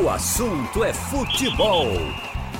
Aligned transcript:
O 0.00 0.08
assunto 0.08 0.84
é 0.84 0.94
futebol. 0.94 1.88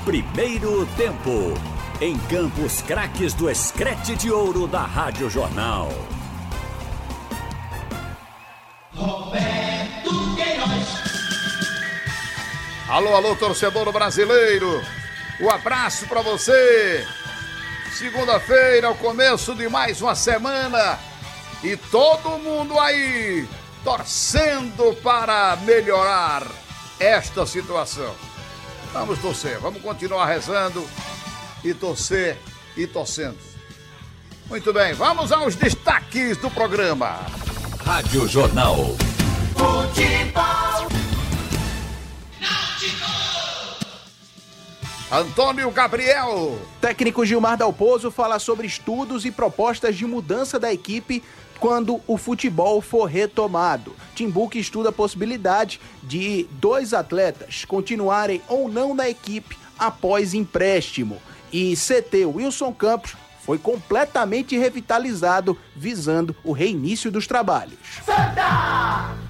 Primeiro 0.05 0.85
tempo. 0.97 1.55
Em 2.01 2.19
Campos 2.19 2.83
Craques 2.83 3.33
do 3.33 3.49
Escrete 3.49 4.17
de 4.17 4.29
Ouro 4.29 4.67
da 4.67 4.81
Rádio 4.81 5.31
Jornal. 5.31 5.89
Roberto 8.93 10.35
Queiroz. 10.35 10.89
Alô, 12.89 13.15
alô, 13.15 13.37
torcedor 13.37 13.93
brasileiro. 13.93 14.83
Um 15.41 15.49
abraço 15.49 16.09
para 16.09 16.23
você. 16.23 17.07
Segunda-feira, 17.93 18.91
o 18.91 18.97
começo 18.97 19.55
de 19.55 19.69
mais 19.69 20.03
uma 20.03 20.17
semana. 20.17 20.99
E 21.63 21.77
todo 21.77 22.39
mundo 22.41 22.77
aí 22.81 23.47
torcendo 23.85 24.93
para 25.05 25.55
melhorar 25.65 26.43
esta 26.99 27.47
situação. 27.47 28.15
Vamos 28.93 29.19
torcer, 29.19 29.59
vamos 29.61 29.83
continuar 29.83 30.27
rezando 30.27 30.85
e 31.63 31.75
torcer 31.75 32.39
e 32.77 32.87
torcendo. 32.87 33.39
Muito 34.49 34.73
bem, 34.73 34.95
vamos 34.95 35.31
aos 35.31 35.55
destaques 35.55 36.37
do 36.39 36.51
programa. 36.51 37.21
Rádio 37.85 38.27
Jornal. 38.27 38.77
Futebol. 39.55 40.89
Antônio 45.11 45.71
Gabriel. 45.71 46.59
Técnico 46.83 47.25
Gilmar 47.25 47.57
Dalpozo 47.57 48.11
fala 48.11 48.39
sobre 48.39 48.67
estudos 48.67 49.25
e 49.25 49.31
propostas 49.31 49.97
de 49.97 50.05
mudança 50.05 50.59
da 50.59 50.71
equipe 50.71 51.23
quando 51.61 52.01
o 52.07 52.17
futebol 52.17 52.81
for 52.81 53.05
retomado. 53.05 53.95
Timbuque 54.15 54.59
estuda 54.59 54.89
a 54.89 54.93
possibilidade 54.93 55.81
de 56.03 56.47
dois 56.53 56.95
atletas 56.95 57.65
continuarem 57.65 58.41
ou 58.49 58.69
não 58.69 58.95
na 58.95 59.09
equipe 59.09 59.57
após 59.79 60.35
empréstimo. 60.35 61.21
E 61.53 61.75
CT 61.75 62.27
Wilson 62.27 62.73
Campos 62.73 63.17
foi 63.41 63.59
completamente 63.59 64.59
revitalizado, 64.59 65.57
visando 65.75 66.37
o 66.45 66.53
reinício 66.53 67.11
dos 67.11 67.27
trabalhos. 67.27 67.79
Santa! 68.05 69.28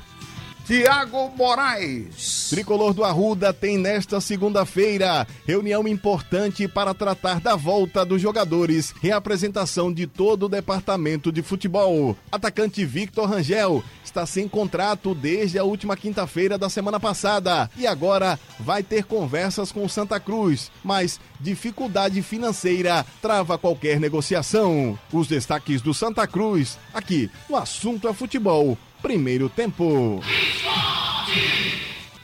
Tiago 0.68 1.32
Moraes. 1.34 2.48
Tricolor 2.50 2.92
do 2.92 3.02
Arruda 3.02 3.54
tem 3.54 3.78
nesta 3.78 4.20
segunda-feira 4.20 5.26
reunião 5.46 5.88
importante 5.88 6.68
para 6.68 6.92
tratar 6.92 7.40
da 7.40 7.56
volta 7.56 8.04
dos 8.04 8.20
jogadores 8.20 8.94
e 9.02 9.10
a 9.10 9.16
apresentação 9.16 9.90
de 9.90 10.06
todo 10.06 10.42
o 10.42 10.48
departamento 10.48 11.32
de 11.32 11.40
futebol. 11.40 12.14
Atacante 12.30 12.84
Victor 12.84 13.30
Rangel 13.30 13.82
está 14.04 14.26
sem 14.26 14.46
contrato 14.46 15.14
desde 15.14 15.58
a 15.58 15.64
última 15.64 15.96
quinta-feira 15.96 16.58
da 16.58 16.68
semana 16.68 17.00
passada 17.00 17.70
e 17.74 17.86
agora 17.86 18.38
vai 18.60 18.82
ter 18.82 19.04
conversas 19.04 19.72
com 19.72 19.88
Santa 19.88 20.20
Cruz, 20.20 20.70
mas 20.84 21.18
dificuldade 21.40 22.20
financeira 22.20 23.06
trava 23.22 23.56
qualquer 23.56 23.98
negociação. 23.98 24.98
Os 25.10 25.28
destaques 25.28 25.80
do 25.80 25.94
Santa 25.94 26.26
Cruz 26.26 26.76
aqui 26.92 27.30
no 27.48 27.56
assunto 27.56 28.06
é 28.06 28.12
futebol 28.12 28.76
primeiro 29.02 29.48
tempo. 29.48 30.20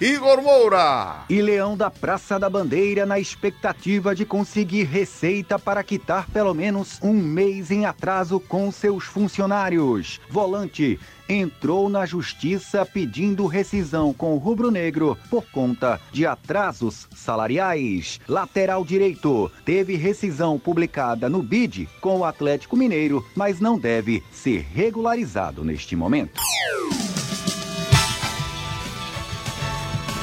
Igor 0.01 0.43
Moura. 0.43 1.25
E 1.31 1.41
Leão 1.41 1.77
da 1.77 1.89
Praça 1.91 2.39
da 2.39 2.51
Bandeira 2.51 3.07
na 3.07 3.19
expectativa 3.19 4.15
de 4.15 4.27
conseguir 4.27 4.85
receita 4.85 5.59
para 5.59 5.85
quitar 5.85 6.29
pelo 6.31 6.53
menos 6.53 6.99
um 7.01 7.15
mês 7.15 7.71
em 7.71 7.87
atraso 7.87 8.41
com 8.41 8.71
seus 8.73 9.05
funcionários. 9.05 10.21
Volante 10.29 10.99
entrou 11.29 11.89
na 11.89 12.07
justiça 12.07 12.85
pedindo 12.85 13.47
rescisão 13.47 14.13
com 14.13 14.35
o 14.35 14.39
rubro-negro 14.39 15.17
por 15.31 15.45
conta 15.47 16.01
de 16.13 16.27
atrasos 16.27 17.07
salariais. 17.15 18.21
Lateral 18.29 18.85
direito 18.85 19.51
teve 19.65 19.97
rescisão 19.97 20.59
publicada 20.59 21.29
no 21.29 21.43
BID 21.43 21.89
com 22.01 22.19
o 22.19 22.25
Atlético 22.25 22.77
Mineiro, 22.77 23.25
mas 23.35 23.61
não 23.61 23.79
deve 23.79 24.23
ser 24.31 24.67
regularizado 24.73 25.65
neste 25.65 25.97
momento. 25.97 26.41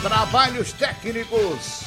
Trabalhos 0.01 0.73
técnicos. 0.73 1.83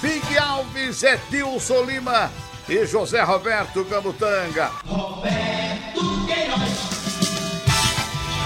Big 0.00 0.38
Alves, 0.38 1.02
Edilson 1.02 1.82
Lima 1.84 2.30
e 2.68 2.86
José 2.86 3.22
Roberto 3.22 3.84
Camutanga. 3.84 4.70
Roberto 4.86 6.26
Queiroz. 6.26 6.95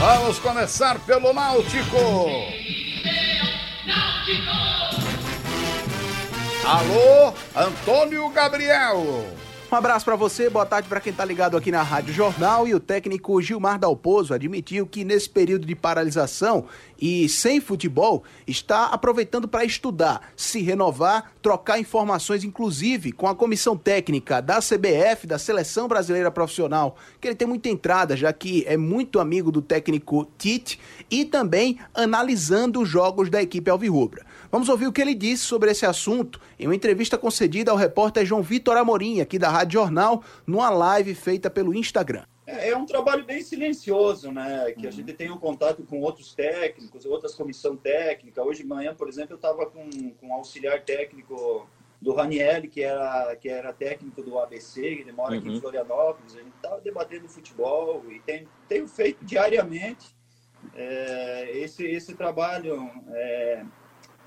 Vamos 0.01 0.39
começar 0.39 0.99
pelo 1.01 1.31
Náutico. 1.35 1.95
Alô, 6.65 7.35
Antônio 7.55 8.27
Gabriel. 8.31 9.27
Um 9.73 9.77
abraço 9.77 10.05
para 10.05 10.17
você, 10.17 10.51
boa 10.51 10.67
tarde 10.67 10.89
para 10.89 11.01
quem 11.01 11.13
tá 11.13 11.25
ligado 11.25 11.57
aqui 11.57 11.71
na 11.71 11.81
Rádio 11.81 12.13
Jornal. 12.13 12.67
E 12.67 12.75
o 12.75 12.81
técnico 12.81 13.41
Gilmar 13.41 13.79
Dalpozo 13.79 14.35
admitiu 14.35 14.85
que 14.85 15.05
nesse 15.05 15.31
período 15.31 15.65
de 15.65 15.77
paralisação 15.77 16.67
e 17.01 17.29
sem 17.29 17.61
futebol, 17.61 18.23
está 18.47 18.87
aproveitando 18.87 19.49
para 19.49 19.65
estudar, 19.65 20.33
se 20.37 20.61
renovar, 20.61 21.33
trocar 21.41 21.79
informações, 21.79 22.45
inclusive 22.45 23.13
com 23.13 23.27
a 23.27 23.35
comissão 23.35 23.77
técnica 23.77 24.43
da 24.43 24.59
CBF, 24.59 25.27
da 25.27 25.39
Seleção 25.39 25.89
Brasileira 25.89 26.31
Profissional, 26.31 26.97
que 27.21 27.29
ele 27.29 27.35
tem 27.35 27.49
muita 27.49 27.69
entrada, 27.69 28.17
já 28.17 28.33
que 28.33 28.65
é 28.67 28.77
muito 28.77 29.19
amigo 29.19 29.51
do 29.51 29.63
técnico 29.63 30.29
Tite, 30.37 30.79
e 31.11 31.25
também 31.25 31.79
analisando 31.95 32.81
os 32.83 32.89
jogos 32.89 33.31
da 33.31 33.41
equipe 33.41 33.71
Alvirrubra. 33.71 34.27
Vamos 34.51 34.69
ouvir 34.69 34.89
o 34.89 34.93
que 34.93 35.01
ele 35.01 35.15
disse 35.15 35.45
sobre 35.45 35.71
esse 35.71 35.87
assunto 35.87 36.41
em 36.59 36.67
uma 36.67 36.75
entrevista 36.75 37.17
concedida 37.17 37.71
ao 37.71 37.77
repórter 37.77 38.27
João 38.27 38.43
Vitor 38.43 38.77
Amorim, 38.77 39.21
aqui 39.21 39.39
da 39.39 39.49
Rádio 39.49 39.81
Jornal, 39.81 40.25
numa 40.45 40.69
live 40.71 41.15
feita 41.15 41.49
pelo 41.49 41.73
Instagram. 41.73 42.25
É, 42.45 42.71
é 42.71 42.77
um 42.77 42.85
trabalho 42.85 43.25
bem 43.25 43.43
silencioso, 43.43 44.33
né? 44.33 44.73
Que 44.73 44.89
a 44.89 44.91
gente 44.91 45.13
tem 45.13 45.31
um 45.31 45.39
contato 45.39 45.85
com 45.85 46.01
outros 46.01 46.35
técnicos, 46.35 47.07
outras 47.07 47.33
comissão 47.33 47.77
técnica. 47.77 48.43
Hoje 48.43 48.63
de 48.63 48.69
manhã, 48.69 48.93
por 48.93 49.09
exemplo, 49.09 49.35
eu 49.35 49.37
estava 49.37 49.67
com, 49.67 49.89
com 50.21 50.27
um 50.27 50.35
auxiliar 50.35 50.83
técnico 50.83 51.69
do 52.03 52.13
Raniel, 52.13 52.63
que 52.63 52.83
era, 52.83 53.37
que 53.37 53.49
era 53.49 53.73
técnico 53.73 54.21
do 54.21 54.37
ABC, 54.37 54.85
ele 54.85 55.13
mora 55.13 55.37
aqui 55.37 55.49
em 55.49 55.61
Florianópolis. 55.61 56.35
A 56.35 56.39
gente 56.39 56.57
estava 56.57 56.81
debatendo 56.81 57.29
futebol 57.29 58.03
e 58.11 58.19
tem, 58.19 58.49
tenho 58.67 58.89
feito 58.89 59.25
diariamente 59.25 60.09
é, 60.75 61.57
esse, 61.57 61.87
esse 61.87 62.15
trabalho. 62.15 62.91
É, 63.11 63.65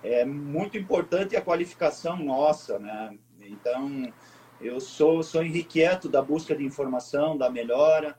é 0.03 0.25
muito 0.25 0.77
importante 0.77 1.35
a 1.35 1.41
qualificação 1.41 2.17
nossa, 2.17 2.77
né? 2.77 3.17
Então, 3.39 4.11
eu 4.59 4.79
sou, 4.79 5.23
sou 5.23 5.43
inquieto 5.43 6.09
da 6.09 6.21
busca 6.21 6.55
de 6.55 6.65
informação, 6.65 7.37
da 7.37 7.49
melhora. 7.49 8.17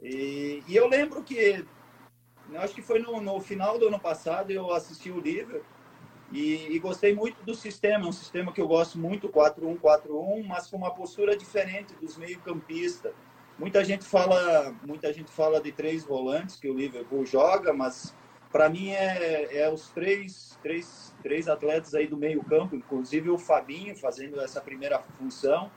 E, 0.00 0.62
e 0.68 0.76
eu 0.76 0.88
lembro 0.88 1.22
que, 1.22 1.64
eu 2.52 2.60
acho 2.60 2.74
que 2.74 2.82
foi 2.82 3.00
no, 3.00 3.20
no, 3.20 3.40
final 3.40 3.78
do 3.78 3.88
ano 3.88 3.98
passado, 3.98 4.50
eu 4.50 4.72
assisti 4.72 5.10
o 5.10 5.20
livro 5.20 5.64
e, 6.30 6.74
e, 6.74 6.78
gostei 6.78 7.14
muito 7.14 7.42
do 7.44 7.54
sistema. 7.54 8.06
um 8.06 8.12
sistema 8.12 8.52
que 8.52 8.60
eu 8.60 8.68
gosto 8.68 8.98
muito, 8.98 9.28
4-1-4-1, 9.28 10.46
mas 10.46 10.68
com 10.68 10.76
uma 10.76 10.94
postura 10.94 11.36
diferente 11.36 11.94
dos 11.94 12.16
meio-campistas. 12.16 13.12
Muita 13.58 13.82
gente 13.84 14.04
fala, 14.04 14.74
muita 14.84 15.12
gente 15.12 15.30
fala 15.30 15.60
de 15.60 15.72
três 15.72 16.04
volantes 16.04 16.56
que 16.56 16.68
o 16.68 16.74
Liverpool 16.74 17.24
joga, 17.24 17.72
mas 17.72 18.14
para 18.50 18.68
mim 18.68 18.90
é, 18.90 19.58
é 19.62 19.72
os 19.72 19.88
três, 19.90 20.58
três, 20.62 21.14
três 21.22 21.48
atletas 21.48 21.94
aí 21.94 22.06
do 22.06 22.16
meio 22.16 22.42
campo, 22.44 22.74
inclusive 22.74 23.30
o 23.30 23.38
Fabinho 23.38 23.96
fazendo 23.96 24.40
essa 24.40 24.60
primeira 24.60 24.98
função, 25.18 25.70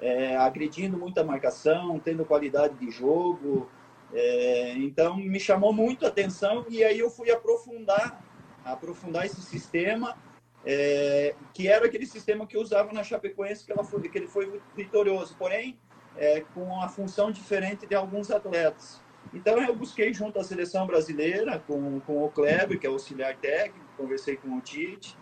é, 0.00 0.36
agredindo 0.36 0.96
muita 0.96 1.24
marcação, 1.24 1.98
tendo 1.98 2.24
qualidade 2.24 2.74
de 2.74 2.90
jogo. 2.90 3.68
É, 4.12 4.72
então 4.78 5.16
me 5.16 5.40
chamou 5.40 5.72
muito 5.72 6.04
a 6.04 6.08
atenção 6.08 6.66
e 6.68 6.84
aí 6.84 6.98
eu 6.98 7.10
fui 7.10 7.30
aprofundar, 7.30 8.22
aprofundar 8.64 9.26
esse 9.26 9.42
sistema, 9.42 10.16
é, 10.64 11.34
que 11.52 11.68
era 11.68 11.86
aquele 11.86 12.06
sistema 12.06 12.46
que 12.46 12.56
eu 12.56 12.60
usava 12.60 12.92
na 12.92 13.02
Chapecoense, 13.02 13.64
que, 13.64 13.72
ela 13.72 13.84
foi, 13.84 14.08
que 14.08 14.16
ele 14.16 14.28
foi 14.28 14.60
vitorioso, 14.76 15.34
porém 15.36 15.78
é, 16.16 16.40
com 16.54 16.80
a 16.80 16.88
função 16.88 17.30
diferente 17.30 17.86
de 17.86 17.94
alguns 17.94 18.30
atletas. 18.30 19.03
Então 19.34 19.60
eu 19.60 19.74
busquei 19.74 20.14
junto 20.14 20.38
à 20.38 20.44
seleção 20.44 20.86
brasileira 20.86 21.58
com, 21.66 21.98
com 22.00 22.24
o 22.24 22.30
Kleber, 22.30 22.78
que 22.78 22.86
é 22.86 22.90
auxiliar 22.90 23.36
técnico, 23.36 23.84
conversei 23.96 24.36
com 24.36 24.56
o 24.56 24.60
Tite 24.60 25.16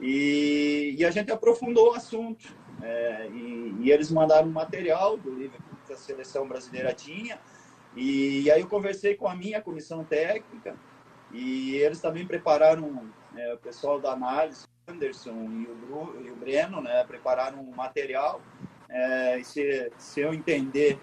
e, 0.00 0.94
e 0.96 1.04
a 1.04 1.10
gente 1.10 1.32
aprofundou 1.32 1.90
o 1.90 1.94
assunto. 1.94 2.54
É, 2.82 3.28
e, 3.32 3.74
e, 3.80 3.90
eles 3.90 4.10
mandaram 4.10 4.48
um 4.48 4.52
material 4.52 5.16
do 5.16 5.34
livro 5.34 5.58
que 5.86 5.92
a 5.92 5.96
seleção 5.96 6.46
brasileira 6.46 6.92
tinha. 6.92 7.40
E, 7.96 8.42
e, 8.42 8.50
aí 8.50 8.60
eu 8.60 8.68
conversei 8.68 9.14
com 9.14 9.26
a 9.26 9.34
minha 9.34 9.60
comissão 9.60 10.04
técnica 10.04 10.76
e 11.32 11.76
eles 11.76 12.00
também 12.00 12.26
prepararam, 12.26 13.10
é, 13.34 13.54
o 13.54 13.58
pessoal 13.58 13.98
da 13.98 14.12
análise, 14.12 14.66
Anderson 14.86 15.32
e 15.32 15.66
o, 15.66 15.74
Bru, 15.74 16.22
e 16.24 16.30
o 16.30 16.36
Breno, 16.36 16.80
né, 16.80 17.02
prepararam 17.04 17.60
um 17.60 17.74
material. 17.74 18.40
É, 18.88 19.40
se, 19.42 19.90
se 19.98 20.20
eu 20.20 20.32
entender 20.32 21.00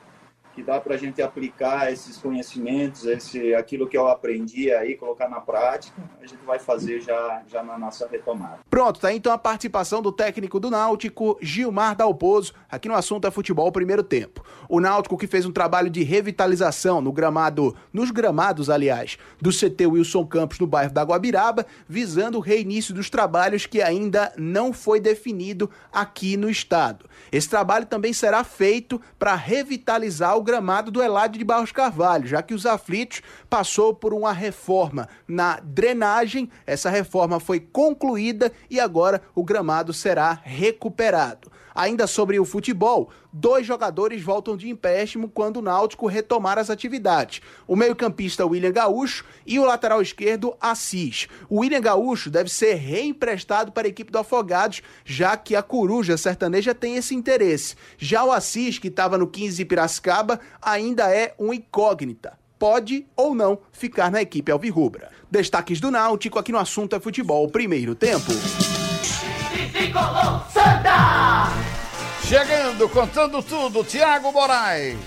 que 0.53 0.61
dá 0.61 0.79
para 0.79 0.95
a 0.95 0.97
gente 0.97 1.21
aplicar 1.21 1.91
esses 1.91 2.17
conhecimentos, 2.17 3.05
esse, 3.05 3.53
aquilo 3.55 3.87
que 3.87 3.97
eu 3.97 4.07
aprendi 4.07 4.71
aí, 4.71 4.95
colocar 4.95 5.27
na 5.27 5.41
prática, 5.41 6.01
a 6.21 6.25
gente 6.25 6.43
vai 6.45 6.59
fazer 6.59 7.01
já, 7.01 7.41
já 7.47 7.63
na 7.63 7.77
nossa 7.77 8.07
retomada. 8.07 8.59
Pronto, 8.69 8.99
tá 8.99 9.11
então 9.11 9.33
a 9.33 9.37
participação 9.37 10.01
do 10.01 10.11
técnico 10.11 10.59
do 10.59 10.69
Náutico, 10.69 11.37
Gilmar 11.41 11.95
Dalpozo, 11.95 12.53
aqui 12.69 12.87
no 12.87 12.95
assunto 12.95 13.27
é 13.27 13.31
futebol 13.31 13.71
primeiro 13.71 14.03
tempo. 14.03 14.43
O 14.69 14.79
Náutico 14.79 15.17
que 15.17 15.27
fez 15.27 15.45
um 15.45 15.51
trabalho 15.51 15.89
de 15.89 16.03
revitalização 16.03 17.01
no 17.01 17.11
gramado, 17.11 17.75
nos 17.91 18.11
gramados, 18.11 18.69
aliás, 18.69 19.17
do 19.41 19.49
CT 19.49 19.87
Wilson 19.87 20.25
Campos 20.25 20.59
no 20.59 20.67
bairro 20.67 20.93
da 20.93 21.03
Guabiraba, 21.03 21.65
visando 21.87 22.37
o 22.37 22.41
reinício 22.41 22.93
dos 22.93 23.09
trabalhos 23.09 23.65
que 23.65 23.81
ainda 23.81 24.31
não 24.37 24.71
foi 24.71 24.99
definido 24.99 25.69
aqui 25.91 26.37
no 26.37 26.49
estado. 26.49 27.09
Esse 27.31 27.49
trabalho 27.49 27.85
também 27.85 28.13
será 28.13 28.43
feito 28.43 29.01
para 29.17 29.33
revitalizar 29.33 30.37
o 30.37 30.42
gramado 30.43 30.91
do 30.91 31.01
Eládio 31.01 31.39
de 31.39 31.45
Barros 31.45 31.71
Carvalho, 31.71 32.27
já 32.27 32.41
que 32.41 32.53
os 32.53 32.65
aflitos 32.65 33.21
passou 33.49 33.93
por 33.93 34.13
uma 34.13 34.33
reforma 34.33 35.07
na 35.27 35.59
drenagem. 35.63 36.49
Essa 36.65 36.89
reforma 36.89 37.39
foi 37.39 37.59
concluída 37.59 38.51
e 38.69 38.79
agora 38.79 39.21
o 39.33 39.43
gramado 39.43 39.93
será 39.93 40.39
recuperado. 40.43 41.51
Ainda 41.75 42.05
sobre 42.07 42.39
o 42.39 42.45
futebol, 42.45 43.09
dois 43.31 43.65
jogadores 43.65 44.21
voltam 44.21 44.55
de 44.55 44.69
empréstimo 44.69 45.27
quando 45.27 45.57
o 45.57 45.61
Náutico 45.61 46.07
retomar 46.07 46.57
as 46.57 46.69
atividades. 46.69 47.41
O 47.67 47.75
meio-campista 47.75 48.45
William 48.45 48.71
Gaúcho 48.71 49.25
e 49.45 49.59
o 49.59 49.65
lateral 49.65 50.01
esquerdo 50.01 50.55
Assis. 50.59 51.27
O 51.49 51.61
William 51.61 51.81
Gaúcho 51.81 52.29
deve 52.29 52.49
ser 52.49 52.75
reemprestado 52.75 53.71
para 53.71 53.87
a 53.87 53.89
equipe 53.89 54.11
do 54.11 54.19
Afogados, 54.19 54.81
já 55.03 55.35
que 55.35 55.55
a 55.55 55.63
Coruja 55.63 56.17
Sertaneja 56.17 56.75
tem 56.75 56.95
esse 56.95 57.15
interesse. 57.15 57.75
Já 57.97 58.23
o 58.23 58.31
Assis, 58.31 58.77
que 58.77 58.87
estava 58.87 59.17
no 59.17 59.27
15 59.27 59.57
de 59.57 59.65
Piracicaba, 59.65 60.39
ainda 60.61 61.13
é 61.13 61.33
um 61.39 61.53
incógnita 61.53 62.41
pode 62.63 63.05
ou 63.13 63.35
não 63.35 63.59
ficar 63.73 64.09
na 64.09 64.21
equipe 64.21 64.49
alvirrubra. 64.49 65.11
Destaques 65.29 65.81
do 65.81 65.91
Náutico 65.91 66.39
aqui 66.39 66.49
no 66.49 66.57
assunto 66.57 66.95
é 66.95 66.99
futebol, 66.99 67.49
primeiro 67.49 67.93
tempo. 67.93 68.31
Tricolor 69.93 70.43
Santa! 70.51 71.49
Chegando, 72.23 72.89
contando 72.89 73.43
tudo, 73.43 73.83
Thiago 73.83 74.31
Moraes. 74.31 74.97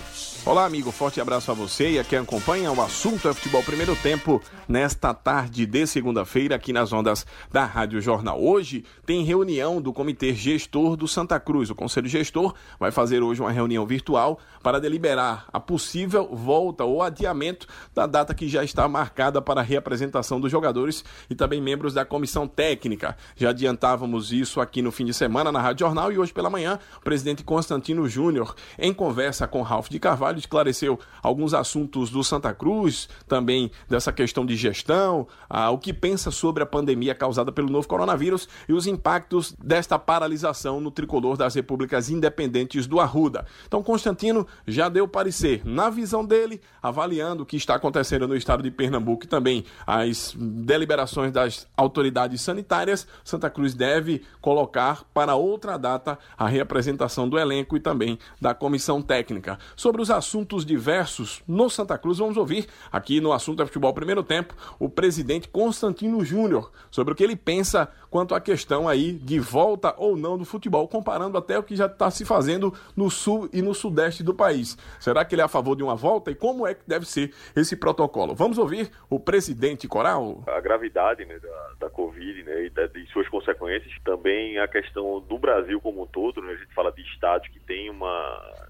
Olá, 0.46 0.64
amigo. 0.64 0.92
Forte 0.92 1.20
abraço 1.20 1.50
a 1.50 1.54
você 1.54 1.90
e 1.90 1.98
a 1.98 2.04
quem 2.04 2.20
acompanha 2.20 2.70
o 2.70 2.80
assunto 2.80 3.28
é 3.28 3.34
futebol 3.34 3.64
primeiro 3.64 3.96
tempo 3.96 4.40
nesta 4.68 5.12
tarde 5.12 5.66
de 5.66 5.86
segunda-feira 5.88 6.54
aqui 6.54 6.72
nas 6.72 6.92
ondas 6.92 7.26
da 7.50 7.64
Rádio 7.64 8.00
Jornal. 8.00 8.40
Hoje 8.40 8.84
tem 9.04 9.24
reunião 9.24 9.82
do 9.82 9.92
Comitê 9.92 10.32
Gestor 10.32 10.96
do 10.96 11.08
Santa 11.08 11.40
Cruz. 11.40 11.68
O 11.68 11.74
Conselho 11.74 12.08
Gestor 12.08 12.54
vai 12.78 12.92
fazer 12.92 13.24
hoje 13.24 13.40
uma 13.40 13.50
reunião 13.50 13.84
virtual 13.84 14.38
para 14.62 14.78
deliberar 14.78 15.46
a 15.52 15.58
possível 15.58 16.28
volta 16.32 16.84
ou 16.84 17.02
adiamento 17.02 17.66
da 17.92 18.06
data 18.06 18.32
que 18.32 18.48
já 18.48 18.62
está 18.62 18.86
marcada 18.86 19.42
para 19.42 19.62
a 19.62 19.64
reapresentação 19.64 20.40
dos 20.40 20.52
jogadores 20.52 21.04
e 21.28 21.34
também 21.34 21.60
membros 21.60 21.92
da 21.92 22.04
comissão 22.04 22.46
técnica. 22.46 23.16
Já 23.34 23.50
adiantávamos 23.50 24.30
isso 24.30 24.60
aqui 24.60 24.80
no 24.80 24.92
fim 24.92 25.06
de 25.06 25.12
semana 25.12 25.50
na 25.50 25.60
Rádio 25.60 25.86
Jornal 25.86 26.12
e 26.12 26.18
hoje 26.20 26.32
pela 26.32 26.48
manhã 26.48 26.78
o 26.98 27.00
presidente 27.00 27.42
Constantino 27.42 28.08
Júnior, 28.08 28.54
em 28.78 28.94
conversa 28.94 29.48
com 29.48 29.60
Ralph 29.62 29.88
de 29.88 29.98
Carvalho, 29.98 30.35
esclareceu 30.38 30.98
alguns 31.22 31.54
assuntos 31.54 32.10
do 32.10 32.22
Santa 32.22 32.52
Cruz, 32.52 33.08
também 33.26 33.70
dessa 33.88 34.12
questão 34.12 34.44
de 34.44 34.56
gestão, 34.56 35.26
ah, 35.48 35.70
o 35.70 35.78
que 35.78 35.92
pensa 35.92 36.30
sobre 36.30 36.62
a 36.62 36.66
pandemia 36.66 37.14
causada 37.14 37.50
pelo 37.50 37.70
novo 37.70 37.88
coronavírus 37.88 38.48
e 38.68 38.72
os 38.72 38.86
impactos 38.86 39.54
desta 39.62 39.98
paralisação 39.98 40.80
no 40.80 40.90
tricolor 40.90 41.36
das 41.36 41.54
repúblicas 41.54 42.10
independentes 42.10 42.86
do 42.86 43.00
Arruda. 43.00 43.46
Então, 43.66 43.82
Constantino 43.82 44.46
já 44.66 44.88
deu 44.88 45.08
parecer, 45.08 45.62
na 45.64 45.90
visão 45.90 46.24
dele, 46.24 46.60
avaliando 46.82 47.42
o 47.42 47.46
que 47.46 47.56
está 47.56 47.74
acontecendo 47.74 48.28
no 48.28 48.36
estado 48.36 48.62
de 48.62 48.70
Pernambuco 48.70 49.24
e 49.24 49.28
também 49.28 49.64
as 49.86 50.34
deliberações 50.36 51.32
das 51.32 51.66
autoridades 51.76 52.40
sanitárias, 52.40 53.06
Santa 53.24 53.50
Cruz 53.50 53.74
deve 53.74 54.22
colocar 54.40 55.04
para 55.14 55.34
outra 55.34 55.76
data 55.76 56.18
a 56.36 56.46
reapresentação 56.46 57.28
do 57.28 57.38
elenco 57.38 57.76
e 57.76 57.80
também 57.80 58.18
da 58.40 58.54
comissão 58.54 59.00
técnica. 59.00 59.58
Sobre 59.74 60.02
os 60.02 60.10
assuntos 60.10 60.25
diversos 60.64 61.42
no 61.46 61.70
Santa 61.70 61.96
Cruz, 61.96 62.18
vamos 62.18 62.36
ouvir 62.36 62.66
aqui 62.90 63.20
no 63.20 63.32
Assunto 63.32 63.62
é 63.62 63.66
Futebol 63.66 63.92
Primeiro 63.94 64.22
Tempo 64.22 64.54
o 64.78 64.88
presidente 64.88 65.48
Constantino 65.48 66.24
Júnior 66.24 66.72
sobre 66.90 67.12
o 67.12 67.16
que 67.16 67.22
ele 67.22 67.36
pensa 67.36 67.88
quanto 68.10 68.34
à 68.34 68.40
questão 68.40 68.88
aí 68.88 69.12
de 69.12 69.38
volta 69.38 69.94
ou 69.96 70.16
não 70.16 70.36
do 70.36 70.44
futebol, 70.44 70.88
comparando 70.88 71.38
até 71.38 71.58
o 71.58 71.62
que 71.62 71.76
já 71.76 71.86
está 71.86 72.10
se 72.10 72.24
fazendo 72.24 72.72
no 72.96 73.10
sul 73.10 73.48
e 73.52 73.62
no 73.62 73.74
sudeste 73.74 74.22
do 74.22 74.34
país. 74.34 74.76
Será 74.98 75.24
que 75.24 75.34
ele 75.34 75.42
é 75.42 75.44
a 75.44 75.48
favor 75.48 75.76
de 75.76 75.82
uma 75.82 75.94
volta 75.94 76.30
e 76.30 76.34
como 76.34 76.66
é 76.66 76.74
que 76.74 76.82
deve 76.86 77.06
ser 77.06 77.32
esse 77.54 77.76
protocolo? 77.76 78.34
Vamos 78.34 78.58
ouvir 78.58 78.90
o 79.08 79.20
presidente 79.20 79.86
Coral. 79.86 80.42
A 80.46 80.60
gravidade 80.60 81.24
né, 81.24 81.38
da, 81.38 81.86
da 81.86 81.90
Covid 81.90 82.42
né, 82.42 82.64
e 82.64 82.70
de 82.70 83.06
suas 83.12 83.28
consequências, 83.28 83.92
também 84.04 84.58
a 84.58 84.66
questão 84.66 85.20
do 85.20 85.38
Brasil 85.38 85.80
como 85.80 86.02
um 86.02 86.06
todo, 86.06 86.42
né, 86.42 86.52
a 86.52 86.56
gente 86.56 86.74
fala 86.74 86.90
de 86.90 87.02
estados 87.02 87.48
que 87.48 87.60
tem 87.60 87.90
uma 87.90 88.65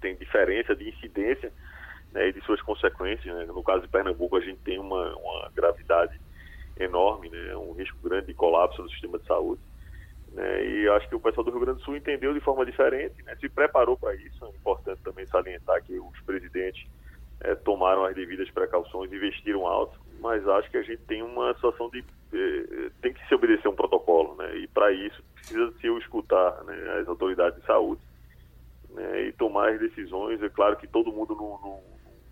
tem 0.00 0.16
diferença 0.16 0.74
de 0.74 0.88
incidência 0.88 1.52
né, 2.12 2.28
e 2.28 2.32
de 2.32 2.40
suas 2.42 2.60
consequências. 2.62 3.34
Né? 3.34 3.44
No 3.46 3.62
caso 3.62 3.82
de 3.82 3.88
Pernambuco, 3.88 4.36
a 4.36 4.40
gente 4.40 4.58
tem 4.60 4.78
uma, 4.78 5.14
uma 5.16 5.50
gravidade 5.54 6.18
enorme, 6.78 7.28
né, 7.28 7.56
um 7.56 7.72
risco 7.72 7.98
grande 8.02 8.28
de 8.28 8.34
colapso 8.34 8.82
do 8.82 8.90
sistema 8.90 9.18
de 9.18 9.26
saúde. 9.26 9.60
Né, 10.32 10.64
e 10.66 10.88
acho 10.90 11.08
que 11.08 11.14
o 11.14 11.20
pessoal 11.20 11.44
do 11.44 11.50
Rio 11.50 11.60
Grande 11.60 11.78
do 11.78 11.84
Sul 11.84 11.96
entendeu 11.96 12.32
de 12.32 12.40
forma 12.40 12.64
diferente, 12.64 13.22
né, 13.24 13.36
se 13.36 13.48
preparou 13.48 13.96
para 13.96 14.14
isso. 14.14 14.44
É 14.44 14.48
importante 14.48 15.02
também 15.02 15.26
salientar 15.26 15.82
que 15.82 15.98
os 15.98 16.20
presidentes 16.20 16.86
é, 17.40 17.54
tomaram 17.54 18.04
as 18.04 18.14
devidas 18.14 18.50
precauções, 18.50 19.12
investiram 19.12 19.66
alto, 19.66 19.98
mas 20.20 20.46
acho 20.48 20.70
que 20.70 20.76
a 20.76 20.82
gente 20.82 21.02
tem 21.02 21.22
uma 21.22 21.54
situação 21.54 21.88
de. 21.90 22.04
Eh, 22.32 22.90
tem 23.00 23.12
que 23.12 23.26
se 23.26 23.34
obedecer 23.34 23.68
um 23.68 23.74
protocolo, 23.74 24.34
né, 24.34 24.56
e 24.56 24.66
para 24.66 24.90
isso 24.92 25.22
precisa 25.34 25.72
se 25.80 25.86
escutar 25.98 26.62
né, 26.64 26.98
as 27.00 27.08
autoridades 27.08 27.58
de 27.60 27.64
saúde 27.64 28.02
né, 28.90 29.26
e 29.26 29.32
tomar 29.32 29.70
as 29.70 29.80
decisões. 29.80 30.42
É 30.42 30.48
claro 30.48 30.76
que 30.76 30.86
todo 30.86 31.12
mundo 31.12 31.34
no, 31.34 31.58
no, 31.58 31.82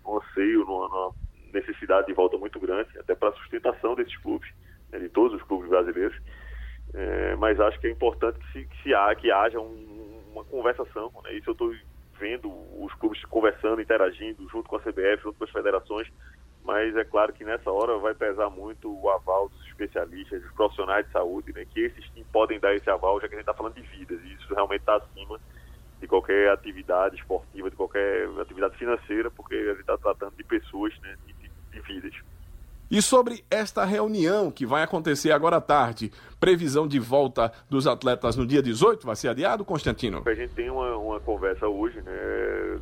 no 0.03 0.17
anseio, 0.19 0.65
numa, 0.65 0.87
numa, 0.87 1.13
necessidade 1.53 2.07
de 2.07 2.13
volta 2.13 2.37
muito 2.37 2.59
grande, 2.59 2.89
até 2.99 3.15
para 3.15 3.29
a 3.29 3.33
sustentação 3.33 3.95
desses 3.95 4.15
clubes, 4.17 4.49
né, 4.91 4.99
de 4.99 5.09
todos 5.09 5.39
os 5.39 5.47
clubes 5.47 5.69
brasileiros. 5.69 6.17
É, 6.93 7.35
mas 7.35 7.59
acho 7.59 7.79
que 7.79 7.87
é 7.87 7.91
importante 7.91 8.39
que, 8.39 8.51
se, 8.51 8.65
que, 8.65 8.83
se 8.83 8.93
há, 8.93 9.13
que 9.15 9.31
haja 9.31 9.59
um, 9.59 10.21
uma 10.31 10.43
conversação. 10.45 11.11
Né, 11.23 11.33
isso 11.33 11.49
eu 11.49 11.53
estou 11.53 11.73
vendo 12.19 12.51
os 12.83 12.93
clubes 12.95 13.23
conversando, 13.25 13.81
interagindo 13.81 14.47
junto 14.49 14.67
com 14.69 14.75
a 14.75 14.79
CBF, 14.79 15.23
junto 15.23 15.37
com 15.37 15.43
as 15.43 15.51
federações. 15.51 16.07
Mas 16.63 16.95
é 16.97 17.03
claro 17.05 17.31
que 17.31 17.45
nessa 17.45 17.71
hora 17.71 17.97
vai 17.97 18.13
pesar 18.13 18.49
muito 18.49 18.93
o 18.93 19.09
aval 19.09 19.47
dos 19.47 19.65
especialistas, 19.67 20.41
dos 20.41 20.51
profissionais 20.51 21.05
de 21.05 21.13
saúde, 21.13 21.53
né, 21.53 21.65
que 21.65 21.79
esses 21.79 22.03
sim 22.13 22.25
podem 22.31 22.59
dar 22.59 22.75
esse 22.75 22.89
aval, 22.89 23.21
já 23.21 23.27
que 23.27 23.35
a 23.35 23.37
gente 23.37 23.47
está 23.47 23.53
falando 23.53 23.75
de 23.75 23.81
vidas, 23.83 24.19
e 24.21 24.33
isso 24.33 24.53
realmente 24.53 24.81
está 24.81 24.97
acima 24.97 25.39
de 25.99 26.07
qualquer 26.07 26.51
atividade 26.51 27.15
esportiva, 27.15 27.69
de 27.69 27.75
qualquer 27.75 28.27
atividade 28.39 28.77
financeira, 28.77 29.31
porque 29.31 29.55
gente 29.55 29.79
está 29.81 29.97
tratando 29.97 30.35
de 30.35 30.43
pessoas, 30.43 30.93
né, 31.01 31.15
de, 31.25 31.33
de 31.71 31.79
vidas. 31.81 32.13
E 32.89 33.01
sobre 33.01 33.43
esta 33.51 33.83
reunião 33.83 34.49
que 34.49 34.65
vai 34.65 34.81
acontecer 34.81 35.31
agora 35.31 35.57
à 35.57 35.61
tarde, 35.61 36.11
previsão 36.39 36.87
de 36.87 36.99
volta 36.99 37.51
dos 37.69 37.85
atletas 37.85 38.37
no 38.37 38.47
dia 38.47 38.61
18, 38.61 39.05
vai 39.05 39.15
ser 39.15 39.27
adiado, 39.27 39.65
Constantino? 39.65 40.23
A 40.25 40.33
gente 40.33 40.53
tem 40.53 40.69
uma, 40.69 40.95
uma 40.95 41.19
conversa 41.19 41.67
hoje, 41.67 42.01
né? 42.01 42.79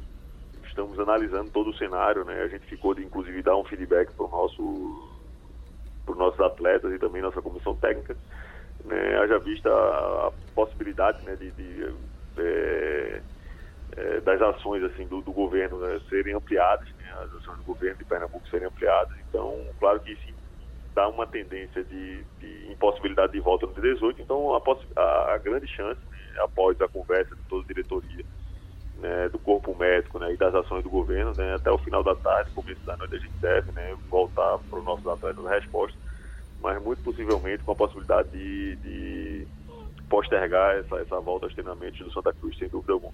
Estamos 0.68 1.00
analisando 1.00 1.50
todo 1.50 1.72
o 1.72 1.78
cenário, 1.78 2.24
né? 2.24 2.40
A 2.44 2.48
gente 2.48 2.68
ficou 2.68 2.94
de 2.94 3.04
inclusive 3.04 3.42
dar 3.42 3.58
um 3.58 3.64
feedback 3.64 4.12
para 4.12 4.28
nosso 4.28 5.12
os 6.08 6.18
nossos 6.18 6.40
atletas 6.40 6.94
e 6.94 7.00
também 7.00 7.20
nossa 7.20 7.42
comissão 7.42 7.76
técnica, 7.76 8.16
né? 8.84 9.18
Haja 9.18 9.40
vista 9.40 9.70
a, 9.72 10.28
a 10.28 10.32
possibilidade 10.54 11.26
né, 11.26 11.36
de, 11.36 11.50
de 11.50 11.94
é, 12.38 13.22
é, 13.98 14.20
das 14.22 14.42
ações 14.42 14.84
assim 14.84 15.08
do, 15.08 15.22
do 15.22 15.32
governo 15.32 15.80
né, 15.80 16.00
serem 16.10 16.34
ampliadas, 16.34 16.88
né, 16.98 17.14
as 17.24 17.34
ações 17.36 17.58
do 17.58 17.64
governo 17.64 17.98
de 17.98 18.06
Pernambuco 18.06 18.48
serem 18.50 18.68
ampliadas. 18.68 19.16
Então, 19.30 19.66
claro 19.80 20.00
que 20.00 20.12
isso 20.12 20.36
dá 20.96 21.10
uma 21.10 21.28
tendência 21.28 21.84
de, 21.84 22.24
de 22.40 22.72
impossibilidade 22.72 23.34
de 23.34 23.40
volta 23.42 23.68
no 23.68 23.74
dia 23.74 23.94
18. 23.94 24.22
Então, 24.22 24.56
a, 24.56 25.34
a, 25.34 25.38
grande 25.38 25.68
chance, 25.68 26.00
né, 26.10 26.18
após 26.42 26.80
a 26.82 26.88
conversa 26.88 27.36
de 27.36 27.42
toda 27.44 27.64
a 27.64 27.68
diretoria, 27.68 28.26
né, 29.00 29.30
do 29.30 29.38
corpo 29.38 29.76
médico 29.76 30.18
né, 30.20 30.34
e 30.34 30.38
das 30.38 30.56
ações 30.56 30.84
do 30.84 30.90
governo, 30.90 31.34
né, 31.36 31.56
até 31.56 31.70
o 31.70 31.78
final 31.78 32.02
da 32.02 32.16
tarde, 32.16 32.50
começo 32.52 32.80
da 32.86 32.96
noite, 32.96 33.16
a 33.16 33.20
gente 33.20 33.38
deve 33.42 33.72
né, 33.74 33.96
voltar 34.10 34.58
para 34.70 34.80
os 34.80 34.86
nossos 34.86 35.06
atletas 35.06 35.46
a 35.46 35.50
resposta, 35.50 35.98
mas 36.62 36.82
muito 36.82 37.04
possivelmente 37.04 37.64
com 37.64 37.74
a 37.74 37.76
possibilidade 37.76 38.30
de, 38.30 38.76
de 38.78 39.48
postergar 40.10 40.76
essa, 40.78 40.96
essa 40.98 41.20
volta 41.20 41.46
aos 41.46 41.54
treinamentos 41.54 42.00
do 42.00 42.12
Santa 42.12 42.34
Cruz, 42.34 42.58
sem 42.58 42.68
dúvida 42.68 42.94
alguma. 42.94 43.14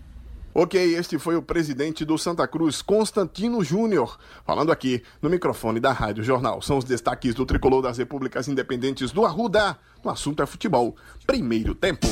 Ok, 0.53 0.95
este 0.95 1.17
foi 1.17 1.37
o 1.37 1.41
presidente 1.41 2.03
do 2.03 2.17
Santa 2.17 2.45
Cruz, 2.45 2.81
Constantino 2.81 3.63
Júnior, 3.63 4.19
falando 4.45 4.69
aqui 4.69 5.01
no 5.21 5.29
microfone 5.29 5.79
da 5.79 5.93
Rádio 5.93 6.25
Jornal. 6.25 6.61
São 6.61 6.77
os 6.77 6.83
destaques 6.83 7.33
do 7.33 7.45
tricolor 7.45 7.81
das 7.81 7.97
Repúblicas 7.97 8.49
Independentes 8.49 9.13
do 9.13 9.25
Arruda. 9.25 9.77
O 10.03 10.09
assunto 10.09 10.43
é 10.43 10.45
futebol. 10.45 10.93
Primeiro 11.25 11.73
tempo. 11.73 12.05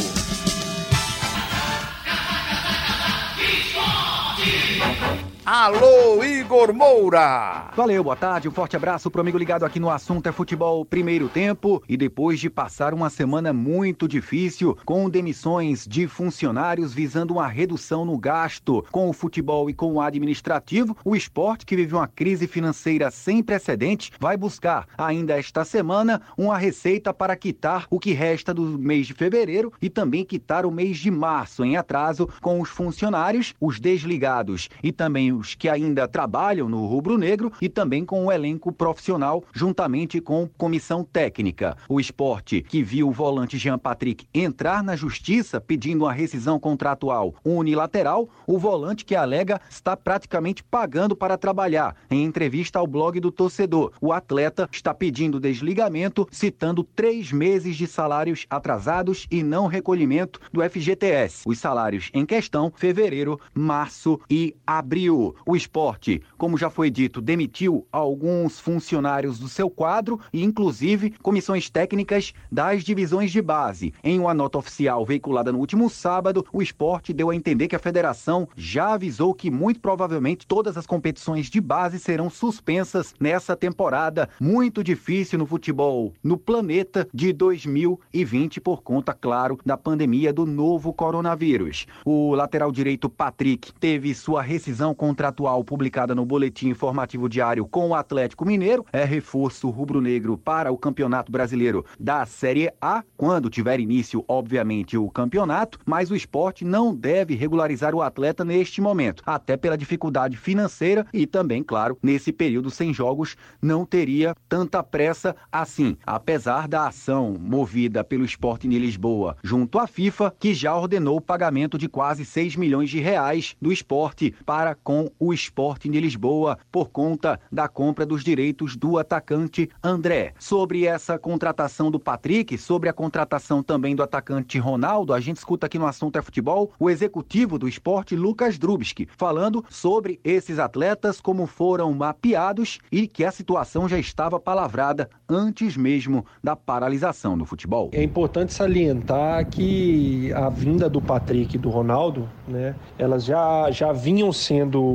Alô, 5.52 6.24
Igor 6.24 6.72
Moura! 6.72 7.72
Valeu, 7.76 8.04
boa 8.04 8.16
tarde, 8.16 8.48
um 8.48 8.52
forte 8.52 8.76
abraço 8.76 9.10
pro 9.10 9.22
amigo 9.22 9.36
ligado 9.36 9.66
aqui 9.66 9.80
no 9.80 9.90
assunto 9.90 10.30
é 10.30 10.32
futebol 10.32 10.86
primeiro 10.86 11.28
tempo 11.28 11.82
e 11.90 11.98
depois 11.98 12.40
de 12.40 12.52
passar 12.52 12.94
uma 12.94 13.10
semana 13.10 13.52
muito 13.52 14.08
difícil 14.08 14.78
com 14.86 15.10
demissões 15.10 15.88
de 15.88 16.06
funcionários 16.08 16.94
visando 16.94 17.34
uma 17.34 17.48
redução 17.48 18.06
no 18.06 18.16
gasto 18.16 18.86
com 18.92 19.10
o 19.10 19.14
futebol 19.14 19.72
e 19.72 19.74
com 19.74 19.94
o 19.94 20.00
administrativo, 20.00 20.96
o 21.04 21.16
esporte 21.16 21.66
que 21.66 21.76
vive 21.76 21.96
uma 21.96 22.08
crise 22.08 22.46
financeira 22.46 23.10
sem 23.10 23.42
precedentes 23.42 24.12
vai 24.20 24.38
buscar 24.38 24.86
ainda 24.96 25.34
esta 25.36 25.66
semana 25.66 26.22
uma 26.38 26.60
receita 26.60 27.12
para 27.12 27.36
quitar 27.36 27.88
o 27.90 28.00
que 28.00 28.14
resta 28.14 28.54
do 28.54 28.78
mês 28.78 29.08
de 29.08 29.16
fevereiro 29.16 29.74
e 29.82 29.90
também 29.90 30.24
quitar 30.24 30.64
o 30.64 30.72
mês 30.72 31.00
de 31.00 31.10
março 31.10 31.66
em 31.66 31.76
atraso 31.76 32.30
com 32.40 32.62
os 32.62 32.70
funcionários, 32.70 33.56
os 33.60 33.80
desligados 33.80 34.70
e 34.84 34.92
também 34.92 35.39
os 35.40 35.56
que 35.56 35.70
ainda 35.70 36.08
trabalham 36.08 36.68
no 36.68 36.86
rubro-negro 36.86 37.52
e 37.62 37.70
também 37.70 38.06
com 38.06 38.26
o 38.26 38.32
elenco 38.32 38.72
profissional, 38.72 39.44
juntamente 39.54 40.20
com 40.20 40.48
comissão 40.58 41.04
técnica. 41.04 41.78
O 41.88 42.00
esporte, 42.00 42.62
que 42.62 42.84
viu 42.84 43.08
o 43.08 43.12
volante 43.12 43.58
Jean 43.58 43.80
Patrick 43.80 44.28
entrar 44.34 44.84
na 44.84 44.96
justiça 44.96 45.62
pedindo 45.62 46.04
uma 46.04 46.14
rescisão 46.14 46.60
contratual 46.60 47.34
unilateral, 47.44 48.30
o 48.46 48.60
volante 48.60 49.06
que 49.06 49.16
alega 49.16 49.62
está 49.70 49.96
praticamente 49.96 50.64
pagando 50.64 51.16
para 51.16 51.38
trabalhar. 51.38 51.96
Em 52.12 52.24
entrevista 52.24 52.80
ao 52.80 52.88
blog 52.88 53.20
do 53.20 53.32
torcedor, 53.32 53.94
o 54.02 54.12
atleta 54.12 54.68
está 54.72 54.94
pedindo 54.94 55.40
desligamento, 55.40 56.28
citando 56.32 56.84
três 56.84 57.32
meses 57.32 57.76
de 57.78 57.88
salários 57.88 58.46
atrasados 58.50 59.26
e 59.32 59.42
não 59.42 59.68
recolhimento 59.68 60.40
do 60.52 60.62
FGTS. 60.62 61.44
Os 61.46 61.60
salários 61.60 62.10
em 62.14 62.26
questão, 62.26 62.72
fevereiro, 62.76 63.40
março 63.54 64.20
e 64.30 64.56
abril. 64.66 65.29
O 65.46 65.56
esporte, 65.56 66.22
como 66.38 66.58
já 66.58 66.70
foi 66.70 66.90
dito, 66.90 67.22
demitiu 67.22 67.86
alguns 67.92 68.60
funcionários 68.60 69.40
do 69.40 69.48
seu 69.48 69.70
quadro 69.70 70.20
e, 70.32 70.44
inclusive, 70.44 71.12
comissões 71.22 71.70
técnicas 71.70 72.34
das 72.52 72.84
divisões 72.84 73.32
de 73.32 73.42
base. 73.42 73.94
Em 74.04 74.20
uma 74.20 74.34
nota 74.34 74.58
oficial 74.58 75.06
veiculada 75.06 75.52
no 75.52 75.60
último 75.60 75.90
sábado, 75.90 76.46
o 76.52 76.62
esporte 76.62 77.14
deu 77.14 77.30
a 77.30 77.36
entender 77.36 77.68
que 77.68 77.76
a 77.76 77.80
federação 77.80 78.48
já 78.56 78.94
avisou 78.94 79.34
que, 79.34 79.52
muito 79.52 79.80
provavelmente, 79.80 80.48
todas 80.48 80.78
as 80.78 80.86
competições 80.86 81.48
de 81.48 81.62
base 81.62 82.00
serão 82.00 82.30
suspensas 82.30 83.14
nessa 83.20 83.56
temporada 83.56 84.30
muito 84.40 84.84
difícil 84.84 85.40
no 85.40 85.46
futebol 85.46 86.14
no 86.24 86.38
planeta 86.38 87.08
de 87.14 87.34
2020, 87.34 88.62
por 88.62 88.82
conta, 88.82 89.14
claro, 89.14 89.60
da 89.66 89.78
pandemia 89.78 90.34
do 90.34 90.46
novo 90.46 90.94
coronavírus. 90.94 91.86
O 92.06 92.34
lateral 92.36 92.72
direito 92.72 93.10
Patrick 93.10 93.72
teve 93.74 94.14
sua 94.14 94.42
rescisão 94.42 94.94
com 94.94 95.09
contratual 95.10 95.64
publicada 95.64 96.14
no 96.14 96.24
Boletim 96.24 96.70
Informativo 96.70 97.28
Diário 97.28 97.66
com 97.66 97.90
o 97.90 97.96
Atlético 97.96 98.46
Mineiro 98.46 98.86
é 98.94 99.04
reforço 99.04 99.68
rubro-negro 99.68 100.38
para 100.38 100.72
o 100.72 100.78
Campeonato 100.78 101.32
Brasileiro 101.32 101.84
da 102.00 102.28
Série 102.28 102.72
A, 102.80 103.04
quando 103.18 103.50
tiver 103.50 103.80
início, 103.80 104.24
obviamente, 104.28 104.96
o 105.00 105.10
campeonato, 105.10 105.80
mas 105.84 106.12
o 106.12 106.16
esporte 106.16 106.64
não 106.64 106.94
deve 106.94 107.34
regularizar 107.34 107.96
o 107.96 108.04
atleta 108.04 108.46
neste 108.46 108.82
momento, 108.82 109.24
até 109.26 109.58
pela 109.58 109.76
dificuldade 109.76 110.38
financeira 110.38 111.08
e 111.12 111.26
também, 111.26 111.64
claro, 111.64 111.98
nesse 112.04 112.32
período 112.32 112.70
sem 112.70 112.94
jogos, 112.94 113.36
não 113.60 113.88
teria 113.88 114.36
tanta 114.48 114.84
pressa 114.84 115.36
assim, 115.52 115.98
apesar 116.06 116.68
da 116.68 116.88
ação 116.88 117.36
movida 117.40 118.04
pelo 118.04 118.24
esporte 118.24 118.68
em 118.68 118.78
Lisboa 118.78 119.36
junto 119.44 119.80
à 119.80 119.88
FIFA, 119.88 120.36
que 120.40 120.54
já 120.54 120.78
ordenou 120.78 121.18
o 121.18 121.22
pagamento 121.22 121.80
de 121.80 121.90
quase 121.90 122.24
6 122.24 122.56
milhões 122.56 122.92
de 122.92 123.00
reais 123.00 123.56
do 123.60 123.72
esporte 123.74 124.36
para 124.46 124.76
com 124.76 124.99
com 125.00 125.12
o 125.18 125.34
Sporting 125.34 125.92
de 125.92 126.02
Lisboa 126.02 126.58
por 126.70 126.90
conta 126.90 127.40
da 127.50 127.70
compra 127.70 128.06
dos 128.06 128.24
direitos 128.24 128.76
do 128.76 128.98
atacante 128.98 129.70
André. 129.82 130.34
Sobre 130.38 130.86
essa 130.86 131.18
contratação 131.18 131.90
do 131.90 132.00
Patrick, 132.00 132.58
sobre 132.58 132.90
a 132.90 132.94
contratação 132.94 133.64
também 133.64 133.96
do 133.96 134.04
atacante 134.04 134.60
Ronaldo, 134.60 135.14
a 135.14 135.20
gente 135.20 135.38
escuta 135.38 135.68
aqui 135.68 135.80
no 135.80 135.88
Assunto 135.88 136.18
é 136.18 136.22
Futebol 136.22 136.72
o 136.78 136.90
executivo 136.90 137.58
do 137.58 137.68
esporte, 137.68 138.16
Lucas 138.16 138.58
Drubski, 138.58 139.08
falando 139.18 139.64
sobre 139.70 140.20
esses 140.24 140.60
atletas, 140.60 141.22
como 141.22 141.46
foram 141.46 141.94
mapeados 141.94 142.80
e 142.92 143.08
que 143.08 143.24
a 143.24 143.32
situação 143.32 143.88
já 143.88 143.98
estava 143.98 144.40
palavrada 144.40 145.10
antes 145.30 145.78
mesmo 145.78 146.26
da 146.44 146.56
paralisação 146.56 147.38
do 147.38 147.46
futebol. 147.46 147.90
É 147.94 148.04
importante 148.04 148.54
salientar 148.54 149.48
que 149.48 150.34
a 150.34 150.50
vinda 150.50 150.90
do 150.90 151.02
Patrick 151.02 151.56
e 151.56 151.60
do 151.60 151.70
Ronaldo, 151.70 152.28
né, 152.48 152.76
elas 152.98 153.24
já, 153.24 153.70
já 153.72 153.94
vinham 153.94 154.34
sendo 154.34 154.89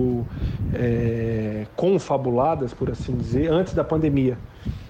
é, 0.73 1.67
confabuladas, 1.77 2.73
por 2.75 2.91
assim 2.91 3.17
dizer, 3.17 3.51
antes 3.51 3.75
da 3.75 3.85
pandemia. 3.85 4.39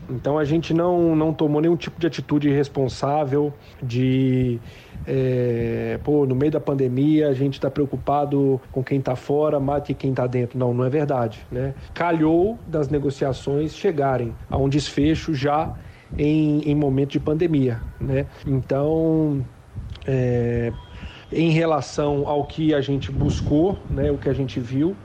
Então 0.08 0.38
a 0.38 0.44
gente 0.44 0.74
não, 0.74 1.16
não 1.16 1.32
tomou 1.32 1.60
nenhum 1.60 1.76
tipo 1.76 1.98
de 1.98 2.06
atitude 2.06 2.48
irresponsável 2.48 3.52
de 3.82 4.60
é, 5.06 5.98
pô, 6.02 6.26
no 6.26 6.34
meio 6.34 6.52
da 6.52 6.60
pandemia 6.60 7.28
a 7.28 7.34
gente 7.34 7.54
está 7.54 7.70
preocupado 7.70 8.60
com 8.70 8.82
quem 8.82 8.98
está 8.98 9.16
fora 9.16 9.58
que 9.80 9.94
quem 9.94 10.10
está 10.10 10.26
dentro. 10.26 10.58
Não, 10.58 10.74
não 10.74 10.84
é 10.84 10.90
verdade. 10.90 11.44
Né? 11.50 11.74
Calhou 11.92 12.58
das 12.66 12.88
negociações 12.88 13.74
chegarem 13.74 14.34
a 14.50 14.56
um 14.56 14.68
desfecho 14.68 15.34
já 15.34 15.74
em, 16.18 16.60
em 16.60 16.74
momento 16.74 17.12
de 17.12 17.20
pandemia. 17.20 17.80
Né? 18.00 18.26
Então, 18.46 19.44
é, 20.06 20.72
em 21.34 21.50
relação 21.50 22.26
ao 22.28 22.46
que 22.46 22.72
a 22.72 22.80
gente 22.80 23.10
buscou, 23.10 23.76
né, 23.90 24.10
o 24.10 24.16
que 24.18 24.28
a 24.28 24.32
gente 24.32 24.60
viu, 24.60 24.96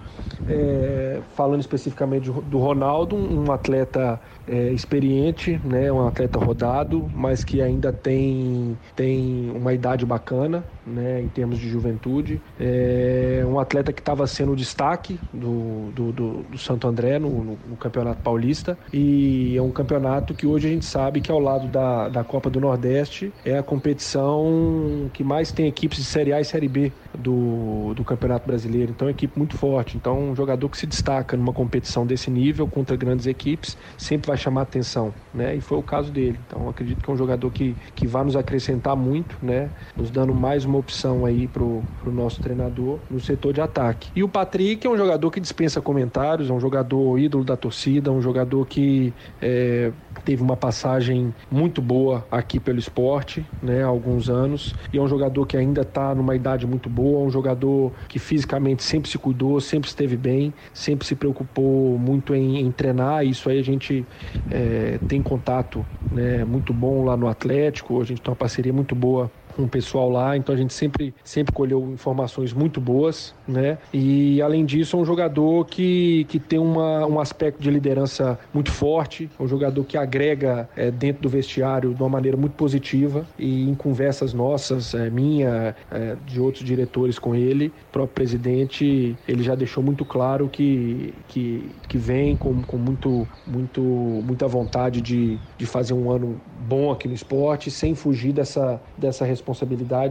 é, 0.47 1.21
falando 1.35 1.59
especificamente 1.59 2.29
do 2.29 2.57
Ronaldo, 2.59 3.15
um 3.15 3.51
atleta 3.51 4.19
é, 4.47 4.71
experiente, 4.71 5.59
né, 5.63 5.91
um 5.91 6.07
atleta 6.07 6.39
rodado, 6.39 7.09
mas 7.13 7.43
que 7.43 7.61
ainda 7.61 7.91
tem, 7.91 8.77
tem 8.95 9.51
uma 9.51 9.73
idade 9.73 10.05
bacana 10.05 10.63
né, 10.89 11.21
em 11.21 11.27
termos 11.27 11.59
de 11.59 11.69
juventude. 11.69 12.41
É 12.59 13.43
um 13.45 13.59
atleta 13.59 13.93
que 13.93 14.01
estava 14.01 14.25
sendo 14.27 14.53
o 14.53 14.55
destaque 14.55 15.19
do, 15.33 15.91
do, 15.91 16.11
do, 16.11 16.33
do 16.43 16.57
Santo 16.57 16.87
André 16.87 17.19
no, 17.19 17.29
no, 17.29 17.59
no, 17.67 17.77
Campeonato 17.77 18.21
Paulista 18.21 18.77
e 18.91 19.55
é 19.55 19.61
um 19.61 19.71
campeonato 19.71 20.33
que 20.33 20.45
hoje 20.45 20.67
a 20.67 20.71
gente 20.71 20.85
sabe 20.85 21.21
que 21.21 21.31
ao 21.31 21.39
lado 21.39 21.67
da, 21.67 22.09
da 22.09 22.23
Copa 22.23 22.49
do 22.49 22.59
Nordeste 22.59 23.31
é 23.45 23.57
a 23.57 23.63
competição 23.63 25.09
que 25.13 25.23
mais 25.23 25.51
tem 25.51 25.67
equipes 25.67 25.99
de 25.99 26.05
Série 26.05 26.33
A 26.33 26.41
e 26.41 26.45
Série 26.45 26.67
B 26.67 26.91
do, 27.17 27.93
do 27.93 28.03
Campeonato 28.03 28.45
Brasileiro. 28.45 28.91
Então 28.91 29.07
é 29.07 29.11
uma 29.11 29.15
equipe 29.15 29.37
muito 29.37 29.57
forte. 29.57 29.97
Então 29.97 30.31
um 30.31 30.35
jogador 30.35 30.67
que 30.69 30.77
se 30.77 30.85
destaca 30.85 31.37
numa 31.37 31.53
competição 31.53 32.05
desse 32.05 32.29
nível 32.29 32.67
contra 32.67 32.95
grandes 32.95 33.25
equipes 33.27 33.77
sempre 33.97 34.27
vai 34.27 34.37
chamar 34.37 34.61
atenção, 34.63 35.13
né? 35.33 35.55
E 35.55 35.61
foi 35.61 35.77
o 35.77 35.83
caso 35.83 36.11
dele. 36.11 36.39
Então 36.47 36.69
acredito 36.69 37.03
que 37.03 37.09
é 37.09 37.13
um 37.13 37.17
jogador 37.17 37.49
que, 37.51 37.75
que 37.95 38.07
vai 38.07 38.23
nos 38.23 38.35
acrescentar 38.35 38.95
muito, 38.95 39.37
né? 39.41 39.69
Nos 39.95 40.09
dando 40.09 40.33
mais 40.33 40.65
uma 40.65 40.78
opção 40.79 41.25
aí 41.25 41.47
pro, 41.47 41.83
pro 42.01 42.11
nosso 42.11 42.39
treinador 42.39 42.99
no 43.09 43.19
setor 43.19 43.53
de 43.53 43.61
ataque. 43.61 44.09
E 44.15 44.23
o 44.23 44.29
Patrick 44.29 44.85
é 44.85 44.89
um 44.89 44.97
jogador 44.97 45.29
que 45.31 45.39
dispensa 45.39 45.81
comentários, 45.81 46.49
é 46.49 46.53
um 46.53 46.59
jogador 46.59 47.17
ídolo 47.19 47.43
da 47.43 47.55
torcida, 47.55 48.11
um 48.11 48.21
jogador 48.21 48.65
que 48.65 49.13
é, 49.41 49.91
teve 50.23 50.41
uma 50.41 50.55
passagem 50.55 51.33
muito 51.49 51.81
boa 51.81 52.25
aqui 52.31 52.59
pelo 52.59 52.79
esporte, 52.79 53.45
né? 53.61 53.83
Há 53.83 53.87
alguns 53.87 54.29
anos. 54.29 54.73
E 54.91 54.97
é 54.97 55.01
um 55.01 55.07
jogador 55.07 55.45
que 55.45 55.57
ainda 55.57 55.81
está 55.81 56.13
numa 56.15 56.35
idade 56.35 56.65
muito 56.65 56.89
boa, 56.89 57.25
um 57.25 57.29
jogador 57.29 57.93
que 58.07 58.19
fisicamente 58.19 58.83
sempre 58.83 59.09
se 59.09 59.17
cuidou, 59.17 59.59
sempre 59.59 59.89
esteve 59.89 60.17
bem, 60.17 60.53
sempre 60.73 61.07
se 61.07 61.15
preocupou 61.15 61.97
muito 61.97 62.33
em, 62.33 62.59
em 62.59 62.71
treinar. 62.71 63.25
Isso 63.25 63.49
aí 63.49 63.59
a 63.59 63.63
gente 63.63 64.07
é, 64.49 64.99
tem 65.07 65.21
contato 65.21 65.85
né, 66.09 66.43
muito 66.43 66.73
bom 66.73 67.03
lá 67.03 67.15
no 67.15 67.27
Atlético, 67.27 68.01
a 68.01 68.05
gente 68.05 68.21
tem 68.21 68.31
uma 68.31 68.35
parceria 68.35 68.73
muito 68.73 68.95
boa 68.95 69.31
com 69.59 69.65
o 69.65 69.69
pessoal 69.69 70.09
lá, 70.09 70.37
então 70.37 70.55
a 70.55 70.57
gente 70.57 70.73
sempre, 70.73 71.13
sempre 71.21 71.53
colheu 71.53 71.91
informações 71.91 72.53
muito 72.53 72.79
boas, 72.79 73.35
né? 73.45 73.77
E 73.93 74.41
além 74.41 74.65
disso, 74.65 74.95
é 74.95 74.99
um 74.99 75.03
jogador 75.03 75.65
que, 75.65 76.25
que 76.29 76.39
tem 76.39 76.57
uma, 76.57 77.05
um 77.05 77.19
aspecto 77.19 77.61
de 77.61 77.69
liderança 77.69 78.39
muito 78.53 78.71
forte, 78.71 79.29
é 79.37 79.43
um 79.43 79.47
jogador 79.47 79.83
que 79.83 79.97
agrega 79.97 80.69
é, 80.77 80.89
dentro 80.89 81.23
do 81.23 81.29
vestiário 81.29 81.93
de 81.93 82.01
uma 82.01 82.07
maneira 82.07 82.37
muito 82.37 82.53
positiva 82.53 83.27
e 83.37 83.69
em 83.69 83.75
conversas 83.75 84.33
nossas, 84.33 84.93
é, 84.93 85.09
minha, 85.09 85.75
é, 85.91 86.15
de 86.25 86.39
outros 86.39 86.63
diretores 86.63 87.19
com 87.19 87.35
ele, 87.35 87.67
o 87.67 87.91
próprio 87.91 88.15
presidente, 88.15 89.17
ele 89.27 89.43
já 89.43 89.55
deixou 89.55 89.83
muito 89.83 90.05
claro 90.05 90.47
que, 90.47 91.13
que, 91.27 91.69
que 91.85 91.97
vem 91.97 92.33
com, 92.37 92.61
com 92.61 92.77
muito, 92.77 93.27
muito, 93.45 93.81
muita 93.81 94.47
vontade 94.47 95.01
de, 95.01 95.37
de 95.57 95.65
fazer 95.65 95.93
um 95.93 96.09
ano 96.09 96.39
bom 96.61 96.91
aqui 96.91 97.09
no 97.09 97.13
esporte, 97.13 97.69
sem 97.69 97.93
fugir 97.93 98.31
dessa, 98.31 98.81
dessa 98.97 99.25
responsabilidade 99.25 99.48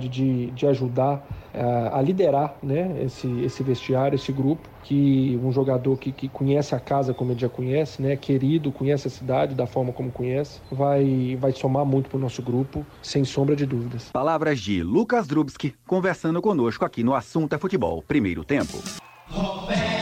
de, 0.09 0.51
de 0.51 0.67
ajudar 0.67 1.27
uh, 1.55 1.95
a 1.97 2.03
liderar 2.03 2.55
né, 2.63 3.03
esse, 3.03 3.29
esse 3.43 3.63
vestiário, 3.63 4.17
esse 4.17 4.33
grupo, 4.33 4.69
que 4.85 5.39
um 5.43 5.53
jogador 5.53 5.97
que, 5.97 6.13
que 6.13 6.29
conhece 6.29 6.75
a 6.75 6.81
casa 6.81 7.13
como 7.13 7.33
ele 7.33 7.41
já 7.41 7.49
conhece, 7.49 8.01
né, 8.01 8.17
querido, 8.17 8.73
conhece 8.73 9.09
a 9.09 9.11
cidade 9.11 9.55
da 9.55 9.67
forma 9.67 9.93
como 9.93 10.11
conhece, 10.11 10.61
vai, 10.71 11.37
vai 11.41 11.53
somar 11.53 11.85
muito 11.85 12.09
para 12.09 12.17
o 12.17 12.21
nosso 12.21 12.43
grupo, 12.43 12.85
sem 13.03 13.25
sombra 13.25 13.55
de 13.55 13.67
dúvidas. 13.67 14.11
Palavras 14.13 14.61
de 14.61 14.83
Lucas 14.83 15.27
Drubski, 15.27 15.75
conversando 15.87 16.41
conosco 16.41 16.85
aqui 16.85 17.03
no 17.03 17.15
Assunto 17.15 17.55
é 17.55 17.59
Futebol, 17.59 18.03
primeiro 18.03 18.45
tempo. 18.45 18.79
Roberto 19.29 19.99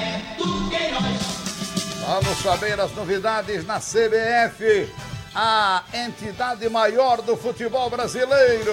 Vamos 2.07 2.39
saber 2.39 2.79
as 2.79 2.95
novidades 2.95 3.67
na 3.67 3.81
CBF, 3.81 4.89
a 5.39 5.85
entidade 5.93 6.67
maior 6.71 7.21
do 7.21 7.37
futebol 7.37 7.91
brasileiro. 7.91 8.73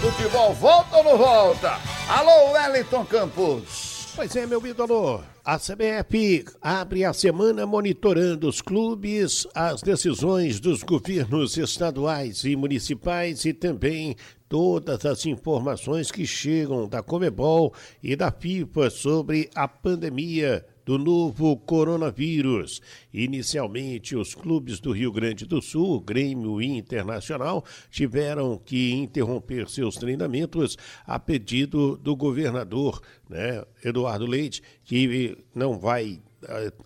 Futebol 0.00 0.54
volta 0.54 0.96
ou 0.96 1.04
não 1.04 1.18
volta? 1.18 1.78
Alô, 2.08 2.52
Wellington 2.52 3.04
Campos. 3.04 4.08
Pois 4.16 4.34
é, 4.34 4.46
meu 4.46 4.66
ídolo. 4.66 5.22
A 5.44 5.58
CBF 5.58 6.46
abre 6.62 7.04
a 7.04 7.12
semana 7.12 7.66
monitorando 7.66 8.48
os 8.48 8.62
clubes, 8.62 9.46
as 9.54 9.82
decisões 9.82 10.58
dos 10.58 10.82
governos 10.82 11.58
estaduais 11.58 12.44
e 12.44 12.56
municipais 12.56 13.44
e 13.44 13.52
também 13.52 14.16
todas 14.48 15.04
as 15.04 15.26
informações 15.26 16.10
que 16.10 16.26
chegam 16.26 16.88
da 16.88 17.02
Comebol 17.02 17.74
e 18.02 18.16
da 18.16 18.30
FIFA 18.32 18.88
sobre 18.88 19.50
a 19.54 19.68
pandemia 19.68 20.64
do 20.84 20.98
novo 20.98 21.56
coronavírus. 21.56 22.80
Inicialmente, 23.12 24.14
os 24.16 24.34
clubes 24.34 24.80
do 24.80 24.92
Rio 24.92 25.10
Grande 25.10 25.46
do 25.46 25.62
Sul, 25.62 26.00
Grêmio 26.00 26.60
e 26.60 26.66
Internacional, 26.66 27.64
tiveram 27.90 28.58
que 28.58 28.92
interromper 28.92 29.68
seus 29.68 29.96
treinamentos 29.96 30.76
a 31.06 31.18
pedido 31.18 31.96
do 31.96 32.14
governador, 32.14 33.00
né, 33.28 33.64
Eduardo 33.84 34.26
Leite, 34.26 34.62
que 34.84 35.36
não 35.54 35.78
vai 35.78 36.20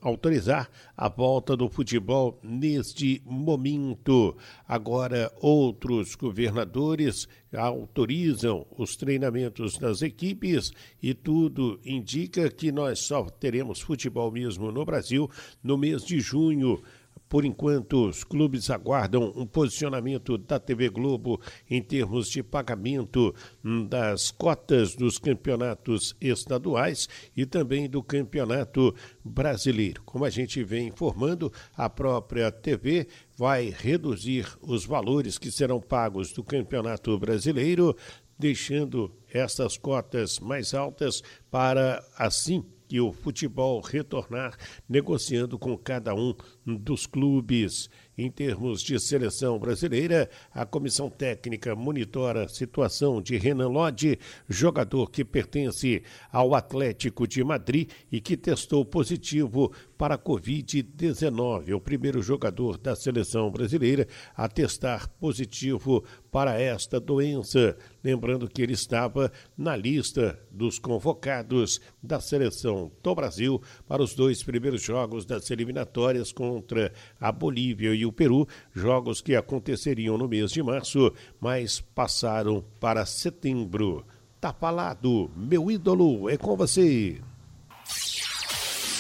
autorizar 0.00 0.71
a 0.97 1.09
volta 1.09 1.57
do 1.57 1.69
futebol 1.69 2.38
neste 2.43 3.23
momento. 3.25 4.37
Agora, 4.67 5.33
outros 5.41 6.15
governadores 6.15 7.29
autorizam 7.57 8.67
os 8.77 8.97
treinamentos 8.97 9.79
das 9.79 10.03
equipes 10.03 10.73
e 11.03 11.15
tudo 11.15 11.81
indica 11.85 12.50
que 12.50 12.71
nós 12.71 13.00
só 13.00 13.25
teremos 13.25 13.81
futebol 13.81 14.31
mesmo 14.31 14.71
no 14.71 14.85
Brasil 14.85 15.31
no 15.62 15.79
mês 15.79 16.05
de 16.05 16.21
junho. 16.21 16.83
Por 17.28 17.44
enquanto, 17.44 18.08
os 18.08 18.25
clubes 18.25 18.70
aguardam 18.70 19.32
um 19.37 19.47
posicionamento 19.47 20.38
da 20.38 20.58
TV 20.58 20.88
Globo 20.88 21.40
em 21.68 21.82
termos 21.82 22.28
de 22.28 22.42
pagamento 22.42 23.35
hum, 23.64 23.85
das 23.85 24.30
cotas 24.30 24.94
dos 24.94 25.18
campeonatos 25.18 26.16
estaduais 26.20 27.08
e 27.37 27.44
também 27.44 27.88
do 27.88 28.02
campeonato 28.02 28.94
brasileiro. 29.23 30.02
Como 30.04 30.25
a 30.25 30.30
gente 30.30 30.64
vem 30.64 30.88
informando, 30.88 31.52
a 31.76 31.90
própria 31.90 32.50
TV 32.50 33.06
vai 33.37 33.75
reduzir 33.76 34.47
os 34.62 34.87
valores 34.87 35.38
que 35.38 35.50
serão 35.50 35.80
pagos 35.80 36.32
do 36.32 36.42
campeonato 36.42 37.16
brasileiro, 37.18 37.94
deixando 38.38 39.12
essas 39.32 39.76
cotas 39.76 40.38
mais 40.38 40.73
altas 40.73 41.23
para 41.50 42.02
assim 42.16 42.64
que 42.88 43.00
o 43.00 43.12
futebol 43.12 43.80
retornar 43.80 44.56
negociando 44.88 45.58
com 45.58 45.76
cada 45.76 46.14
um 46.14 46.35
dos 46.77 47.07
clubes. 47.07 47.89
Em 48.17 48.29
termos 48.31 48.83
de 48.83 48.99
seleção 48.99 49.61
brasileira, 49.61 50.29
a 50.53 50.67
comissão 50.67 51.09
técnica 51.09 51.77
monitora 51.77 52.39
a 52.45 52.49
situação 52.49 53.23
de 53.23 53.37
Renan 53.37 53.69
Lodge, 53.69 54.19
jogador 54.49 55.11
que 55.11 55.25
pertence 55.25 56.03
ao 56.33 56.55
Atlético 56.55 57.29
de 57.29 57.45
Madrid 57.45 57.91
e 58.11 58.21
que 58.21 58.37
testou 58.37 58.85
positivo 58.85 59.73
para 59.97 60.15
a 60.15 60.19
Covid-19. 60.19 61.69
É 61.69 61.75
o 61.75 61.81
primeiro 61.81 62.23
jogador 62.23 62.79
da 62.79 62.97
seleção 62.97 63.51
brasileira 63.51 64.07
a 64.37 64.49
testar 64.49 65.09
positivo 65.21 66.05
para 66.31 66.61
esta 66.61 67.01
doença. 67.01 67.77
Lembrando 68.03 68.49
que 68.49 68.63
ele 68.63 68.73
estava 68.73 69.31
na 69.57 69.77
lista 69.77 70.39
dos 70.51 70.79
convocados 70.79 71.81
da 72.03 72.21
seleção 72.21 72.91
do 73.03 73.15
Brasil 73.15 73.61
para 73.87 74.03
os 74.03 74.15
dois 74.15 74.43
primeiros 74.43 74.83
jogos 74.83 75.25
das 75.25 75.51
eliminatórias 75.51 76.33
contra 76.59 76.93
a 77.21 77.31
Bolívia 77.31 77.95
e 77.95 78.05
o 78.05 78.12
Peru, 78.12 78.47
jogos 78.75 79.21
que 79.21 79.37
aconteceriam 79.37 80.19
no 80.19 80.29
mês 80.29 80.50
de 80.50 80.62
março, 80.62 81.12
mas 81.41 81.81
passaram 81.81 82.65
para 82.81 83.07
setembro. 83.07 84.04
Tá 84.41 84.52
falado, 84.52 85.30
meu 85.37 85.71
ídolo, 85.71 86.28
é 86.28 86.37
com 86.37 86.56
você. 86.56 87.21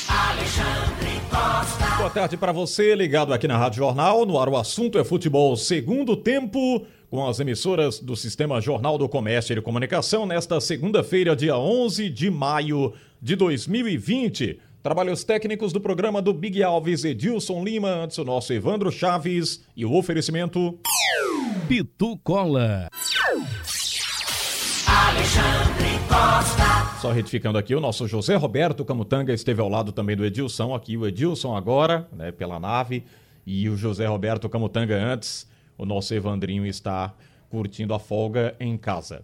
Alexandre 0.08 1.20
Costa. 1.28 1.96
Boa 1.96 2.10
tarde 2.10 2.36
para 2.36 2.52
você, 2.52 2.94
ligado 2.94 3.34
aqui 3.34 3.46
na 3.46 3.58
Rádio 3.58 3.78
Jornal. 3.78 4.24
No 4.24 4.38
ar 4.38 4.48
o 4.48 4.56
assunto 4.56 4.98
é 4.98 5.04
futebol 5.04 5.56
segundo 5.56 6.16
tempo, 6.16 6.86
com 7.10 7.26
as 7.26 7.40
emissoras 7.40 7.98
do 7.98 8.16
Sistema 8.16 8.60
Jornal 8.60 8.96
do 8.96 9.08
Comércio 9.08 9.52
e 9.52 9.56
de 9.56 9.62
Comunicação, 9.62 10.26
nesta 10.26 10.60
segunda-feira, 10.60 11.36
dia 11.36 11.56
11 11.56 12.08
de 12.08 12.30
maio 12.30 12.94
de 13.20 13.36
2020. 13.36 14.60
Trabalhos 14.88 15.22
técnicos 15.22 15.70
do 15.70 15.82
programa 15.82 16.22
do 16.22 16.32
Big 16.32 16.62
Alves, 16.62 17.04
Edilson 17.04 17.62
Lima, 17.62 17.90
antes 17.90 18.16
o 18.16 18.24
nosso 18.24 18.54
Evandro 18.54 18.90
Chaves 18.90 19.62
e 19.76 19.84
o 19.84 19.92
oferecimento. 19.92 20.78
Pitu 21.68 22.16
Cola. 22.24 22.88
Alexandre 24.86 25.90
Costa. 26.08 26.98
Só 27.02 27.12
retificando 27.12 27.58
aqui, 27.58 27.74
o 27.74 27.80
nosso 27.80 28.08
José 28.08 28.34
Roberto 28.36 28.82
Camutanga 28.82 29.34
esteve 29.34 29.60
ao 29.60 29.68
lado 29.68 29.92
também 29.92 30.16
do 30.16 30.24
Edilson, 30.24 30.74
aqui 30.74 30.96
o 30.96 31.06
Edilson 31.06 31.54
agora, 31.54 32.08
né, 32.10 32.32
pela 32.32 32.58
nave, 32.58 33.04
e 33.46 33.68
o 33.68 33.76
José 33.76 34.06
Roberto 34.06 34.48
Camutanga 34.48 34.96
antes. 34.96 35.46
O 35.76 35.84
nosso 35.84 36.14
Evandrinho 36.14 36.64
está 36.64 37.12
curtindo 37.50 37.92
a 37.92 37.98
folga 37.98 38.56
em 38.58 38.74
casa. 38.78 39.22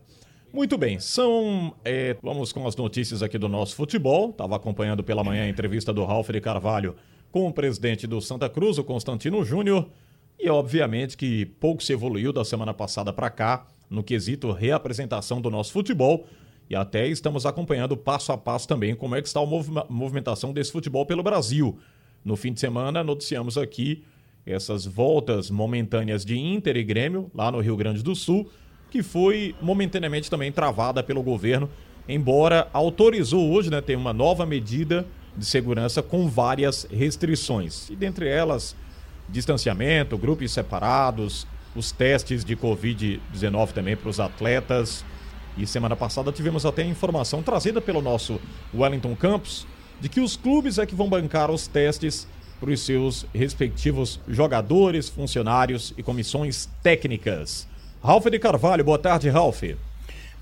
Muito 0.55 0.79
bem, 0.79 1.01
são. 1.01 1.75
É, 1.85 2.17
vamos 2.23 2.53
com 2.53 2.65
as 2.65 2.77
notícias 2.77 3.25
aqui 3.25 3.37
do 3.37 3.49
nosso 3.49 3.75
futebol. 3.75 4.31
Estava 4.31 4.55
acompanhando 4.55 5.03
pela 5.03 5.25
manhã 5.25 5.43
a 5.43 5.49
entrevista 5.49 5.93
do 5.93 6.05
Ralf 6.05 6.31
de 6.31 6.41
Carvalho 6.41 6.95
com 7.33 7.49
o 7.49 7.53
presidente 7.53 8.07
do 8.07 8.21
Santa 8.21 8.49
Cruz, 8.49 8.79
o 8.79 8.85
Constantino 8.85 9.45
Júnior. 9.45 9.89
E 10.39 10.49
obviamente 10.49 11.17
que 11.17 11.45
pouco 11.45 11.83
se 11.83 11.93
evoluiu 11.93 12.33
da 12.33 12.45
semana 12.45 12.73
passada 12.73 13.13
para 13.13 13.31
cá 13.31 13.67
no 13.91 14.01
quesito 14.01 14.53
reapresentação 14.53 15.41
do 15.41 15.51
nosso 15.51 15.73
futebol. 15.73 16.25
E 16.71 16.77
até 16.77 17.09
estamos 17.09 17.45
acompanhando 17.45 17.97
passo 17.97 18.31
a 18.31 18.39
passo 18.39 18.69
também 18.69 18.95
como 18.95 19.17
é 19.17 19.21
que 19.21 19.27
está 19.27 19.41
a 19.41 19.47
movimentação 19.91 20.53
desse 20.53 20.71
futebol 20.71 21.05
pelo 21.05 21.25
Brasil. 21.25 21.81
No 22.25 22.37
fim 22.37 22.53
de 22.53 22.61
semana, 22.61 23.03
noticiamos 23.03 23.59
aqui 23.59 24.05
essas 24.47 24.87
voltas 24.87 25.51
momentâneas 25.51 26.25
de 26.25 26.39
Inter 26.39 26.77
e 26.77 26.85
Grêmio, 26.85 27.29
lá 27.35 27.51
no 27.51 27.59
Rio 27.59 27.77
Grande 27.77 28.05
do 28.05 28.15
Sul 28.15 28.49
que 28.95 29.03
foi 29.03 29.57
momentaneamente 29.61 30.31
também 30.31 30.53
travada 30.53 31.03
pelo 31.03 31.21
governo, 31.21 31.69
embora 32.09 32.69
autorizou 32.73 33.51
hoje, 33.51 33.69
né, 33.69 33.81
tem 33.81 33.97
uma 33.97 34.13
nova 34.13 34.47
medida 34.47 35.05
de 35.37 35.45
segurança 35.45 36.01
com 36.01 36.29
várias 36.29 36.87
restrições. 36.89 37.91
E 37.91 37.97
dentre 37.97 38.29
elas, 38.29 38.77
distanciamento, 39.29 40.17
grupos 40.17 40.53
separados, 40.53 41.45
os 41.75 41.91
testes 41.91 42.45
de 42.45 42.55
Covid-19 42.55 43.73
também 43.73 43.97
para 43.97 44.09
os 44.09 44.21
atletas. 44.21 45.05
E 45.59 45.67
semana 45.67 45.97
passada 45.97 46.31
tivemos 46.31 46.65
até 46.65 46.85
informação 46.85 47.43
trazida 47.43 47.81
pelo 47.81 48.01
nosso 48.01 48.41
Wellington 48.73 49.17
Campos 49.17 49.67
de 50.01 50.09
que 50.09 50.21
os 50.21 50.37
clubes 50.37 50.79
é 50.79 50.87
que 50.87 50.95
vão 50.95 51.09
bancar 51.09 51.51
os 51.51 51.67
testes 51.67 52.29
para 52.61 52.71
os 52.71 52.81
seus 52.81 53.27
respectivos 53.35 54.21
jogadores, 54.29 55.09
funcionários 55.09 55.93
e 55.99 56.03
comissões 56.05 56.69
técnicas. 56.81 57.67
Ralf 58.05 58.27
de 58.27 58.39
Carvalho, 58.39 58.85
boa 58.85 58.99
tarde, 58.99 59.31
Ralf. 59.31 59.63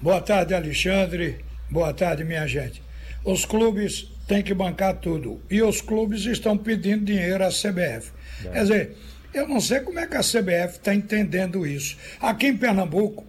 Boa 0.00 0.20
tarde, 0.20 0.52
Alexandre. 0.52 1.44
Boa 1.70 1.94
tarde, 1.94 2.24
minha 2.24 2.44
gente. 2.44 2.82
Os 3.24 3.44
clubes 3.44 4.10
têm 4.26 4.42
que 4.42 4.52
bancar 4.52 4.96
tudo. 4.96 5.40
E 5.48 5.62
os 5.62 5.80
clubes 5.80 6.26
estão 6.26 6.58
pedindo 6.58 7.04
dinheiro 7.04 7.44
à 7.44 7.50
CBF. 7.50 8.10
É. 8.46 8.48
Quer 8.48 8.62
dizer, 8.62 8.96
eu 9.32 9.46
não 9.46 9.60
sei 9.60 9.78
como 9.78 10.00
é 10.00 10.08
que 10.08 10.16
a 10.16 10.22
CBF 10.22 10.78
está 10.78 10.92
entendendo 10.92 11.64
isso. 11.64 11.96
Aqui 12.20 12.48
em 12.48 12.56
Pernambuco, 12.56 13.24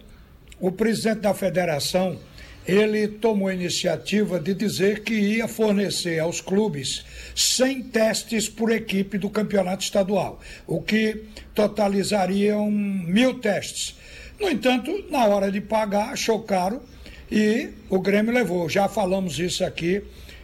o 0.58 0.72
presidente 0.72 1.20
da 1.20 1.32
federação 1.32 2.18
ele 2.66 3.06
tomou 3.06 3.48
a 3.48 3.54
iniciativa 3.54 4.40
de 4.40 4.52
dizer 4.54 5.04
que 5.04 5.14
ia 5.14 5.46
fornecer 5.46 6.18
aos 6.18 6.40
clubes 6.40 7.04
100 7.36 7.82
testes 7.84 8.48
por 8.48 8.72
equipe 8.72 9.18
do 9.18 9.28
campeonato 9.28 9.84
estadual, 9.84 10.40
o 10.66 10.80
que 10.80 11.24
totalizariam 11.54 12.70
mil 12.70 13.34
testes. 13.38 14.02
No 14.40 14.48
entanto, 14.48 15.04
na 15.10 15.26
hora 15.26 15.50
de 15.50 15.60
pagar, 15.60 16.10
achou 16.12 16.40
caro 16.42 16.82
e 17.30 17.70
o 17.88 18.00
Grêmio 18.00 18.32
levou. 18.32 18.68
Já 18.68 18.88
falamos 18.88 19.38
isso 19.38 19.64
aqui 19.64 20.02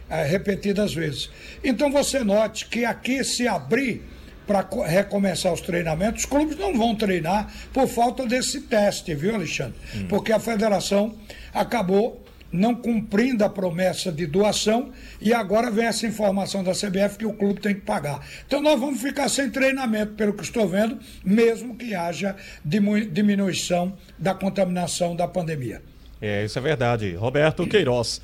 é, 0.09 0.23
repetidas 0.25 0.93
vezes. 0.93 1.29
Então 1.63 1.91
você 1.91 2.23
note 2.23 2.67
que 2.67 2.83
aqui 2.85 3.23
se 3.23 3.47
abrir 3.47 4.03
para 4.45 4.67
recomeçar 4.85 5.53
os 5.53 5.61
treinamentos, 5.61 6.23
os 6.23 6.29
clubes 6.29 6.57
não 6.57 6.77
vão 6.77 6.95
treinar 6.95 7.51
por 7.71 7.87
falta 7.87 8.25
desse 8.25 8.61
teste, 8.61 9.15
viu, 9.15 9.35
Alexandre? 9.35 9.75
Hum. 9.95 10.07
Porque 10.09 10.33
a 10.33 10.39
federação 10.39 11.15
acabou 11.53 12.21
não 12.51 12.75
cumprindo 12.75 13.43
a 13.43 13.49
promessa 13.49 14.11
de 14.11 14.25
doação 14.25 14.91
e 15.19 15.33
agora 15.33 15.71
vem 15.71 15.85
essa 15.85 16.05
informação 16.05 16.63
da 16.63 16.71
CBF 16.71 17.17
que 17.17 17.25
o 17.25 17.33
clube 17.33 17.61
tem 17.61 17.75
que 17.75 17.81
pagar. 17.81 18.25
Então 18.45 18.61
nós 18.61 18.79
vamos 18.79 19.01
ficar 19.01 19.29
sem 19.29 19.49
treinamento, 19.49 20.13
pelo 20.13 20.33
que 20.33 20.43
estou 20.43 20.67
vendo, 20.67 20.99
mesmo 21.23 21.75
que 21.75 21.95
haja 21.95 22.35
diminuição 22.63 23.93
da 24.17 24.33
contaminação 24.33 25.15
da 25.15 25.27
pandemia. 25.27 25.81
É, 26.21 26.45
isso 26.45 26.59
é 26.59 26.61
verdade. 26.61 27.15
Roberto 27.15 27.65
Queiroz. 27.65 28.21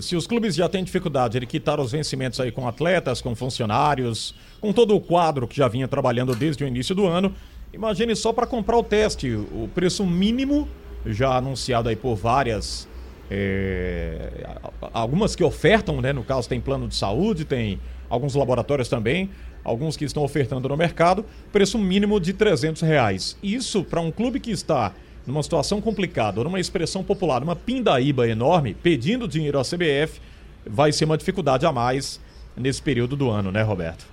Se 0.00 0.16
os 0.16 0.26
clubes 0.26 0.54
já 0.54 0.66
têm 0.66 0.82
dificuldade 0.82 1.38
de 1.38 1.46
quitar 1.46 1.78
os 1.78 1.92
vencimentos 1.92 2.40
aí 2.40 2.50
com 2.50 2.66
atletas, 2.66 3.20
com 3.20 3.34
funcionários, 3.34 4.34
com 4.58 4.72
todo 4.72 4.96
o 4.96 5.00
quadro 5.00 5.46
que 5.46 5.54
já 5.58 5.68
vinha 5.68 5.86
trabalhando 5.86 6.34
desde 6.34 6.64
o 6.64 6.66
início 6.66 6.94
do 6.94 7.06
ano, 7.06 7.34
imagine 7.70 8.16
só 8.16 8.32
para 8.32 8.46
comprar 8.46 8.78
o 8.78 8.82
teste, 8.82 9.30
o 9.34 9.68
preço 9.74 10.06
mínimo 10.06 10.66
já 11.04 11.36
anunciado 11.36 11.90
aí 11.90 11.96
por 11.96 12.14
várias 12.14 12.88
é, 13.30 14.46
algumas 14.92 15.34
que 15.34 15.42
ofertam, 15.42 16.00
né? 16.00 16.12
No 16.12 16.22
caso 16.22 16.48
tem 16.48 16.60
plano 16.60 16.88
de 16.88 16.94
saúde, 16.94 17.44
tem 17.44 17.80
alguns 18.08 18.34
laboratórios 18.34 18.88
também, 18.88 19.30
alguns 19.62 19.96
que 19.96 20.04
estão 20.04 20.22
ofertando 20.22 20.68
no 20.68 20.76
mercado, 20.76 21.24
preço 21.52 21.78
mínimo 21.78 22.20
de 22.20 22.32
300 22.32 22.82
reais. 22.82 23.36
Isso 23.42 23.82
para 23.82 24.00
um 24.00 24.10
clube 24.10 24.38
que 24.40 24.50
está 24.50 24.92
numa 25.26 25.42
situação 25.42 25.80
complicada, 25.80 26.44
numa 26.44 26.60
expressão 26.60 27.02
popular, 27.02 27.42
uma 27.42 27.56
pindaíba 27.56 28.28
enorme, 28.28 28.74
pedindo 28.74 29.26
dinheiro 29.26 29.58
à 29.58 29.62
CBF, 29.62 30.20
vai 30.66 30.92
ser 30.92 31.06
uma 31.06 31.16
dificuldade 31.16 31.64
a 31.64 31.72
mais 31.72 32.20
nesse 32.56 32.82
período 32.82 33.16
do 33.16 33.30
ano, 33.30 33.50
né, 33.50 33.62
Roberto? 33.62 34.06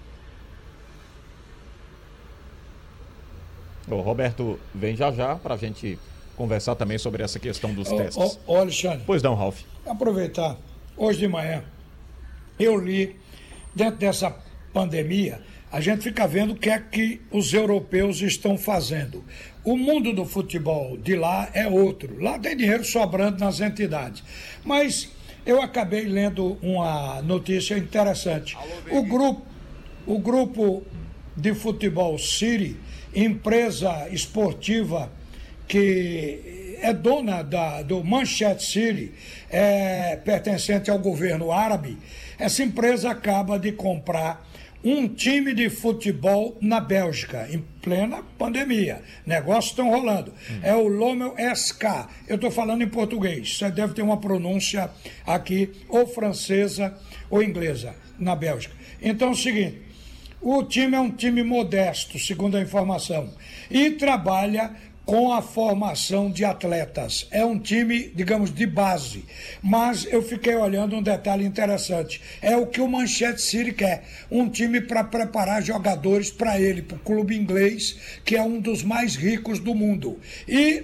O 3.88 4.00
Roberto 4.00 4.58
vem 4.74 4.96
já 4.96 5.12
já 5.12 5.36
para 5.36 5.56
a 5.56 5.58
gente 5.58 6.00
conversar 6.42 6.76
também 6.76 6.98
sobre 6.98 7.22
essa 7.22 7.40
questão 7.40 7.72
dos 7.72 7.88
testes. 7.88 8.40
Ô, 8.48 8.56
Alexandre. 8.56 9.04
Pois 9.06 9.22
não, 9.22 9.36
Ralf. 9.36 9.62
Aproveitar, 9.86 10.58
hoje 10.98 11.20
de 11.20 11.28
manhã, 11.28 11.64
eu 12.60 12.76
li, 12.78 13.16
dentro 13.76 14.00
dessa 14.00 14.36
pandemia, 14.74 15.40
a 15.72 15.80
gente 15.80 16.02
fica 16.02 16.28
vendo 16.28 16.54
o 16.54 16.56
que 16.56 16.70
é 16.70 16.80
que 16.80 17.22
os 17.32 17.54
europeus 17.54 18.22
estão 18.22 18.58
fazendo. 18.58 19.24
O 19.64 19.78
mundo 19.78 20.14
do 20.14 20.26
futebol 20.26 20.98
de 20.98 21.16
lá 21.16 21.48
é 21.54 21.68
outro. 21.68 22.20
Lá 22.20 22.40
tem 22.40 22.58
dinheiro 22.58 22.84
sobrando 22.84 23.40
nas 23.40 23.62
entidades. 23.62 24.24
Mas 24.66 25.12
eu 25.46 25.62
acabei 25.62 26.06
lendo 26.06 26.58
uma 26.62 27.22
notícia 27.22 27.78
interessante. 27.78 28.58
O 28.90 29.04
grupo, 29.04 29.44
o 30.08 30.18
grupo 30.18 30.84
de 31.38 31.54
futebol 31.54 32.18
City, 32.18 32.76
empresa 33.14 34.10
esportiva 34.10 35.12
que 35.72 36.78
é 36.82 36.92
dona 36.92 37.42
da, 37.44 37.82
do 37.82 38.04
Manchester 38.04 38.60
City, 38.60 39.14
é, 39.50 40.18
pertencente 40.18 40.92
ao 40.92 41.00
governo 41.00 41.50
árabe, 41.50 41.98
essa 42.38 42.62
empresa 42.62 43.10
acaba 43.10 43.58
de 43.58 43.72
comprar 43.72 44.46
um 44.84 45.08
time 45.08 45.54
de 45.54 45.70
futebol 45.70 46.58
na 46.60 46.82
Bélgica, 46.82 47.48
em 47.50 47.64
plena 47.82 48.22
pandemia. 48.38 49.02
Negócios 49.26 49.68
estão 49.68 49.90
rolando. 49.90 50.34
Hum. 50.50 50.60
É 50.62 50.76
o 50.76 50.90
Lomel 50.90 51.36
SK. 51.56 51.86
Eu 52.28 52.36
estou 52.36 52.52
falando 52.52 52.82
em 52.82 52.90
português. 52.90 53.58
Você 53.58 53.72
deve 53.72 53.94
ter 53.94 54.02
uma 54.02 54.20
pronúncia 54.20 54.90
aqui, 55.26 55.72
ou 55.88 56.06
francesa 56.06 56.98
ou 57.30 57.42
inglesa, 57.42 57.96
na 58.20 58.36
Bélgica. 58.36 58.76
Então 59.02 59.30
é 59.30 59.32
o 59.32 59.36
seguinte: 59.36 59.78
o 60.42 60.64
time 60.64 60.98
é 60.98 61.00
um 61.00 61.12
time 61.12 61.44
modesto, 61.44 62.18
segundo 62.18 62.58
a 62.58 62.62
informação, 62.62 63.30
e 63.70 63.92
trabalha 63.92 64.72
com 65.06 65.34
a 65.34 65.42
formação 65.42 66.30
de 66.30 66.46
atletas. 66.46 67.28
É 67.32 67.44
um 67.44 67.60
time, 67.60 68.12
digamos, 68.16 68.54
de 68.54 68.66
base. 68.66 69.26
Mas 69.62 70.06
eu 70.06 70.22
fiquei 70.22 70.56
olhando 70.56 70.96
um 70.96 71.02
detalhe 71.02 71.46
interessante. 71.46 72.22
É 72.42 72.56
o 72.56 72.68
que 72.68 72.82
o 72.82 72.88
Manchester 72.88 73.40
City 73.40 73.74
quer. 73.74 74.04
Um 74.30 74.48
time 74.48 74.82
para 74.82 75.04
preparar 75.04 75.62
jogadores 75.62 76.30
para 76.30 76.60
ele, 76.60 76.82
para 76.82 76.98
o 76.98 77.00
clube 77.00 77.36
inglês, 77.36 77.98
que 78.24 78.36
é 78.36 78.44
um 78.44 78.60
dos 78.60 78.84
mais 78.84 79.16
ricos 79.16 79.60
do 79.60 79.74
mundo. 79.74 80.20
E 80.48 80.84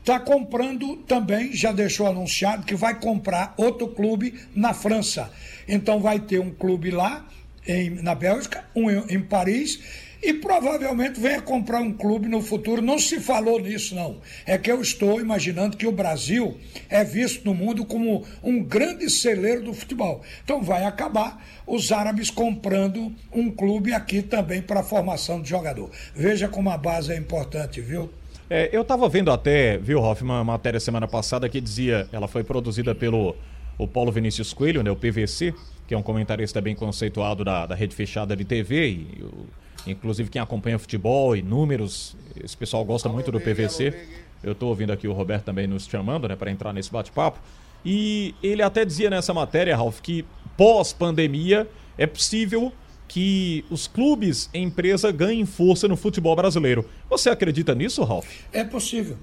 está 0.00 0.18
comprando 0.18 0.96
também, 0.96 1.52
já 1.52 1.70
deixou 1.70 2.06
anunciado, 2.06 2.64
que 2.64 2.74
vai 2.74 2.98
comprar 2.98 3.52
outro 3.56 3.88
clube 3.88 4.34
na 4.54 4.72
França. 4.72 5.30
Então 5.68 6.00
vai 6.00 6.18
ter 6.18 6.40
um 6.40 6.50
clube 6.50 6.90
lá, 6.90 7.28
em, 7.66 7.90
na 7.90 8.14
Bélgica, 8.14 8.64
um 8.74 8.90
em 8.90 9.20
Paris 9.20 10.07
e 10.22 10.34
provavelmente 10.34 11.20
venha 11.20 11.40
comprar 11.40 11.80
um 11.80 11.92
clube 11.92 12.28
no 12.28 12.42
futuro. 12.42 12.82
Não 12.82 12.98
se 12.98 13.20
falou 13.20 13.60
nisso, 13.60 13.94
não. 13.94 14.18
É 14.44 14.58
que 14.58 14.70
eu 14.70 14.80
estou 14.80 15.20
imaginando 15.20 15.76
que 15.76 15.86
o 15.86 15.92
Brasil 15.92 16.58
é 16.88 17.04
visto 17.04 17.44
no 17.44 17.54
mundo 17.54 17.84
como 17.84 18.24
um 18.42 18.62
grande 18.62 19.08
celeiro 19.08 19.62
do 19.62 19.72
futebol. 19.72 20.22
Então 20.44 20.62
vai 20.62 20.84
acabar 20.84 21.44
os 21.66 21.92
árabes 21.92 22.30
comprando 22.30 23.14
um 23.32 23.50
clube 23.50 23.92
aqui 23.92 24.22
também 24.22 24.60
para 24.60 24.80
a 24.80 24.84
formação 24.84 25.40
de 25.40 25.48
jogador. 25.48 25.90
Veja 26.14 26.48
como 26.48 26.70
a 26.70 26.76
base 26.76 27.12
é 27.12 27.16
importante, 27.16 27.80
viu? 27.80 28.10
É, 28.50 28.70
eu 28.72 28.82
estava 28.82 29.08
vendo 29.08 29.30
até, 29.30 29.76
viu, 29.76 30.00
Hoff, 30.00 30.22
uma 30.22 30.42
matéria 30.42 30.80
semana 30.80 31.06
passada 31.06 31.48
que 31.48 31.60
dizia, 31.60 32.08
ela 32.10 32.26
foi 32.26 32.42
produzida 32.42 32.94
pelo 32.94 33.36
o 33.76 33.86
Paulo 33.86 34.10
Vinícius 34.10 34.52
Coelho, 34.52 34.82
né, 34.82 34.90
o 34.90 34.96
PVC, 34.96 35.54
que 35.86 35.94
é 35.94 35.98
um 35.98 36.02
comentarista 36.02 36.60
bem 36.60 36.74
conceituado 36.74 37.44
da, 37.44 37.66
da 37.66 37.74
rede 37.74 37.94
fechada 37.94 38.34
de 38.34 38.44
TV, 38.44 38.88
e 38.88 39.22
o 39.22 39.46
Inclusive 39.86 40.28
quem 40.28 40.40
acompanha 40.40 40.78
futebol 40.78 41.36
e 41.36 41.42
números, 41.42 42.16
esse 42.42 42.56
pessoal 42.56 42.84
gosta 42.84 43.08
muito 43.08 43.32
do 43.32 43.40
PVC. 43.40 43.94
Eu 44.42 44.52
estou 44.52 44.68
ouvindo 44.68 44.92
aqui 44.92 45.08
o 45.08 45.12
Roberto 45.12 45.44
também 45.44 45.66
nos 45.66 45.86
chamando, 45.86 46.28
né, 46.28 46.36
para 46.36 46.50
entrar 46.50 46.72
nesse 46.72 46.90
bate-papo. 46.90 47.40
E 47.84 48.34
ele 48.42 48.62
até 48.62 48.84
dizia 48.84 49.08
nessa 49.08 49.32
matéria, 49.32 49.76
Ralf, 49.76 50.00
que 50.00 50.24
pós-pandemia 50.56 51.68
é 51.96 52.06
possível 52.06 52.72
que 53.06 53.64
os 53.70 53.86
clubes 53.86 54.50
e 54.52 54.58
empresa 54.58 55.10
ganhem 55.10 55.46
força 55.46 55.88
no 55.88 55.96
futebol 55.96 56.36
brasileiro. 56.36 56.84
Você 57.08 57.30
acredita 57.30 57.74
nisso, 57.74 58.04
Ralf? 58.04 58.28
É 58.52 58.62
possível. 58.62 59.16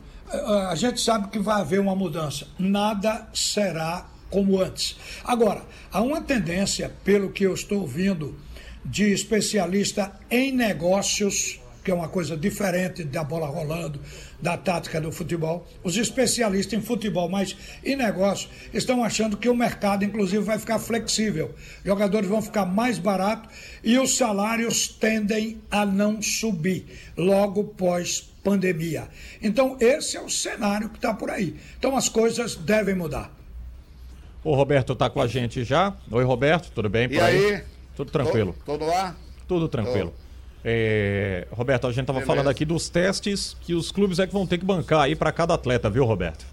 A 0.68 0.74
gente 0.76 1.00
sabe 1.00 1.28
que 1.28 1.38
vai 1.38 1.62
haver 1.62 1.80
uma 1.80 1.96
mudança. 1.96 2.48
Nada 2.58 3.28
será 3.32 4.08
como 4.30 4.60
antes. 4.60 4.98
Agora, 5.24 5.64
há 5.92 6.02
uma 6.02 6.20
tendência, 6.20 6.92
pelo 7.04 7.30
que 7.30 7.44
eu 7.44 7.54
estou 7.54 7.82
ouvindo 7.82 8.36
de 8.86 9.12
especialista 9.12 10.14
em 10.30 10.52
negócios, 10.52 11.60
que 11.84 11.90
é 11.90 11.94
uma 11.94 12.08
coisa 12.08 12.38
diferente 12.38 13.04
da 13.04 13.24
bola 13.24 13.48
rolando, 13.48 14.00
da 14.42 14.56
tática 14.56 15.02
do 15.02 15.12
futebol. 15.12 15.68
Os 15.84 15.98
especialistas 15.98 16.78
em 16.78 16.82
futebol, 16.82 17.28
mas 17.28 17.56
em 17.84 17.96
negócio, 17.96 18.50
estão 18.74 19.04
achando 19.04 19.38
que 19.38 19.50
o 19.50 19.56
mercado, 19.56 20.06
inclusive, 20.06 20.44
vai 20.44 20.60
ficar 20.60 20.80
flexível. 20.80 21.54
Jogadores 21.84 22.30
vão 22.30 22.42
ficar 22.42 22.66
mais 22.66 23.00
baratos 23.00 23.52
e 23.84 23.98
os 23.98 24.18
salários 24.18 24.88
tendem 24.88 25.62
a 25.70 25.86
não 25.86 26.22
subir 26.22 26.86
logo 27.18 27.64
pós 27.64 28.30
pandemia. 28.44 29.08
Então, 29.42 29.76
esse 29.80 30.16
é 30.16 30.22
o 30.22 30.30
cenário 30.30 30.90
que 30.90 30.98
está 30.98 31.14
por 31.14 31.32
aí. 31.32 31.56
Então, 31.80 31.98
as 31.98 32.08
coisas 32.08 32.56
devem 32.56 32.94
mudar. 32.94 33.32
O 34.44 34.54
Roberto 34.54 34.94
está 34.94 35.10
com 35.10 35.20
a 35.20 35.26
gente 35.26 35.64
já. 35.64 35.96
Oi, 36.12 36.24
Roberto, 36.24 36.72
tudo 36.72 36.88
bem? 36.88 37.12
e 37.12 37.20
aí? 37.20 37.56
aí? 37.56 37.75
Tudo 37.96 38.12
tranquilo. 38.12 38.56
Tudo 38.66 38.86
lá? 38.86 39.16
Tudo 39.48 39.68
tranquilo. 39.68 40.14
É, 40.64 41.48
Roberto, 41.52 41.86
a 41.86 41.92
gente 41.92 42.02
estava 42.02 42.22
falando 42.22 42.50
aqui 42.50 42.66
dos 42.66 42.90
testes 42.90 43.56
que 43.62 43.76
os 43.76 43.92
clubes 43.92 44.18
é 44.18 44.26
que 44.26 44.34
vão 44.34 44.48
ter 44.48 44.58
que 44.58 44.66
bancar 44.66 45.02
aí 45.02 45.16
para 45.16 45.32
cada 45.32 45.54
atleta, 45.54 45.90
viu, 45.90 46.04
Roberto? 46.06 46.44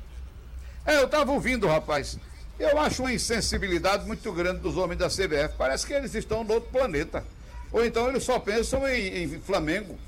É, 0.84 0.98
eu 0.98 1.06
estava 1.06 1.32
ouvindo, 1.32 1.66
rapaz. 1.66 2.18
Eu 2.58 2.78
acho 2.78 3.02
uma 3.02 3.12
insensibilidade 3.12 4.06
muito 4.06 4.30
grande 4.32 4.60
dos 4.60 4.76
homens 4.76 4.98
da 4.98 5.08
CBF. 5.08 5.54
Parece 5.56 5.86
que 5.86 5.94
eles 5.94 6.14
estão 6.14 6.44
no 6.44 6.54
outro 6.54 6.70
planeta. 6.70 7.24
Ou 7.72 7.84
então 7.84 8.08
eles 8.08 8.22
só 8.22 8.38
pensam 8.38 8.86
em, 8.86 9.22
em 9.22 9.40
Flamengo. 9.40 9.98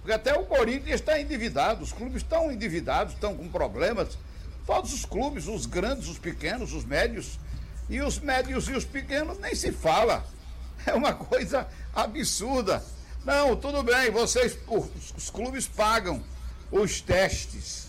Porque 0.00 0.12
até 0.12 0.38
o 0.38 0.44
Corinthians 0.44 1.00
está 1.00 1.18
endividado, 1.18 1.82
os 1.82 1.92
clubes 1.92 2.18
estão 2.18 2.52
endividados, 2.52 3.14
estão 3.14 3.34
com 3.34 3.48
problemas. 3.48 4.18
Todos 4.66 4.92
os 4.92 5.04
clubes, 5.04 5.48
os 5.48 5.64
grandes, 5.64 6.08
os 6.08 6.18
pequenos, 6.18 6.72
os 6.74 6.84
médios. 6.84 7.38
E 7.88 8.00
os 8.00 8.18
médios 8.18 8.68
e 8.68 8.72
os 8.72 8.84
pequenos 8.84 9.38
nem 9.38 9.54
se 9.54 9.72
fala. 9.72 10.24
É 10.86 10.94
uma 10.94 11.12
coisa 11.12 11.66
absurda. 11.94 12.82
Não, 13.24 13.56
tudo 13.56 13.82
bem, 13.82 14.10
vocês, 14.10 14.56
os, 14.68 15.12
os 15.16 15.30
clubes 15.30 15.66
pagam 15.66 16.22
os 16.70 17.00
testes. 17.00 17.88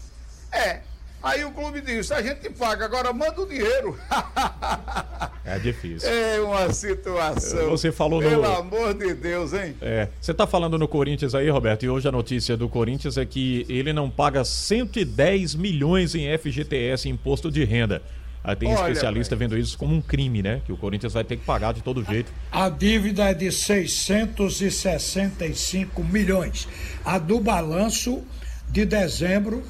É, 0.52 0.82
Aí 1.22 1.44
o 1.44 1.52
clube 1.52 1.82
diz: 1.82 2.12
a 2.12 2.22
gente 2.22 2.50
paga, 2.52 2.86
agora 2.86 3.12
manda 3.12 3.42
o 3.42 3.46
dinheiro. 3.48 3.98
é 5.44 5.58
difícil. 5.58 6.08
É 6.08 6.40
uma 6.40 6.72
situação. 6.72 7.70
Você 7.70 7.92
falou 7.92 8.20
Pelo 8.20 8.36
no. 8.36 8.42
Pelo 8.42 8.56
amor 8.56 8.94
de 8.94 9.14
Deus, 9.14 9.52
hein? 9.54 9.76
É. 9.82 10.10
Você 10.22 10.32
está 10.32 10.46
falando 10.46 10.78
no 10.78 10.88
Corinthians 10.88 11.34
aí, 11.34 11.50
Roberto, 11.50 11.84
e 11.84 11.90
hoje 11.90 12.08
a 12.08 12.12
notícia 12.12 12.56
do 12.56 12.70
Corinthians 12.70 13.18
é 13.18 13.26
que 13.26 13.66
ele 13.68 13.92
não 13.92 14.10
paga 14.10 14.46
110 14.46 15.56
milhões 15.56 16.14
em 16.14 16.38
FGTS, 16.38 17.10
imposto 17.10 17.50
de 17.50 17.64
renda. 17.66 18.02
Aí 18.44 18.56
tem 18.56 18.70
Olha, 18.70 18.88
especialista 18.88 19.36
véio. 19.36 19.50
vendo 19.50 19.60
isso 19.60 19.78
como 19.78 19.96
um 19.96 20.02
crime, 20.02 20.42
né? 20.42 20.62
Que 20.66 20.72
o 20.72 20.78
Corinthians 20.78 21.14
vai 21.14 21.24
ter 21.24 21.38
que 21.38 21.46
pagar 21.46 21.74
de 21.74 21.82
todo 21.82 22.04
jeito. 22.04 22.32
A 22.52 22.70
dívida 22.70 23.26
é 23.26 23.34
de 23.34 23.52
665 23.52 26.04
milhões. 26.04 26.68
A 27.04 27.18
do 27.18 27.40
balanço 27.40 28.24
de 28.70 28.86
dezembro 28.86 29.64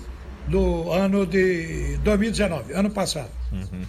do 0.47 0.91
ano 0.91 1.25
de 1.25 1.97
2019, 2.03 2.73
ano 2.73 2.89
passado. 2.89 3.30
Uhum. 3.51 3.82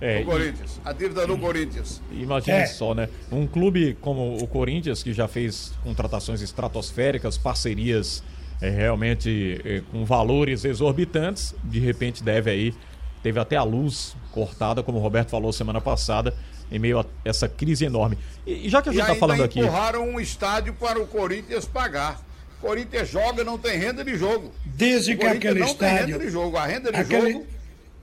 É, 0.00 0.24
Corinthians, 0.24 0.80
a 0.84 0.92
dívida 0.92 1.26
do 1.26 1.38
Corinthians. 1.38 2.02
Imagine 2.10 2.56
é. 2.56 2.66
só, 2.66 2.92
né? 2.92 3.08
Um 3.30 3.46
clube 3.46 3.96
como 4.00 4.36
o 4.36 4.46
Corinthians, 4.48 5.00
que 5.00 5.12
já 5.12 5.28
fez 5.28 5.72
contratações 5.84 6.42
estratosféricas, 6.42 7.38
parcerias 7.38 8.22
é, 8.60 8.68
realmente 8.68 9.60
é, 9.64 9.80
com 9.92 10.04
valores 10.04 10.64
exorbitantes, 10.64 11.54
de 11.62 11.78
repente 11.78 12.22
deve 12.22 12.50
aí 12.50 12.74
teve 13.22 13.38
até 13.38 13.56
a 13.56 13.62
luz 13.62 14.14
cortada, 14.32 14.82
como 14.82 14.98
o 14.98 15.00
Roberto 15.00 15.30
falou 15.30 15.52
semana 15.52 15.80
passada, 15.80 16.34
em 16.70 16.78
meio 16.78 17.00
a 17.00 17.06
essa 17.24 17.48
crise 17.48 17.84
enorme. 17.84 18.18
E, 18.46 18.66
e 18.66 18.68
já 18.68 18.82
que 18.82 18.88
a 18.88 18.92
gente 18.92 19.02
está 19.02 19.14
falando 19.14 19.42
aqui. 19.42 19.60
empurraram 19.60 20.08
um 20.08 20.18
estádio 20.20 20.74
para 20.74 21.00
o 21.00 21.06
Corinthians 21.06 21.64
pagar. 21.64 22.20
O 22.58 22.66
Corinthians 22.66 23.08
joga, 23.08 23.44
não 23.44 23.58
tem 23.58 23.78
renda 23.78 24.04
de 24.04 24.16
jogo. 24.16 24.52
Dizem 24.64 25.16
que 25.16 25.26
aquele 25.26 25.60
não 25.60 25.66
estádio. 25.66 25.96
Tem 25.96 26.06
renda 26.06 26.18
de 26.18 26.30
jogo. 26.30 26.56
A 26.56 26.66
renda 26.66 26.92
de 26.92 26.98
aquele, 26.98 27.32
jogo 27.32 27.46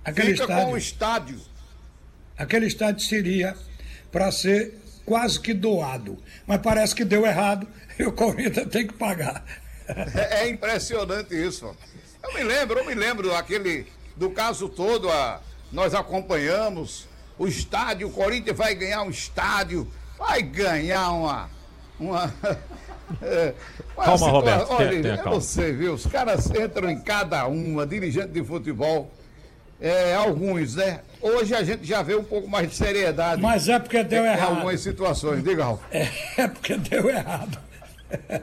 aquele 0.03 0.32
fica 0.32 0.43
estádio, 0.43 0.65
com 0.65 0.71
o 0.71 0.77
estádio. 0.77 1.41
Aquele 2.38 2.65
estádio 2.67 3.05
seria 3.05 3.55
para 4.12 4.32
ser 4.32 4.77
quase 5.05 5.39
que 5.39 5.53
doado. 5.53 6.17
Mas 6.45 6.62
parece 6.62 6.93
que 6.93 7.03
deu 7.03 7.25
errado 7.25 7.67
e 7.97 8.03
o 8.03 8.12
Corinthians 8.12 8.67
tem 8.69 8.86
que 8.86 8.93
pagar. 8.93 9.43
É, 9.88 10.43
é 10.43 10.49
impressionante 10.49 11.34
isso. 11.34 11.75
Eu 12.21 12.34
me 12.34 12.43
lembro, 12.43 12.79
eu 12.79 12.86
me 12.86 12.93
lembro 12.93 13.34
aquele 13.34 13.88
do 14.19 14.29
caso 14.29 14.67
todo, 14.67 15.10
a, 15.10 15.39
nós 15.71 15.93
acompanhamos 15.95 17.08
o 17.38 17.47
estádio, 17.47 18.10
o 18.10 18.12
Corinthians 18.12 18.58
vai 18.58 18.75
ganhar 18.75 19.01
um 19.03 19.10
estádio, 19.10 19.88
vai 20.17 20.41
ganhar 20.41 21.10
uma. 21.12 21.49
uma 21.97 22.34
é, 23.23 23.53
Calma, 23.95 24.17
situa- 24.17 24.32
Roberto, 24.32 24.71
Olha, 24.71 24.89
tenha- 24.89 25.01
tenha 25.01 25.13
eu 25.13 25.17
calma. 25.17 25.32
não 25.32 25.41
sei, 25.41 25.71
viu? 25.71 25.93
Os 25.93 26.05
caras 26.05 26.47
entram 26.51 26.89
em 26.89 26.99
cada 26.99 27.47
uma, 27.47 27.88
dirigente 27.88 28.27
de 28.34 28.43
futebol, 28.43 29.10
é, 29.79 30.13
alguns, 30.15 30.75
né? 30.75 30.99
Hoje 31.21 31.55
a 31.55 31.63
gente 31.63 31.86
já 31.86 32.01
vê 32.01 32.15
um 32.15 32.23
pouco 32.23 32.49
mais 32.49 32.69
de 32.69 32.75
seriedade. 32.75 33.41
Mas 33.41 33.69
é 33.69 33.79
porque 33.79 34.03
deu 34.03 34.25
em 34.25 34.27
errado. 34.27 34.49
algumas 34.58 34.82
situações. 34.82 35.41
Diga, 35.43 35.63
Ralf. 35.63 35.82
É, 35.91 36.10
é 36.38 36.47
porque 36.49 36.75
deu 36.75 37.10
errado. 37.10 37.58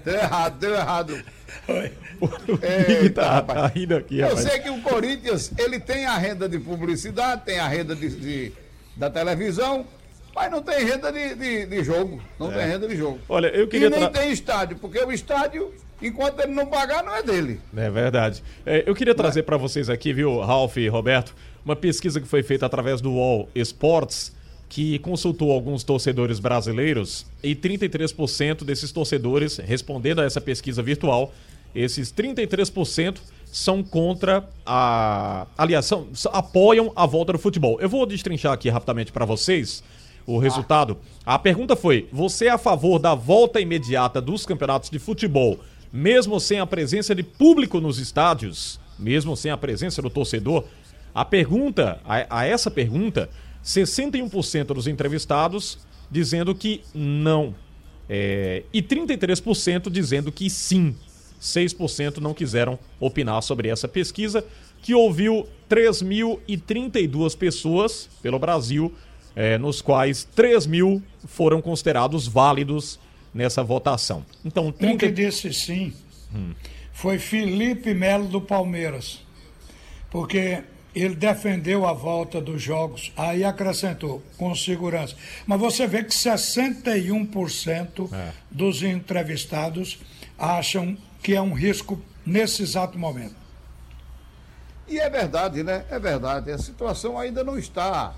Deu 0.05 0.15
errado, 0.15 0.59
deu 0.59 0.75
errado. 0.75 1.23
Ih, 3.03 3.11
tá, 3.11 3.43
tá 3.43 3.67
rindo 3.67 3.97
aqui, 3.97 4.19
Eu 4.21 4.29
rapaz. 4.29 4.47
sei 4.47 4.61
que 4.61 4.71
o 4.71 4.81
Corinthians, 4.81 5.53
ele 5.59 5.79
tem 5.81 6.07
a 6.07 6.17
renda 6.17 6.49
de 6.49 6.59
publicidade, 6.59 7.43
tem 7.45 7.59
a 7.59 7.67
renda 7.69 7.95
de, 7.95 8.09
de- 8.11 8.53
da 8.97 9.11
televisão, 9.11 9.87
mas 10.35 10.51
não 10.51 10.63
tem 10.63 10.85
renda 10.85 11.13
de, 11.13 11.35
de, 11.35 11.67
de 11.67 11.85
jogo. 11.85 12.21
Não 12.39 12.51
É. 12.53 12.55
tem 12.59 12.67
renda 12.67 12.89
de 12.89 12.97
jogo. 12.97 13.19
Olha, 13.29 13.49
eu 13.49 13.67
queria 13.69 13.89
E 13.89 13.91
nem 13.91 14.09
tem 14.11 14.31
estádio, 14.33 14.77
porque 14.79 14.99
o 15.03 15.13
estádio, 15.13 15.73
enquanto 16.01 16.41
ele 16.41 16.53
não 16.53 16.67
pagar, 16.67 17.03
não 17.03 17.15
é 17.15 17.23
dele. 17.23 17.61
É 17.77 17.91
verdade. 17.91 18.43
É, 18.65 18.85
eu 18.87 18.95
queria 18.95 19.15
trazer 19.15 19.43
para 19.43 19.57
vocês 19.57 19.91
aqui, 19.91 20.13
viu, 20.13 20.41
Ralf 20.41 20.77
e 20.77 20.89
Roberto, 20.89 21.35
uma 21.65 21.75
pesquisa 21.77 22.21
que 22.21 22.29
foi 22.29 22.43
feita 22.43 22.65
através 22.67 23.01
do 23.01 23.13
UOL 23.13 23.49
Sports, 23.55 24.33
que 24.69 24.99
consultou 24.99 25.53
alguns 25.53 25.85
torcedores 25.85 26.39
brasileiros 26.41 27.25
e 27.43 27.55
33% 27.55 28.65
desses 28.65 28.91
torcedores, 28.93 29.59
respondendo 29.59 30.21
a 30.21 30.25
essa 30.25 30.41
pesquisa 30.41 30.83
virtual, 30.83 31.33
esses 31.75 32.13
33% 32.13 33.19
são 33.47 33.83
contra 33.83 34.49
a. 34.65 35.47
Aliás, 35.57 35.87
são- 35.87 36.09
apoiam 36.33 36.93
a 36.97 37.07
volta 37.07 37.33
do 37.33 37.39
futebol. 37.39 37.79
Eu 37.81 37.89
vou 37.89 38.05
destrinchar 38.07 38.53
aqui 38.53 38.69
rapidamente 38.69 39.13
para 39.13 39.25
vocês 39.25 39.83
o 40.27 40.39
resultado. 40.39 40.99
A 41.25 41.39
pergunta 41.39 41.77
foi: 41.77 42.09
você 42.13 42.47
é 42.47 42.51
a 42.51 42.59
favor 42.59 42.99
da 42.99 43.15
volta 43.15 43.61
imediata 43.61 44.21
dos 44.21 44.45
campeonatos 44.45 44.91
de 44.91 44.99
futebol, 44.99 45.61
mesmo 45.93 46.41
sem 46.41 46.59
a 46.59 46.67
presença 46.67 47.15
de 47.15 47.23
público 47.23 47.81
nos 47.81 47.99
estádios, 47.99 48.81
mesmo 48.99 49.37
sem 49.37 49.51
a 49.51 49.57
presença 49.57 50.03
do 50.03 50.11
torcedor? 50.11 50.65
A 51.15 51.25
pergunta, 51.25 52.01
a, 52.05 52.41
a 52.41 52.45
essa 52.47 52.71
pergunta, 52.71 53.31
61% 53.67 54.67
dos 54.67 54.87
entrevistados 54.87 55.79
dizendo 56.11 56.55
que 56.55 56.83
não. 56.95 57.55
É, 58.09 58.63
e 58.73 58.81
33% 58.81 59.91
dizendo 59.91 60.31
que 60.31 60.49
sim. 60.49 60.95
6% 61.43 62.17
não 62.19 62.33
quiseram 62.33 62.79
opinar 62.99 63.43
sobre 63.43 63.69
essa 63.69 63.87
pesquisa, 63.87 64.45
que 64.81 64.95
ouviu 64.95 65.47
3.032 65.69 67.37
pessoas 67.37 68.09
pelo 68.23 68.39
Brasil, 68.39 68.95
é, 69.35 69.59
nos 69.59 69.83
quais 69.83 70.25
3 70.35 70.67
mil 70.67 71.03
foram 71.27 71.61
considerados 71.61 72.27
válidos 72.27 72.99
nessa 73.35 73.63
votação. 73.63 74.25
Então, 74.45 74.69
Um 74.69 74.73
30... 74.73 74.97
que 74.97 75.13
disse 75.13 75.53
sim 75.53 75.93
foi 76.93 77.19
Felipe 77.19 77.93
Melo 77.93 78.27
do 78.27 78.41
Palmeiras. 78.41 79.21
Porque 80.11 80.63
ele 81.03 81.15
defendeu 81.15 81.87
a 81.87 81.93
volta 81.93 82.41
dos 82.41 82.63
jogos, 82.63 83.13
aí 83.17 83.45
acrescentou, 83.45 84.23
com 84.39 84.55
segurança. 84.55 85.15
Mas 85.47 85.61
você 85.61 85.87
vê 85.87 86.03
que 86.03 86.11
61% 86.15 88.09
dos 88.51 88.83
entrevistados 88.83 89.99
acham 90.39 90.97
que 91.23 91.35
é 91.35 91.41
um 91.41 91.53
risco 91.53 92.01
nesse 92.25 92.63
exato 92.63 92.99
momento. 92.99 93.35
E 94.89 94.99
é 94.99 95.11
verdade, 95.11 95.63
né? 95.63 95.85
É 95.91 95.99
verdade. 95.99 96.51
A 96.51 96.59
situação 96.59 97.19
ainda 97.19 97.43
não 97.43 97.59
está. 97.59 98.15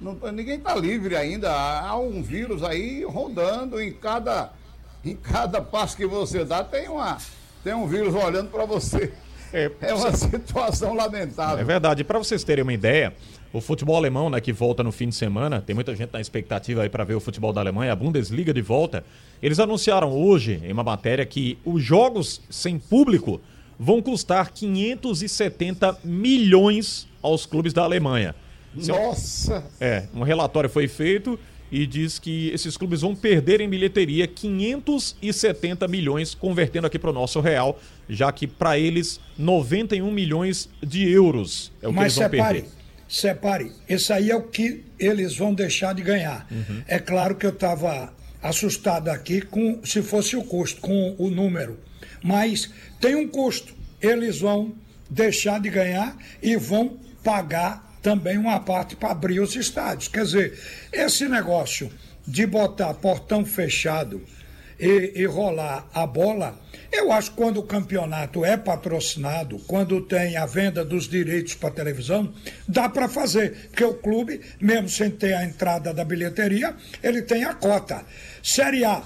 não- 0.00 0.14
ninguém 0.32 0.58
está 0.58 0.74
livre 0.74 1.16
ainda. 1.16 1.50
Há 1.52 1.96
um 1.96 2.22
vírus 2.22 2.62
aí 2.62 3.02
rodando 3.04 3.80
em 3.80 3.92
cada, 3.92 4.52
em 5.04 5.16
cada 5.16 5.60
passo 5.62 5.96
que 5.96 6.06
você 6.06 6.44
dá, 6.44 6.62
tem, 6.62 6.88
uma, 6.88 7.18
tem 7.64 7.72
um 7.74 7.86
vírus 7.86 8.14
olhando 8.14 8.50
para 8.50 8.64
você. 8.64 9.12
É, 9.52 9.70
uma 9.94 10.12
situação 10.12 10.94
lamentável. 10.94 11.58
É 11.58 11.64
verdade. 11.64 12.04
Para 12.04 12.18
vocês 12.18 12.42
terem 12.42 12.62
uma 12.62 12.72
ideia, 12.72 13.12
o 13.52 13.60
futebol 13.60 13.96
alemão, 13.96 14.30
né, 14.30 14.40
que 14.40 14.52
volta 14.52 14.82
no 14.82 14.90
fim 14.90 15.08
de 15.08 15.14
semana, 15.14 15.60
tem 15.60 15.74
muita 15.74 15.94
gente 15.94 16.12
na 16.12 16.20
expectativa 16.20 16.82
aí 16.82 16.88
para 16.88 17.04
ver 17.04 17.14
o 17.14 17.20
futebol 17.20 17.52
da 17.52 17.60
Alemanha, 17.60 17.92
a 17.92 17.96
Bundesliga 17.96 18.52
de 18.54 18.62
volta. 18.62 19.04
Eles 19.42 19.58
anunciaram 19.58 20.10
hoje, 20.10 20.60
em 20.64 20.72
uma 20.72 20.82
matéria, 20.82 21.26
que 21.26 21.58
os 21.64 21.82
jogos 21.82 22.40
sem 22.48 22.78
público 22.78 23.40
vão 23.78 24.00
custar 24.00 24.50
570 24.52 25.98
milhões 26.02 27.06
aos 27.20 27.44
clubes 27.44 27.72
da 27.72 27.82
Alemanha. 27.82 28.34
Nossa! 28.74 29.64
É, 29.80 30.04
um 30.14 30.22
relatório 30.22 30.70
foi 30.70 30.88
feito 30.88 31.38
e 31.70 31.86
diz 31.86 32.18
que 32.18 32.50
esses 32.50 32.76
clubes 32.76 33.00
vão 33.00 33.16
perder 33.16 33.60
em 33.60 33.68
bilheteria 33.68 34.26
570 34.26 35.88
milhões, 35.88 36.34
convertendo 36.34 36.86
aqui 36.86 36.98
para 36.98 37.10
o 37.10 37.12
nosso 37.12 37.40
real, 37.40 37.78
já 38.14 38.30
que 38.30 38.46
para 38.46 38.78
eles 38.78 39.18
91 39.38 40.10
milhões 40.10 40.68
de 40.82 41.08
euros 41.10 41.72
é 41.80 41.88
o 41.88 41.90
que 41.90 41.96
Mas 41.96 42.04
eles 42.04 42.14
vão 42.16 42.30
separe, 42.30 42.60
perder. 42.62 42.70
separe. 43.08 43.72
Esse 43.88 44.12
aí 44.12 44.30
é 44.30 44.36
o 44.36 44.42
que 44.42 44.84
eles 44.98 45.36
vão 45.36 45.54
deixar 45.54 45.94
de 45.94 46.02
ganhar. 46.02 46.46
Uhum. 46.50 46.82
É 46.86 46.98
claro 46.98 47.34
que 47.34 47.46
eu 47.46 47.50
estava 47.50 48.12
assustado 48.42 49.08
aqui 49.08 49.40
com 49.40 49.80
se 49.84 50.02
fosse 50.02 50.36
o 50.36 50.44
custo, 50.44 50.80
com 50.80 51.14
o 51.18 51.30
número. 51.30 51.78
Mas 52.22 52.70
tem 53.00 53.14
um 53.14 53.26
custo. 53.28 53.74
Eles 54.00 54.40
vão 54.40 54.74
deixar 55.08 55.60
de 55.60 55.70
ganhar 55.70 56.16
e 56.42 56.56
vão 56.56 56.98
pagar 57.22 57.96
também 58.02 58.36
uma 58.36 58.58
parte 58.58 58.96
para 58.96 59.10
abrir 59.10 59.40
os 59.40 59.54
estádios. 59.54 60.08
Quer 60.08 60.24
dizer, 60.24 60.58
esse 60.92 61.28
negócio 61.28 61.90
de 62.26 62.46
botar 62.46 62.94
portão 62.94 63.44
fechado 63.44 64.20
e, 64.78 65.12
e 65.14 65.24
rolar 65.24 65.88
a 65.94 66.06
bola, 66.06 66.58
eu 66.92 67.10
acho 67.10 67.30
que 67.30 67.36
quando 67.36 67.58
o 67.58 67.62
campeonato 67.62 68.44
é 68.44 68.56
patrocinado, 68.56 69.58
quando 69.60 70.00
tem 70.02 70.36
a 70.36 70.44
venda 70.44 70.84
dos 70.84 71.08
direitos 71.08 71.54
para 71.54 71.70
televisão, 71.70 72.32
dá 72.68 72.88
para 72.88 73.08
fazer, 73.08 73.68
porque 73.70 73.84
o 73.84 73.94
clube, 73.94 74.40
mesmo 74.60 74.88
sem 74.88 75.10
ter 75.10 75.32
a 75.32 75.44
entrada 75.44 75.94
da 75.94 76.04
bilheteria, 76.04 76.74
ele 77.02 77.22
tem 77.22 77.44
a 77.44 77.54
cota. 77.54 78.04
Série 78.42 78.84
A, 78.84 79.02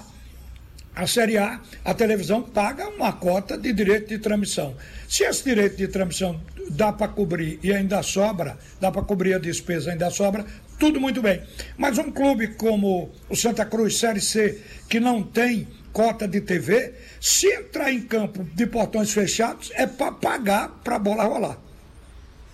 a 0.97 1.07
Série 1.07 1.37
A, 1.37 1.61
a 1.85 1.93
televisão 1.93 2.41
paga 2.41 2.89
uma 2.89 3.13
cota 3.13 3.57
de 3.57 3.71
direito 3.71 4.09
de 4.09 4.17
transmissão. 4.17 4.75
Se 5.07 5.23
esse 5.23 5.43
direito 5.43 5.77
de 5.77 5.87
transmissão 5.87 6.41
dá 6.69 6.91
para 6.91 7.07
cobrir 7.07 7.59
e 7.63 7.73
ainda 7.73 8.01
sobra, 8.03 8.57
dá 8.79 8.91
para 8.91 9.01
cobrir 9.01 9.33
a 9.33 9.39
despesa, 9.39 9.91
ainda 9.91 10.09
sobra, 10.09 10.45
tudo 10.79 10.99
muito 10.99 11.21
bem. 11.21 11.41
Mas 11.77 11.97
um 11.97 12.11
clube 12.11 12.49
como 12.49 13.11
o 13.29 13.35
Santa 13.35 13.65
Cruz 13.65 13.97
Série 13.97 14.21
C, 14.21 14.61
que 14.89 14.99
não 14.99 15.23
tem 15.23 15.67
cota 15.91 16.27
de 16.27 16.41
TV, 16.41 16.93
se 17.19 17.47
entrar 17.47 17.91
em 17.91 18.01
campo 18.01 18.43
de 18.43 18.67
portões 18.67 19.11
fechados, 19.11 19.71
é 19.73 19.87
para 19.87 20.11
pagar 20.11 20.69
para 20.83 20.97
a 20.97 20.99
bola 20.99 21.23
rolar. 21.23 21.57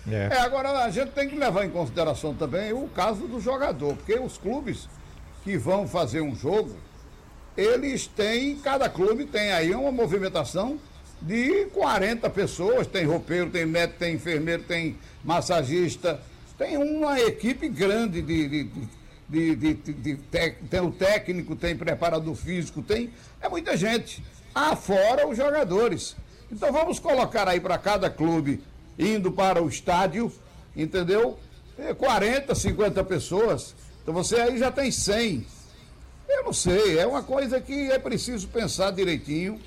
É, 0.09 0.37
agora 0.39 0.69
a 0.83 0.89
gente 0.89 1.11
tem 1.11 1.29
que 1.29 1.35
levar 1.35 1.65
em 1.65 1.69
consideração 1.69 2.33
também 2.33 2.73
o 2.73 2.87
caso 2.89 3.27
do 3.27 3.39
jogador, 3.39 3.95
porque 3.95 4.19
os 4.19 4.37
clubes 4.37 4.89
que 5.43 5.57
vão 5.57 5.87
fazer 5.87 6.21
um 6.21 6.35
jogo, 6.35 6.75
eles 7.55 8.07
têm, 8.07 8.57
cada 8.57 8.89
clube 8.89 9.25
tem 9.25 9.51
aí 9.51 9.73
uma 9.73 9.91
movimentação 9.91 10.79
de 11.23 11.65
40 11.73 12.29
pessoas, 12.29 12.85
tem 12.85 13.05
roupeiro, 13.05 13.49
tem 13.49 13.65
médico, 13.65 13.99
tem 13.99 14.15
enfermeiro, 14.15 14.63
tem 14.63 14.97
massagista, 15.23 16.19
tem 16.57 16.77
uma 16.77 17.19
equipe 17.19 17.67
grande 17.69 18.21
de, 18.21 18.47
de, 18.47 18.63
de, 19.29 19.55
de- 19.55 19.73
de- 19.93 20.15
tec- 20.29 20.57
tem 20.69 20.81
o 20.81 20.91
técnico, 20.91 21.55
tem 21.55 21.75
preparador 21.77 22.35
físico, 22.35 22.81
tem, 22.81 23.09
é 23.41 23.47
muita 23.49 23.75
gente. 23.77 24.23
Afora 24.53 25.27
os 25.27 25.37
jogadores. 25.37 26.15
Então 26.51 26.71
vamos 26.71 26.99
colocar 26.99 27.47
aí 27.47 27.59
para 27.59 27.77
cada 27.77 28.09
clube 28.09 28.61
indo 28.99 29.31
para 29.31 29.63
o 29.63 29.67
estádio, 29.67 30.31
entendeu? 30.75 31.39
É 31.79 31.93
40, 31.93 32.53
50 32.53 33.03
pessoas. 33.05 33.73
Então 34.01 34.13
você 34.13 34.35
aí 34.35 34.57
já 34.59 34.71
tem 34.71 34.91
100. 34.91 35.45
Eu 36.29 36.43
não 36.43 36.53
sei, 36.53 36.99
é 36.99 37.07
uma 37.07 37.23
coisa 37.23 37.59
que 37.61 37.91
é 37.91 37.97
preciso 37.97 38.47
pensar 38.49 38.91
direitinho, 38.91 39.59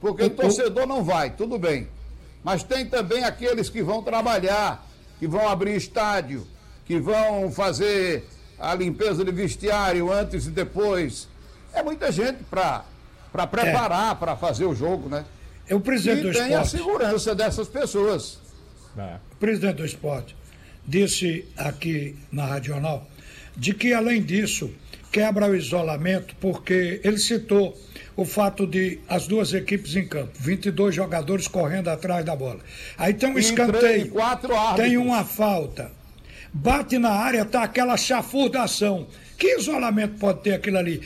porque 0.00 0.24
o 0.24 0.30
torcedor 0.30 0.86
não 0.86 1.04
vai, 1.04 1.30
tudo 1.30 1.58
bem. 1.58 1.88
Mas 2.42 2.62
tem 2.62 2.86
também 2.86 3.24
aqueles 3.24 3.68
que 3.68 3.82
vão 3.82 4.02
trabalhar, 4.02 4.86
que 5.18 5.26
vão 5.26 5.48
abrir 5.48 5.76
estádio, 5.76 6.46
que 6.86 6.98
vão 6.98 7.50
fazer 7.52 8.24
a 8.58 8.74
limpeza 8.74 9.24
de 9.24 9.30
vestiário 9.30 10.12
antes 10.12 10.46
e 10.46 10.50
depois. 10.50 11.28
É 11.72 11.82
muita 11.82 12.10
gente 12.10 12.42
para 12.44 12.84
preparar, 13.46 14.16
para 14.16 14.36
fazer 14.36 14.64
o 14.64 14.74
jogo, 14.74 15.08
né? 15.08 15.24
É 15.68 15.74
o 15.74 15.80
presidente 15.80 16.20
e 16.20 16.22
do 16.22 16.32
tem 16.32 16.42
a 16.54 16.62
esporte. 16.62 16.70
segurança 16.70 17.34
dessas 17.34 17.68
pessoas. 17.68 18.38
O 19.32 19.36
presidente 19.36 19.76
do 19.76 19.86
esporte 19.86 20.36
disse 20.86 21.46
aqui 21.56 22.18
na 22.32 22.44
Rádio 22.44 22.72
Jornal 22.72 23.06
de 23.56 23.72
que, 23.74 23.92
além 23.92 24.22
disso, 24.22 24.70
quebra 25.10 25.48
o 25.48 25.56
isolamento, 25.56 26.34
porque 26.40 27.00
ele 27.02 27.18
citou 27.18 27.76
o 28.16 28.24
fato 28.24 28.66
de 28.66 28.98
as 29.08 29.26
duas 29.26 29.52
equipes 29.52 29.96
em 29.96 30.06
campo, 30.06 30.32
22 30.38 30.94
jogadores 30.94 31.48
correndo 31.48 31.88
atrás 31.88 32.24
da 32.24 32.36
bola. 32.36 32.60
Aí 32.98 33.14
tem 33.14 33.30
um 33.30 33.38
E 33.38 33.40
escanteio, 33.40 34.12
três, 34.12 34.76
tem 34.76 34.96
uma 34.96 35.24
falta, 35.24 35.90
bate 36.52 36.98
na 36.98 37.10
área, 37.10 37.44
tá 37.44 37.62
aquela 37.62 37.96
chafurdação. 37.96 39.06
Que 39.40 39.56
isolamento 39.56 40.18
pode 40.18 40.40
ter 40.42 40.52
aquilo 40.52 40.76
ali? 40.76 41.00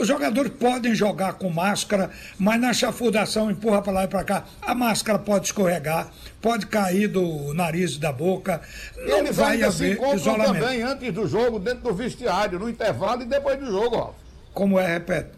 Os 0.00 0.06
jogadores 0.06 0.52
podem 0.52 0.94
jogar 0.94 1.32
com 1.32 1.50
máscara, 1.50 2.10
mas 2.38 2.60
na 2.60 2.72
chafurdação 2.72 3.50
empurra 3.50 3.82
para 3.82 3.92
lá 3.92 4.04
e 4.04 4.06
para 4.06 4.22
cá. 4.22 4.44
A 4.62 4.72
máscara 4.72 5.18
pode 5.18 5.46
escorregar, 5.46 6.08
pode 6.40 6.66
cair 6.66 7.08
do 7.08 7.52
nariz 7.52 7.96
e 7.96 7.98
da 7.98 8.12
boca. 8.12 8.60
Não 9.04 9.18
Eles 9.18 9.34
vai 9.34 9.54
ainda 9.54 9.72
se 9.72 9.82
haver 9.82 9.94
encontram 9.96 10.14
isolamento. 10.16 10.64
também 10.64 10.82
antes 10.82 11.12
do 11.12 11.26
jogo, 11.26 11.58
dentro 11.58 11.80
do 11.82 11.92
vestiário, 11.92 12.56
no 12.60 12.70
intervalo 12.70 13.22
e 13.22 13.24
depois 13.24 13.58
do 13.58 13.66
jogo, 13.66 13.96
ó. 13.96 14.10
Como 14.54 14.78
é, 14.78 14.86
repete? 14.86 15.30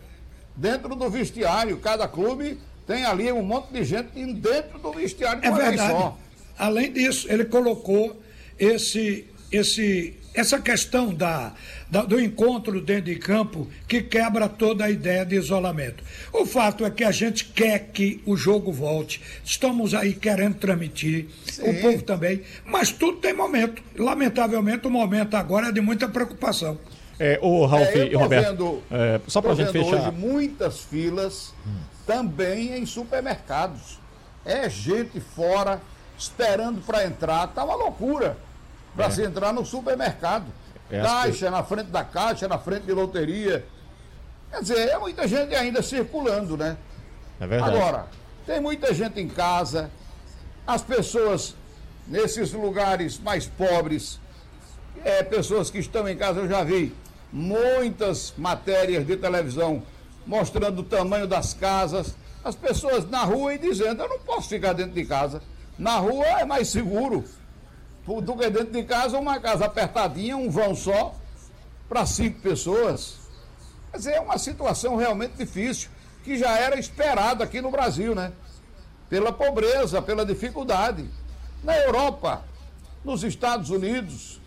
Dentro 0.54 0.94
do 0.94 1.08
vestiário, 1.08 1.78
cada 1.78 2.06
clube 2.06 2.60
tem 2.86 3.06
ali 3.06 3.32
um 3.32 3.42
monte 3.42 3.72
de 3.72 3.82
gente 3.84 4.10
dentro 4.34 4.78
do 4.78 4.92
vestiário 4.92 5.40
É 5.42 5.50
verdade. 5.50 5.90
só. 5.90 6.18
Além 6.58 6.92
disso, 6.92 7.26
ele 7.32 7.46
colocou 7.46 8.20
esse, 8.58 9.26
esse, 9.50 10.14
essa 10.34 10.58
questão 10.60 11.14
da, 11.14 11.52
da- 11.90 12.02
do 12.04 12.20
encontro 12.20 12.80
dentro 12.80 13.04
de 13.04 13.16
campo 13.16 13.68
que 13.86 14.02
quebra 14.02 14.48
toda 14.48 14.84
a 14.84 14.90
ideia 14.90 15.24
de 15.24 15.36
isolamento. 15.36 16.02
O 16.32 16.44
fato 16.44 16.84
é 16.84 16.90
que 16.90 17.04
a 17.04 17.10
gente 17.12 17.44
quer 17.44 17.78
que 17.92 18.20
o 18.26 18.36
jogo 18.36 18.72
volte. 18.72 19.20
Estamos 19.44 19.94
aí 19.94 20.12
querendo 20.12 20.56
transmitir, 20.56 21.28
o 21.60 21.80
povo 21.80 22.02
também, 22.02 22.42
mas 22.66 22.90
tudo 22.90 23.18
tem 23.18 23.32
momento. 23.32 23.80
Lamentavelmente, 23.96 24.86
o 24.86 24.90
momento 24.90 25.34
agora 25.36 25.68
é 25.68 25.72
de 25.72 25.80
muita 25.80 26.08
preocupação. 26.08 26.78
É, 27.18 27.38
o 27.40 27.64
Ralf 27.64 27.94
É, 27.94 28.06
e 28.08 28.14
Roberto, 28.16 28.48
vendo- 28.50 28.82
é, 28.90 29.20
só 29.28 29.40
pra 29.40 29.52
tô 29.52 29.56
gente 29.62 29.70
fechar. 29.70 30.08
hoje 30.08 30.10
muitas 30.18 30.80
filas 30.80 31.54
também 32.04 32.76
em 32.76 32.84
supermercados. 32.84 34.00
É 34.44 34.68
gente 34.68 35.20
fora 35.20 35.80
esperando 36.18 36.80
para 36.84 37.04
entrar, 37.06 37.46
tá 37.48 37.64
uma 37.64 37.76
loucura 37.76 38.36
para 38.96 39.06
É. 39.06 39.10
se 39.10 39.22
entrar 39.22 39.52
no 39.52 39.64
supermercado. 39.64 40.46
É, 40.90 41.00
caixa 41.00 41.50
na 41.50 41.62
frente 41.62 41.86
da 41.88 42.04
caixa, 42.04 42.46
na 42.46 42.58
frente 42.58 42.84
de 42.84 42.92
loteria. 42.92 43.64
Quer 44.50 44.60
dizer, 44.60 44.88
é 44.90 44.98
muita 44.98 45.26
gente 45.26 45.54
ainda 45.54 45.82
circulando, 45.82 46.56
né? 46.56 46.76
É 47.40 47.46
verdade. 47.46 47.76
Agora, 47.76 48.06
tem 48.46 48.60
muita 48.60 48.92
gente 48.94 49.18
em 49.20 49.28
casa, 49.28 49.90
as 50.66 50.82
pessoas 50.82 51.54
nesses 52.06 52.52
lugares 52.52 53.18
mais 53.18 53.46
pobres, 53.46 54.20
é, 55.04 55.22
pessoas 55.22 55.70
que 55.70 55.78
estão 55.78 56.06
em 56.08 56.16
casa, 56.16 56.40
eu 56.40 56.48
já 56.48 56.62
vi 56.62 56.94
muitas 57.32 58.32
matérias 58.36 59.06
de 59.06 59.16
televisão 59.16 59.82
mostrando 60.26 60.80
o 60.80 60.84
tamanho 60.84 61.26
das 61.26 61.52
casas, 61.54 62.14
as 62.44 62.54
pessoas 62.54 63.08
na 63.08 63.24
rua 63.24 63.54
e 63.54 63.58
dizendo, 63.58 64.02
eu 64.02 64.08
não 64.08 64.18
posso 64.20 64.48
ficar 64.48 64.72
dentro 64.74 64.92
de 64.92 65.04
casa. 65.04 65.42
Na 65.78 65.96
rua 65.96 66.24
é 66.40 66.44
mais 66.44 66.68
seguro 66.68 67.24
do 68.06 68.36
que 68.36 68.50
dentro 68.50 68.72
de 68.72 68.82
casa, 68.84 69.18
uma 69.18 69.40
casa 69.40 69.64
apertadinha, 69.64 70.36
um 70.36 70.50
vão 70.50 70.74
só, 70.74 71.14
para 71.88 72.04
cinco 72.04 72.40
pessoas. 72.40 73.16
Dizer, 73.94 74.14
é 74.14 74.20
uma 74.20 74.38
situação 74.38 74.96
realmente 74.96 75.34
difícil, 75.36 75.88
que 76.22 76.36
já 76.36 76.58
era 76.58 76.78
esperada 76.78 77.44
aqui 77.44 77.60
no 77.60 77.70
Brasil, 77.70 78.14
né? 78.14 78.32
Pela 79.08 79.32
pobreza, 79.32 80.02
pela 80.02 80.24
dificuldade. 80.24 81.08
Na 81.62 81.76
Europa, 81.78 82.44
nos 83.04 83.22
Estados 83.22 83.70
Unidos, 83.70 84.40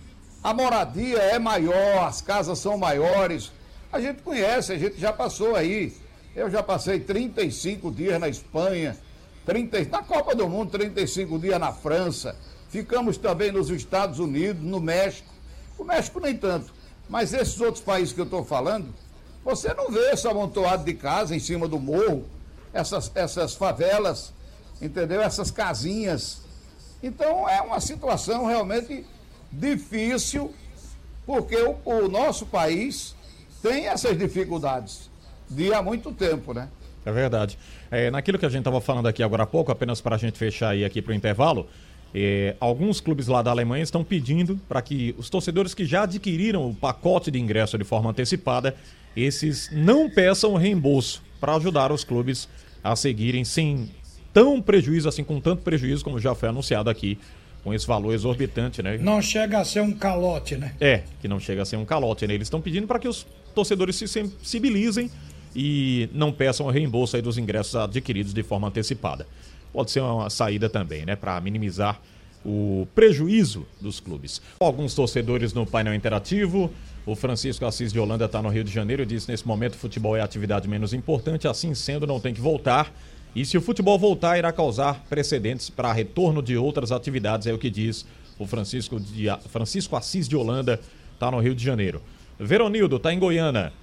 a 0.43 0.53
moradia 0.53 1.17
é 1.17 1.39
maior, 1.39 2.05
as 2.05 2.21
casas 2.21 2.59
são 2.59 2.77
maiores. 2.77 3.51
A 3.91 3.99
gente 3.99 4.21
conhece, 4.21 4.73
a 4.73 4.77
gente 4.77 4.99
já 4.99 5.13
passou 5.13 5.55
aí. 5.55 5.95
Eu 6.35 6.49
já 6.49 6.61
passei 6.61 6.99
35 6.99 7.91
dias 7.91 8.19
na 8.19 8.27
Espanha, 8.27 8.95
30, 9.45 9.85
na 9.85 10.03
Copa 10.03 10.35
do 10.35 10.47
Mundo, 10.47 10.71
35 10.71 11.39
dias 11.39 11.59
na 11.59 11.71
França. 11.71 12.35
Ficamos 12.69 13.17
também 13.17 13.51
nos 13.51 13.69
Estados 13.69 14.19
Unidos, 14.19 14.61
no 14.61 14.79
México. 14.79 15.33
O 15.77 15.83
México 15.83 16.19
nem 16.19 16.35
tanto. 16.35 16.73
Mas 17.09 17.33
esses 17.33 17.59
outros 17.61 17.83
países 17.83 18.13
que 18.13 18.19
eu 18.19 18.25
estou 18.25 18.43
falando, 18.43 18.93
você 19.43 19.73
não 19.73 19.89
vê 19.89 20.11
esse 20.11 20.27
amontoado 20.27 20.83
de 20.83 20.93
casa 20.93 21.35
em 21.35 21.39
cima 21.39 21.67
do 21.67 21.79
morro, 21.79 22.25
essas, 22.73 23.11
essas 23.15 23.53
favelas, 23.53 24.33
entendeu? 24.81 25.21
Essas 25.21 25.49
casinhas. 25.49 26.41
Então 27.01 27.47
é 27.47 27.61
uma 27.61 27.79
situação 27.79 28.45
realmente 28.45 29.05
difícil, 29.51 30.53
porque 31.25 31.55
o, 31.55 31.77
o 31.85 32.07
nosso 32.09 32.45
país 32.45 33.15
tem 33.61 33.87
essas 33.87 34.17
dificuldades 34.17 35.09
de 35.49 35.73
há 35.73 35.81
muito 35.81 36.11
tempo, 36.11 36.53
né? 36.53 36.67
É 37.05 37.11
verdade. 37.11 37.57
É, 37.89 38.11
naquilo 38.11 38.37
que 38.37 38.45
a 38.45 38.49
gente 38.49 38.59
estava 38.59 38.81
falando 38.81 39.07
aqui 39.07 39.23
agora 39.23 39.43
há 39.43 39.47
pouco, 39.47 39.71
apenas 39.71 40.01
para 40.01 40.15
a 40.15 40.19
gente 40.19 40.37
fechar 40.37 40.69
aí 40.69 40.83
aqui 40.83 41.01
para 41.01 41.11
o 41.11 41.15
intervalo, 41.15 41.69
é, 42.19 42.55
alguns 42.59 42.99
clubes 42.99 43.27
lá 43.27 43.43
da 43.43 43.51
Alemanha 43.51 43.83
estão 43.83 44.03
pedindo 44.03 44.59
para 44.67 44.81
que 44.81 45.13
os 45.19 45.29
torcedores 45.29 45.75
que 45.75 45.85
já 45.85 46.01
adquiriram 46.01 46.67
o 46.67 46.73
pacote 46.73 47.29
de 47.29 47.39
ingresso 47.39 47.77
de 47.77 47.83
forma 47.83 48.09
antecipada, 48.09 48.75
esses 49.15 49.69
não 49.71 50.09
peçam 50.09 50.55
reembolso 50.55 51.21
para 51.39 51.53
ajudar 51.53 51.91
os 51.91 52.03
clubes 52.03 52.49
a 52.83 52.95
seguirem 52.95 53.45
sem 53.45 53.91
tão 54.33 54.59
prejuízo, 54.59 55.07
assim, 55.07 55.23
com 55.23 55.39
tanto 55.39 55.61
prejuízo 55.61 56.03
como 56.03 56.19
já 56.19 56.33
foi 56.33 56.49
anunciado 56.49 56.89
aqui, 56.89 57.19
com 57.63 57.71
esse 57.71 57.85
valor 57.85 58.11
exorbitante, 58.15 58.81
né? 58.81 58.97
Não 58.97 59.21
chega 59.21 59.59
a 59.59 59.65
ser 59.65 59.81
um 59.81 59.93
calote, 59.93 60.55
né? 60.55 60.73
É, 60.81 61.03
que 61.21 61.27
não 61.27 61.39
chega 61.39 61.61
a 61.61 61.65
ser 61.65 61.75
um 61.75 61.85
calote, 61.85 62.25
né? 62.25 62.33
Eles 62.33 62.47
estão 62.47 62.59
pedindo 62.59 62.87
para 62.87 62.97
que 62.97 63.07
os 63.07 63.27
torcedores 63.53 63.95
se 63.95 64.07
sensibilizem 64.07 65.11
e 65.55 66.09
não 66.13 66.31
peçam 66.31 66.65
o 66.65 66.71
reembolso 66.71 67.21
dos 67.21 67.37
ingressos 67.37 67.75
adquiridos 67.75 68.33
de 68.33 68.41
forma 68.41 68.69
antecipada. 68.69 69.27
Pode 69.73 69.91
ser 69.91 70.01
uma 70.01 70.29
saída 70.29 70.69
também, 70.69 71.05
né? 71.05 71.15
Para 71.15 71.39
minimizar 71.41 71.99
o 72.45 72.87
prejuízo 72.95 73.65
dos 73.81 73.99
clubes. 73.99 74.41
Alguns 74.59 74.93
torcedores 74.95 75.53
no 75.53 75.65
painel 75.65 75.93
interativo. 75.93 76.71
O 77.05 77.15
Francisco 77.15 77.65
Assis 77.65 77.93
de 77.93 77.99
Holanda 77.99 78.25
está 78.25 78.41
no 78.41 78.49
Rio 78.49 78.63
de 78.63 78.71
Janeiro 78.71 79.03
e 79.03 79.05
disse: 79.05 79.29
nesse 79.29 79.47
momento 79.47 79.75
o 79.75 79.77
futebol 79.77 80.15
é 80.15 80.21
a 80.21 80.25
atividade 80.25 80.67
menos 80.67 80.93
importante, 80.93 81.47
assim 81.47 81.73
sendo, 81.73 82.07
não 82.07 82.19
tem 82.19 82.33
que 82.33 82.41
voltar. 82.41 82.91
E 83.35 83.45
se 83.45 83.57
o 83.57 83.61
futebol 83.61 83.99
voltar, 83.99 84.37
irá 84.37 84.51
causar 84.51 85.05
precedentes 85.09 85.69
para 85.69 85.93
retorno 85.93 86.41
de 86.41 86.57
outras 86.57 86.91
atividades, 86.91 87.47
é 87.47 87.53
o 87.53 87.57
que 87.57 87.69
diz 87.69 88.05
o 88.39 88.45
Francisco, 88.45 88.99
de, 88.99 89.27
Francisco 89.49 89.95
Assis 89.95 90.27
de 90.27 90.35
Holanda, 90.35 90.79
está 91.13 91.29
no 91.29 91.39
Rio 91.39 91.53
de 91.53 91.63
Janeiro. 91.63 92.01
Veronildo 92.39 92.97
está 92.97 93.13
em 93.13 93.19
Goiânia. 93.19 93.73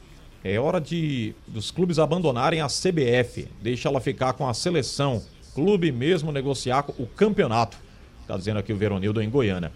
É 0.43 0.59
hora 0.59 0.81
de 0.81 1.35
dos 1.47 1.71
clubes 1.71 1.99
abandonarem 1.99 2.61
a 2.61 2.67
CBF, 2.67 3.49
deixa 3.63 3.89
ela 3.89 4.01
ficar 4.01 4.35
com 4.35 4.47
a 4.47 4.53
seleção, 4.53 5.23
clube 5.55 5.93
mesmo 5.93 6.33
negociar 6.33 6.85
o 6.99 7.07
campeonato. 7.07 7.77
Está 8.23 8.37
dizendo 8.37 8.59
aqui 8.59 8.73
o 8.73 8.77
Veronildo 8.77 9.23
em 9.23 9.31
Goiânia. 9.31 9.71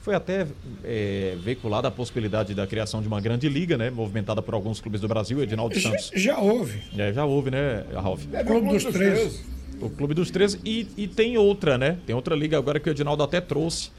Foi 0.00 0.14
até 0.16 0.46
é, 0.82 1.36
veiculada 1.40 1.86
a 1.86 1.90
possibilidade 1.90 2.54
da 2.54 2.66
criação 2.66 3.00
de 3.00 3.06
uma 3.06 3.20
grande 3.20 3.48
liga, 3.48 3.78
né? 3.78 3.88
Movimentada 3.88 4.42
por 4.42 4.52
alguns 4.52 4.80
clubes 4.80 5.00
do 5.00 5.06
Brasil, 5.06 5.40
Edinaldo 5.40 5.78
Já, 5.78 5.90
Santos. 5.90 6.10
já 6.14 6.38
houve. 6.38 6.82
É, 6.98 7.12
já 7.12 7.24
houve, 7.24 7.50
né, 7.52 7.84
Ralf? 7.94 8.24
É, 8.32 8.42
o 8.42 8.44
Clube 8.44 8.68
dos 8.68 8.84
13. 8.84 9.40
O 9.80 9.90
Clube 9.90 10.14
dos 10.14 10.30
13. 10.30 10.58
E, 10.64 10.88
e 10.96 11.06
tem 11.06 11.38
outra, 11.38 11.78
né? 11.78 11.98
Tem 12.04 12.16
outra 12.16 12.34
liga 12.34 12.58
agora 12.58 12.80
que 12.80 12.88
o 12.88 12.92
Edinaldo 12.92 13.22
até 13.22 13.40
trouxe 13.40 13.90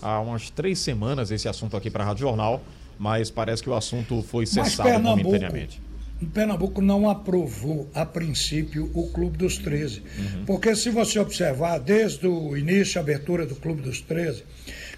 há 0.00 0.18
umas 0.20 0.48
três 0.48 0.78
semanas 0.78 1.30
esse 1.30 1.46
assunto 1.46 1.76
aqui 1.76 1.90
para 1.90 2.04
a 2.04 2.06
Rádio 2.06 2.22
Jornal, 2.22 2.62
mas 2.98 3.30
parece 3.30 3.62
que 3.62 3.68
o 3.68 3.74
assunto 3.74 4.22
foi 4.22 4.46
cessado 4.46 4.98
momentaneamente. 4.98 5.82
Pernambuco 6.26 6.80
não 6.82 7.08
aprovou, 7.08 7.88
a 7.94 8.04
princípio, 8.04 8.90
o 8.94 9.08
Clube 9.10 9.38
dos 9.38 9.56
13. 9.58 10.02
Porque 10.46 10.74
se 10.76 10.90
você 10.90 11.18
observar, 11.18 11.78
desde 11.78 12.26
o 12.26 12.56
início, 12.56 12.98
a 12.98 13.02
abertura 13.02 13.46
do 13.46 13.54
Clube 13.56 13.80
dos 13.82 14.00
13, 14.02 14.44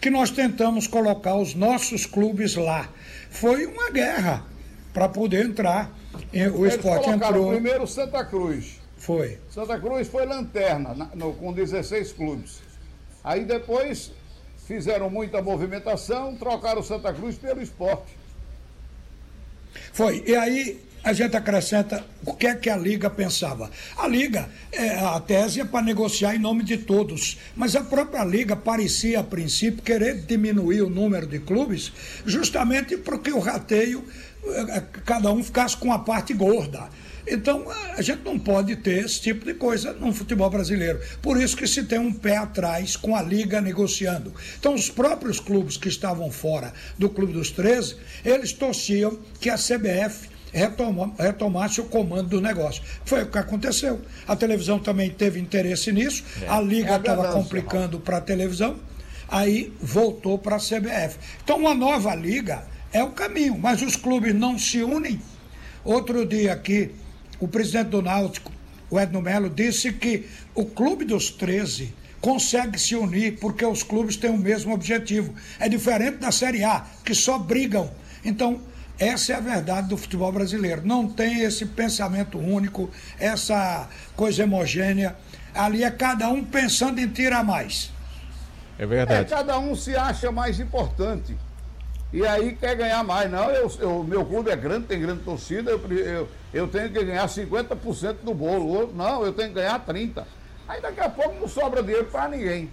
que 0.00 0.10
nós 0.10 0.30
tentamos 0.30 0.86
colocar 0.86 1.36
os 1.36 1.54
nossos 1.54 2.06
clubes 2.06 2.56
lá. 2.56 2.88
Foi 3.30 3.66
uma 3.66 3.90
guerra 3.90 4.44
para 4.92 5.08
poder 5.08 5.44
entrar. 5.46 5.96
O 6.54 6.64
Eles 6.64 6.74
esporte 6.74 7.08
entrou. 7.08 7.50
primeiro 7.52 7.86
Santa 7.86 8.24
Cruz. 8.24 8.80
Foi. 8.96 9.38
Santa 9.50 9.78
Cruz 9.80 10.08
foi 10.08 10.26
lanterna 10.26 10.92
na- 10.94 11.10
no- 11.14 11.32
com 11.34 11.52
16 11.52 12.12
clubes. 12.12 12.60
Aí 13.24 13.44
depois 13.44 14.10
fizeram 14.66 15.08
muita 15.08 15.40
movimentação, 15.40 16.34
trocaram 16.36 16.80
o 16.80 16.84
Santa 16.84 17.12
Cruz 17.12 17.36
pelo 17.36 17.62
esporte. 17.62 18.12
Foi. 19.92 20.22
E 20.26 20.34
aí 20.34 20.80
a 21.04 21.12
gente 21.12 21.36
acrescenta 21.36 22.04
o 22.24 22.32
que 22.34 22.46
é 22.46 22.54
que 22.54 22.70
a 22.70 22.76
Liga 22.76 23.10
pensava. 23.10 23.70
A 23.96 24.06
Liga, 24.06 24.48
é, 24.70 24.98
a 24.98 25.18
tese 25.20 25.60
é 25.60 25.64
para 25.64 25.84
negociar 25.84 26.34
em 26.34 26.38
nome 26.38 26.62
de 26.62 26.78
todos, 26.78 27.38
mas 27.56 27.74
a 27.74 27.82
própria 27.82 28.24
Liga 28.24 28.54
parecia, 28.54 29.20
a 29.20 29.24
princípio, 29.24 29.82
querer 29.82 30.22
diminuir 30.22 30.82
o 30.82 30.90
número 30.90 31.26
de 31.26 31.40
clubes, 31.40 31.92
justamente 32.24 32.96
porque 32.96 33.32
o 33.32 33.40
rateio, 33.40 34.04
é, 34.44 34.78
é, 34.78 34.80
cada 35.04 35.32
um 35.32 35.42
ficasse 35.42 35.76
com 35.76 35.92
a 35.92 35.98
parte 35.98 36.32
gorda. 36.32 36.88
Então, 37.26 37.64
a 37.96 38.02
gente 38.02 38.22
não 38.24 38.36
pode 38.36 38.74
ter 38.76 39.04
esse 39.04 39.20
tipo 39.20 39.44
de 39.44 39.54
coisa 39.54 39.92
no 39.92 40.12
futebol 40.12 40.50
brasileiro. 40.50 41.00
Por 41.20 41.40
isso 41.40 41.56
que 41.56 41.68
se 41.68 41.84
tem 41.84 41.98
um 41.98 42.12
pé 42.12 42.36
atrás 42.36 42.96
com 42.96 43.14
a 43.14 43.22
Liga 43.22 43.60
negociando. 43.60 44.34
Então, 44.58 44.74
os 44.74 44.90
próprios 44.90 45.38
clubes 45.38 45.76
que 45.76 45.88
estavam 45.88 46.30
fora 46.32 46.72
do 46.98 47.08
Clube 47.08 47.32
dos 47.32 47.52
13, 47.52 47.96
eles 48.24 48.52
torciam 48.52 49.18
que 49.40 49.48
a 49.48 49.56
CBF 49.56 50.31
retoma, 50.52 51.12
retomasse 51.18 51.80
o 51.80 51.84
comando 51.84 52.28
do 52.28 52.40
negócio. 52.40 52.82
Foi 53.04 53.22
o 53.22 53.26
que 53.26 53.38
aconteceu. 53.38 54.00
A 54.26 54.36
televisão 54.36 54.78
também 54.78 55.10
teve 55.10 55.40
interesse 55.40 55.90
nisso, 55.92 56.22
É. 56.42 56.48
a 56.48 56.60
Liga 56.60 56.96
estava 56.96 57.32
complicando 57.32 57.98
para 57.98 58.18
a 58.18 58.20
televisão, 58.20 58.76
aí 59.28 59.72
voltou 59.80 60.38
para 60.38 60.56
a 60.56 60.60
CBF. 60.60 61.16
Então, 61.42 61.56
uma 61.58 61.74
nova 61.74 62.14
Liga 62.14 62.64
é 62.92 63.02
o 63.02 63.10
caminho, 63.10 63.56
mas 63.58 63.80
os 63.82 63.96
clubes 63.96 64.34
não 64.34 64.58
se 64.58 64.82
unem. 64.82 65.20
Outro 65.84 66.24
dia 66.26 66.52
aqui, 66.52 66.90
o 67.40 67.48
presidente 67.48 67.88
do 67.88 68.02
Náutico, 68.02 68.52
o 68.90 69.00
Edno 69.00 69.22
Melo, 69.22 69.48
disse 69.48 69.92
que 69.92 70.26
o 70.54 70.64
Clube 70.66 71.04
dos 71.04 71.30
13 71.30 71.94
consegue 72.20 72.78
se 72.78 72.94
unir 72.94 73.38
porque 73.40 73.64
os 73.64 73.82
clubes 73.82 74.16
têm 74.16 74.30
o 74.30 74.38
mesmo 74.38 74.72
objetivo. 74.72 75.34
É 75.58 75.68
diferente 75.68 76.18
da 76.18 76.30
Série 76.30 76.62
A, 76.62 76.86
que 77.04 77.14
só 77.14 77.36
brigam. 77.38 77.90
Então, 78.24 78.60
essa 79.08 79.32
é 79.32 79.36
a 79.36 79.40
verdade 79.40 79.88
do 79.88 79.96
futebol 79.96 80.30
brasileiro. 80.32 80.82
Não 80.84 81.08
tem 81.08 81.40
esse 81.42 81.66
pensamento 81.66 82.38
único, 82.38 82.90
essa 83.18 83.88
coisa 84.16 84.44
homogênea. 84.44 85.16
Ali 85.54 85.84
é 85.84 85.90
cada 85.90 86.28
um 86.28 86.44
pensando 86.44 87.00
em 87.00 87.08
tirar 87.08 87.44
mais. 87.44 87.90
É 88.78 88.84
É, 88.84 89.24
cada 89.24 89.58
um 89.58 89.74
se 89.76 89.94
acha 89.96 90.30
mais 90.32 90.58
importante. 90.58 91.36
E 92.12 92.26
aí 92.26 92.54
quer 92.54 92.74
ganhar 92.76 93.02
mais. 93.02 93.30
Não, 93.30 93.50
eu, 93.50 93.70
eu- 93.78 94.04
meu 94.04 94.24
clube 94.24 94.50
é 94.50 94.56
grande, 94.56 94.86
tem 94.86 95.00
grande 95.00 95.22
torcida, 95.22 95.70
eu, 95.70 95.80
eu, 95.90 96.28
eu 96.52 96.68
tenho 96.68 96.90
que 96.90 97.02
ganhar 97.04 97.26
50% 97.26 98.16
do 98.22 98.34
bolo. 98.34 98.66
Outro, 98.68 98.94
não, 98.96 99.24
eu 99.24 99.32
tenho 99.32 99.48
que 99.48 99.54
ganhar 99.54 99.78
30%. 99.84 100.24
Aí 100.68 100.80
daqui 100.80 101.00
a 101.00 101.08
pouco 101.08 101.38
não 101.40 101.48
sobra 101.48 101.82
dinheiro 101.82 102.06
para 102.06 102.28
ninguém. 102.28 102.70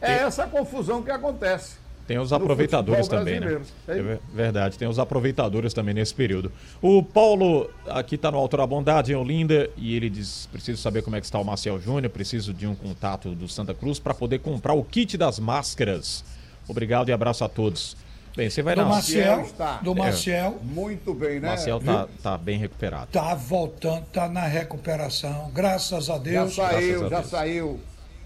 É 0.00 0.12
essa 0.22 0.46
confusão 0.46 1.02
que 1.02 1.10
acontece. 1.10 1.79
Tem 2.10 2.18
os 2.18 2.32
aproveitadores 2.32 3.06
também, 3.06 3.38
né? 3.38 3.60
É 3.86 3.94
ver- 4.02 4.20
verdade, 4.34 4.76
tem 4.76 4.88
os 4.88 4.98
aproveitadores 4.98 5.72
também 5.72 5.94
nesse 5.94 6.12
período. 6.12 6.50
O 6.82 7.04
Paulo, 7.04 7.70
aqui 7.86 8.16
está 8.16 8.32
no 8.32 8.36
Alto 8.38 8.56
da 8.56 8.66
Bondade, 8.66 9.12
em 9.12 9.14
Olinda, 9.14 9.70
e 9.76 9.94
ele 9.94 10.10
diz: 10.10 10.48
preciso 10.50 10.82
saber 10.82 11.02
como 11.02 11.14
é 11.14 11.20
que 11.20 11.26
está 11.26 11.38
o 11.38 11.44
Marcel 11.44 11.78
Júnior, 11.80 12.10
preciso 12.10 12.52
de 12.52 12.66
um 12.66 12.74
contato 12.74 13.30
do 13.32 13.46
Santa 13.46 13.72
Cruz 13.74 14.00
para 14.00 14.12
poder 14.12 14.40
comprar 14.40 14.72
o 14.72 14.82
kit 14.82 15.16
das 15.16 15.38
máscaras. 15.38 16.24
Obrigado 16.66 17.10
e 17.10 17.12
abraço 17.12 17.44
a 17.44 17.48
todos. 17.48 17.96
Bem, 18.36 18.50
você 18.50 18.60
vai 18.60 18.74
Do 18.74 18.82
na 18.82 18.88
Maciel, 18.88 19.42
está. 19.42 19.76
do 19.76 19.92
É. 19.92 19.94
Maciel. 19.94 20.58
Muito 20.64 21.14
bem, 21.14 21.38
né? 21.38 21.46
Marcel 21.50 21.78
tá, 21.78 22.08
tá 22.20 22.36
bem 22.36 22.58
recuperado. 22.58 23.06
Tá 23.12 23.36
voltando, 23.36 24.04
tá 24.12 24.28
na 24.28 24.46
recuperação, 24.48 25.48
graças 25.54 26.10
a 26.10 26.14
Já 26.14 26.18
Deus. 26.18 26.56
saiu, 26.56 27.06
a 27.06 27.08
já 27.08 27.18
Deus. 27.20 27.30
saiu 27.30 27.80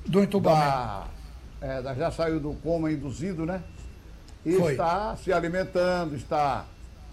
Do 0.07 0.23
entubamento. 0.23 0.65
da, 0.71 1.05
é, 1.61 1.83
já 1.99 2.11
saiu 2.11 2.41
do 2.41 2.55
coma 2.55 2.91
induzido, 2.91 3.45
né? 3.45 3.63
E 4.45 4.53
Foi. 4.53 4.73
está 4.73 5.17
se 5.17 5.33
alimentando, 5.33 6.15
está 6.15 6.67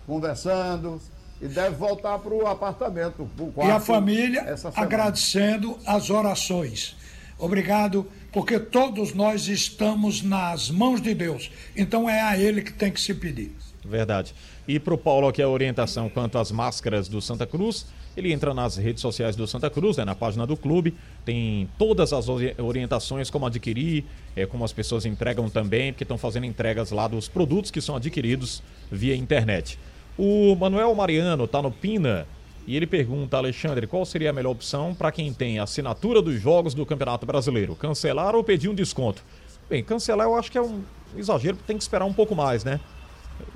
conversando 0.06 1.02
e 1.42 1.48
deve 1.48 1.76
voltar 1.76 2.20
para 2.20 2.34
o 2.34 2.46
apartamento, 2.46 3.30
pro 3.36 3.48
E 3.48 3.52
quarto 3.52 3.72
a 3.72 3.80
família 3.80 4.56
agradecendo 4.76 5.78
as 5.86 6.10
orações. 6.10 6.96
Obrigado, 7.40 8.06
porque 8.32 8.60
todos 8.60 9.14
nós 9.14 9.48
estamos 9.48 10.22
nas 10.22 10.70
mãos 10.70 11.02
de 11.02 11.16
Deus. 11.16 11.52
Então 11.76 12.08
é 12.08 12.22
a 12.22 12.38
Ele 12.38 12.62
que 12.62 12.72
tem 12.72 12.92
que 12.92 13.02
se 13.02 13.14
pedir. 13.16 13.56
Verdade. 13.84 14.36
E 14.68 14.80
para 14.80 14.94
o 14.94 14.98
Paulo 14.98 15.28
aqui 15.28 15.42
a 15.42 15.50
orientação 15.50 16.08
quanto 16.08 16.38
às 16.38 16.52
máscaras 16.52 17.08
do 17.08 17.20
Santa 17.20 17.48
Cruz, 17.48 17.88
ele 18.16 18.32
entra 18.34 18.54
nas 18.54 18.76
redes 18.78 19.02
sociais 19.02 19.36
do 19.36 19.48
Santa 19.48 19.70
Cruz, 19.70 19.98
né, 19.98 20.06
na 20.06 20.16
página 20.16 20.46
do 20.46 20.58
clube, 20.58 20.94
tem 21.24 21.70
todas 21.78 22.12
as 22.14 22.28
ori- 22.28 22.56
orientações 22.58 23.30
como 23.30 23.46
adquirir, 23.46 24.04
é, 24.36 24.46
como 24.46 24.66
as 24.66 24.74
pessoas 24.74 25.06
entregam 25.06 25.50
também, 25.50 25.94
porque 25.94 26.04
estão 26.04 26.18
fazendo 26.18 26.46
entregas 26.46 26.92
lá 26.92 27.08
dos 27.08 27.28
produtos 27.28 27.72
que 27.72 27.80
são 27.82 27.96
adquiridos 27.96 28.62
via 28.92 29.16
internet. 29.16 29.80
O 30.18 30.56
Manuel 30.56 30.94
Mariano 30.94 31.46
está 31.46 31.62
no 31.62 31.72
Pina 31.72 32.28
e 32.68 32.76
ele 32.76 32.86
pergunta, 32.86 33.38
Alexandre, 33.38 33.88
qual 33.88 34.06
seria 34.06 34.30
a 34.30 34.34
melhor 34.34 34.52
opção 34.52 34.94
para 34.94 35.12
quem 35.12 35.34
tem 35.34 35.60
assinatura 35.60 36.22
dos 36.22 36.40
jogos 36.40 36.74
do 36.74 36.86
Campeonato 36.86 37.26
Brasileiro? 37.26 37.76
Cancelar 37.76 38.36
ou 38.36 38.44
pedir 38.44 38.70
um 38.70 38.76
desconto? 38.76 39.24
Bem, 39.70 39.84
cancelar 39.84 40.28
eu 40.28 40.36
acho 40.36 40.52
que 40.52 40.58
é 40.58 40.62
um 40.62 40.82
exagero, 41.18 41.58
tem 41.66 41.78
que 41.78 41.84
esperar 41.84 42.06
um 42.06 42.14
pouco 42.14 42.36
mais, 42.36 42.64
né? 42.64 42.80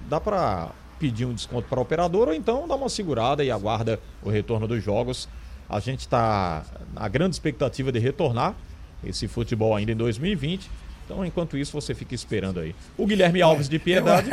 dá 0.10 0.20
para 0.20 0.72
pedir 1.00 1.26
um 1.26 1.34
desconto 1.34 1.68
para 1.68 1.80
a 1.80 1.82
operadora 1.82 2.32
ou 2.32 2.36
então 2.36 2.68
dá 2.68 2.76
uma 2.76 2.90
segurada 2.90 3.44
e 3.44 3.52
aguarda 3.52 4.00
o 4.24 4.30
retorno 4.30 4.68
dos 4.68 4.84
jogos. 4.84 5.28
A 5.70 5.80
gente 5.80 6.02
está 6.02 6.64
na 6.94 7.08
grande 7.08 7.36
expectativa 7.36 7.92
de 7.92 8.00
retornar 8.00 8.56
esse 9.04 9.28
futebol 9.28 9.76
ainda 9.76 9.92
em 9.92 9.96
2020. 9.96 10.70
Então, 11.06 11.24
enquanto 11.26 11.56
isso, 11.58 11.72
você 11.80 11.94
fica 11.94 12.16
esperando 12.16 12.60
aí. 12.60 12.74
O 12.98 13.06
Guilherme 13.06 13.42
Alves 13.42 13.70
de 13.70 13.78
Piedade. 13.78 14.30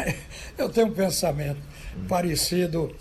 Eu, 0.57 0.65
eu 0.67 0.69
tenho 0.71 0.87
um 0.87 0.93
pensamento 0.93 1.61
parecido 2.09 2.95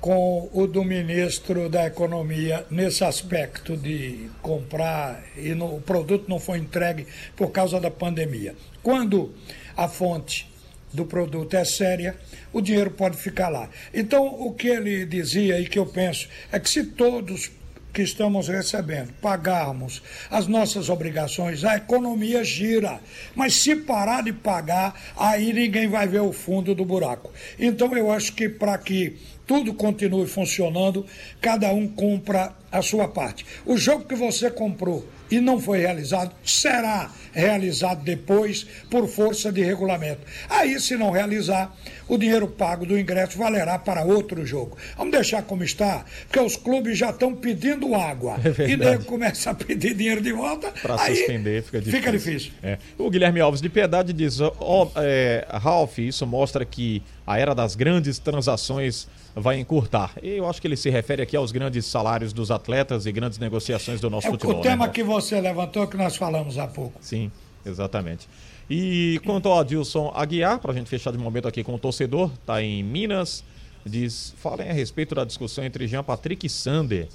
com 0.00 0.50
o 0.52 0.66
do 0.66 0.84
ministro 0.84 1.68
da 1.70 1.86
Economia 1.86 2.66
nesse 2.70 3.02
aspecto 3.04 3.74
de 3.76 4.28
comprar 4.42 5.22
e 5.36 5.54
no- 5.54 5.76
o 5.76 5.80
produto 5.80 6.26
não 6.28 6.38
foi 6.38 6.58
entregue 6.58 7.06
por 7.34 7.50
causa 7.50 7.80
da 7.80 7.90
pandemia. 7.90 8.54
Quando 8.82 9.32
a 9.74 9.88
fonte 9.88 10.46
do 10.94 11.04
produto 11.04 11.54
é 11.54 11.64
séria, 11.64 12.16
o 12.52 12.60
dinheiro 12.60 12.90
pode 12.90 13.16
ficar 13.16 13.48
lá. 13.48 13.68
Então, 13.92 14.24
o 14.26 14.52
que 14.52 14.68
ele 14.68 15.04
dizia 15.04 15.60
e 15.60 15.66
que 15.66 15.78
eu 15.78 15.86
penso 15.86 16.28
é 16.52 16.58
que 16.60 16.70
se 16.70 16.84
todos 16.84 17.50
que 17.94 18.02
estamos 18.02 18.48
recebendo 18.48 19.12
pagarmos 19.22 20.02
as 20.28 20.48
nossas 20.48 20.88
obrigações, 20.88 21.64
a 21.64 21.76
economia 21.76 22.42
gira. 22.42 23.00
Mas 23.36 23.54
se 23.54 23.76
parar 23.76 24.24
de 24.24 24.32
pagar, 24.32 25.00
aí 25.16 25.52
ninguém 25.52 25.88
vai 25.88 26.08
ver 26.08 26.20
o 26.20 26.32
fundo 26.32 26.74
do 26.74 26.84
buraco. 26.84 27.32
Então 27.56 27.96
eu 27.96 28.10
acho 28.10 28.32
que 28.34 28.48
para 28.48 28.76
que 28.78 29.16
tudo 29.46 29.74
continue 29.74 30.26
funcionando, 30.26 31.06
cada 31.40 31.72
um 31.72 31.86
compra 31.86 32.52
a 32.70 32.82
sua 32.82 33.08
parte. 33.08 33.44
O 33.64 33.76
jogo 33.76 34.04
que 34.04 34.14
você 34.14 34.50
comprou 34.50 35.06
e 35.30 35.40
não 35.40 35.60
foi 35.60 35.80
realizado, 35.80 36.34
será 36.44 37.10
realizado 37.32 38.04
depois 38.04 38.66
por 38.90 39.08
força 39.08 39.50
de 39.50 39.62
regulamento. 39.62 40.20
Aí, 40.48 40.78
se 40.78 40.96
não 40.96 41.10
realizar, 41.10 41.74
o 42.08 42.16
dinheiro 42.16 42.46
pago 42.46 42.86
do 42.86 42.98
ingresso 42.98 43.38
valerá 43.38 43.78
para 43.78 44.04
outro 44.04 44.44
jogo. 44.46 44.76
Vamos 44.96 45.12
deixar 45.12 45.42
como 45.42 45.64
está, 45.64 46.04
porque 46.26 46.38
os 46.38 46.56
clubes 46.56 46.98
já 46.98 47.10
estão 47.10 47.34
pedindo 47.34 47.94
água. 47.94 48.38
É 48.56 48.70
e 48.70 48.76
daí 48.76 48.98
começa 48.98 49.50
a 49.50 49.54
pedir 49.54 49.94
dinheiro 49.94 50.20
de 50.20 50.32
volta. 50.32 50.72
Para 50.80 50.98
suspender 50.98 51.62
fica 51.62 51.80
difícil. 51.80 51.98
Fica 51.98 52.12
difícil. 52.12 52.52
É. 52.62 52.78
O 52.96 53.10
Guilherme 53.10 53.40
Alves 53.40 53.60
de 53.60 53.68
Piedade 53.68 54.12
diz: 54.12 54.40
ó, 54.40 54.90
é, 54.96 55.44
Ralf, 55.50 55.98
isso 55.98 56.24
mostra 56.26 56.64
que 56.64 57.02
a 57.26 57.38
era 57.38 57.54
das 57.54 57.74
grandes 57.74 58.18
transações 58.18 59.08
vai 59.34 59.58
encurtar. 59.58 60.12
E 60.22 60.30
eu 60.30 60.48
acho 60.48 60.60
que 60.60 60.66
ele 60.66 60.76
se 60.76 60.90
refere 60.90 61.22
aqui 61.22 61.36
aos 61.36 61.50
grandes 61.52 61.86
salários 61.86 62.32
dos 62.32 62.50
atletas 62.50 63.06
e 63.06 63.12
grandes 63.12 63.38
negociações 63.38 64.00
do 64.00 64.10
nosso 64.10 64.26
É 64.26 64.30
o, 64.30 64.32
futebol. 64.32 64.56
o 64.56 64.58
né, 64.58 64.62
tema 64.62 64.84
Ralf? 64.84 64.94
que 64.94 65.02
você 65.02 65.40
levantou, 65.40 65.86
que 65.86 65.96
nós 65.96 66.16
falamos 66.16 66.58
há 66.58 66.66
pouco. 66.66 66.98
Sim, 67.00 67.30
exatamente. 67.64 68.28
E 68.68 69.20
quanto 69.24 69.48
ao 69.48 69.58
Adilson 69.58 70.12
Aguiar, 70.14 70.58
para 70.58 70.72
a 70.72 70.74
gente 70.74 70.88
fechar 70.88 71.10
de 71.10 71.18
momento 71.18 71.48
aqui 71.48 71.62
com 71.64 71.74
o 71.74 71.78
torcedor, 71.78 72.30
tá 72.46 72.62
em 72.62 72.82
Minas, 72.82 73.44
diz, 73.84 74.34
falem 74.38 74.68
a 74.70 74.72
respeito 74.72 75.14
da 75.14 75.24
discussão 75.24 75.64
entre 75.64 75.86
Jean 75.86 76.02
Patrick 76.04 76.46
e 76.46 76.50
Sander. 76.50 77.08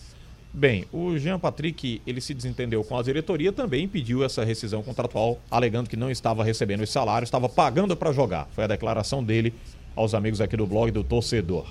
Bem, 0.51 0.85
o 0.91 1.15
Jean 1.17 1.37
Patrick, 1.39 2.01
ele 2.07 2.19
se 2.19 2.33
desentendeu 2.33 2.83
com 2.83 2.97
a 2.97 3.03
diretoria, 3.03 3.51
também 3.51 3.87
pediu 3.87 4.23
essa 4.23 4.43
rescisão 4.43 4.81
contratual, 4.81 5.39
alegando 5.49 5.87
que 5.89 5.95
não 5.95 6.09
estava 6.09 6.43
recebendo 6.43 6.81
os 6.81 6.89
salários, 6.89 7.27
estava 7.27 7.47
pagando 7.47 7.95
para 7.95 8.11
jogar. 8.11 8.47
Foi 8.53 8.63
a 8.63 8.67
declaração 8.67 9.23
dele 9.23 9.53
aos 9.95 10.13
amigos 10.13 10.41
aqui 10.41 10.55
do 10.57 10.65
blog 10.67 10.91
do 10.91 11.03
torcedor. 11.03 11.65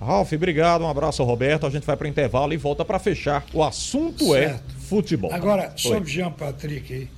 Ralf, 0.00 0.32
obrigado, 0.32 0.82
um 0.82 0.88
abraço 0.88 1.22
Roberto. 1.22 1.64
A 1.66 1.70
gente 1.70 1.86
vai 1.86 1.96
para 1.96 2.08
intervalo 2.08 2.52
e 2.52 2.56
volta 2.56 2.84
para 2.84 2.98
fechar. 2.98 3.44
O 3.52 3.62
assunto 3.62 4.34
é 4.34 4.48
Certo. 4.48 4.74
futebol. 4.80 5.32
Agora, 5.32 5.72
sobre 5.76 6.10
Jean 6.10 6.32
Patrick 6.32 6.92
aí. 6.92 7.08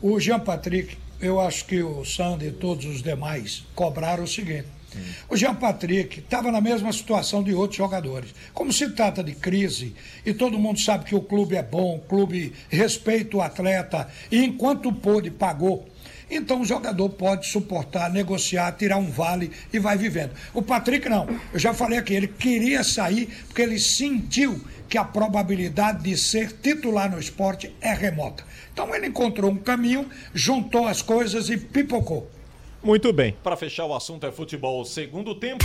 O 0.00 0.18
Jean 0.18 0.40
Patrick, 0.40 0.96
eu 1.20 1.38
acho 1.40 1.66
que 1.66 1.82
o 1.82 2.04
Sander 2.04 2.48
e 2.48 2.52
todos 2.52 2.86
os 2.86 3.02
demais 3.02 3.64
cobraram 3.74 4.24
o 4.24 4.26
seguinte: 4.26 4.66
O 5.28 5.36
Jean 5.36 5.54
Patrick 5.54 6.20
estava 6.20 6.50
na 6.50 6.60
mesma 6.60 6.90
situação 6.90 7.42
de 7.42 7.52
outros 7.54 7.76
jogadores. 7.76 8.34
Como 8.54 8.72
se 8.72 8.88
trata 8.90 9.22
de 9.22 9.32
crise 9.34 9.94
e 10.24 10.32
todo 10.32 10.58
mundo 10.58 10.80
sabe 10.80 11.04
que 11.04 11.14
o 11.14 11.20
clube 11.20 11.54
é 11.54 11.62
bom, 11.62 11.96
o 11.96 12.00
clube 12.00 12.54
respeita 12.70 13.36
o 13.36 13.42
atleta 13.42 14.08
e 14.30 14.42
enquanto 14.42 14.90
pôde, 14.90 15.30
pagou. 15.30 15.86
Então 16.30 16.60
o 16.60 16.64
jogador 16.64 17.08
pode 17.10 17.46
suportar, 17.46 18.10
negociar, 18.10 18.72
tirar 18.72 18.96
um 18.96 19.10
vale 19.10 19.50
e 19.72 19.78
vai 19.78 19.96
vivendo. 19.96 20.32
O 20.52 20.60
Patrick 20.60 21.08
não. 21.08 21.28
Eu 21.52 21.58
já 21.58 21.72
falei 21.72 21.98
aqui, 21.98 22.14
ele 22.14 22.28
queria 22.28 22.82
sair 22.82 23.26
porque 23.46 23.62
ele 23.62 23.78
sentiu 23.78 24.60
que 24.88 24.98
a 24.98 25.04
probabilidade 25.04 26.02
de 26.02 26.16
ser 26.16 26.52
titular 26.52 27.10
no 27.10 27.18
esporte 27.18 27.74
é 27.80 27.92
remota. 27.92 28.44
Então 28.72 28.94
ele 28.94 29.06
encontrou 29.06 29.50
um 29.50 29.56
caminho, 29.56 30.08
juntou 30.34 30.86
as 30.86 31.02
coisas 31.02 31.48
e 31.48 31.56
pipocou. 31.56 32.28
Muito 32.82 33.12
bem. 33.12 33.36
Para 33.42 33.56
fechar 33.56 33.84
o 33.84 33.94
assunto 33.94 34.26
é 34.26 34.32
futebol 34.32 34.84
segundo 34.84 35.34
tempo. 35.34 35.64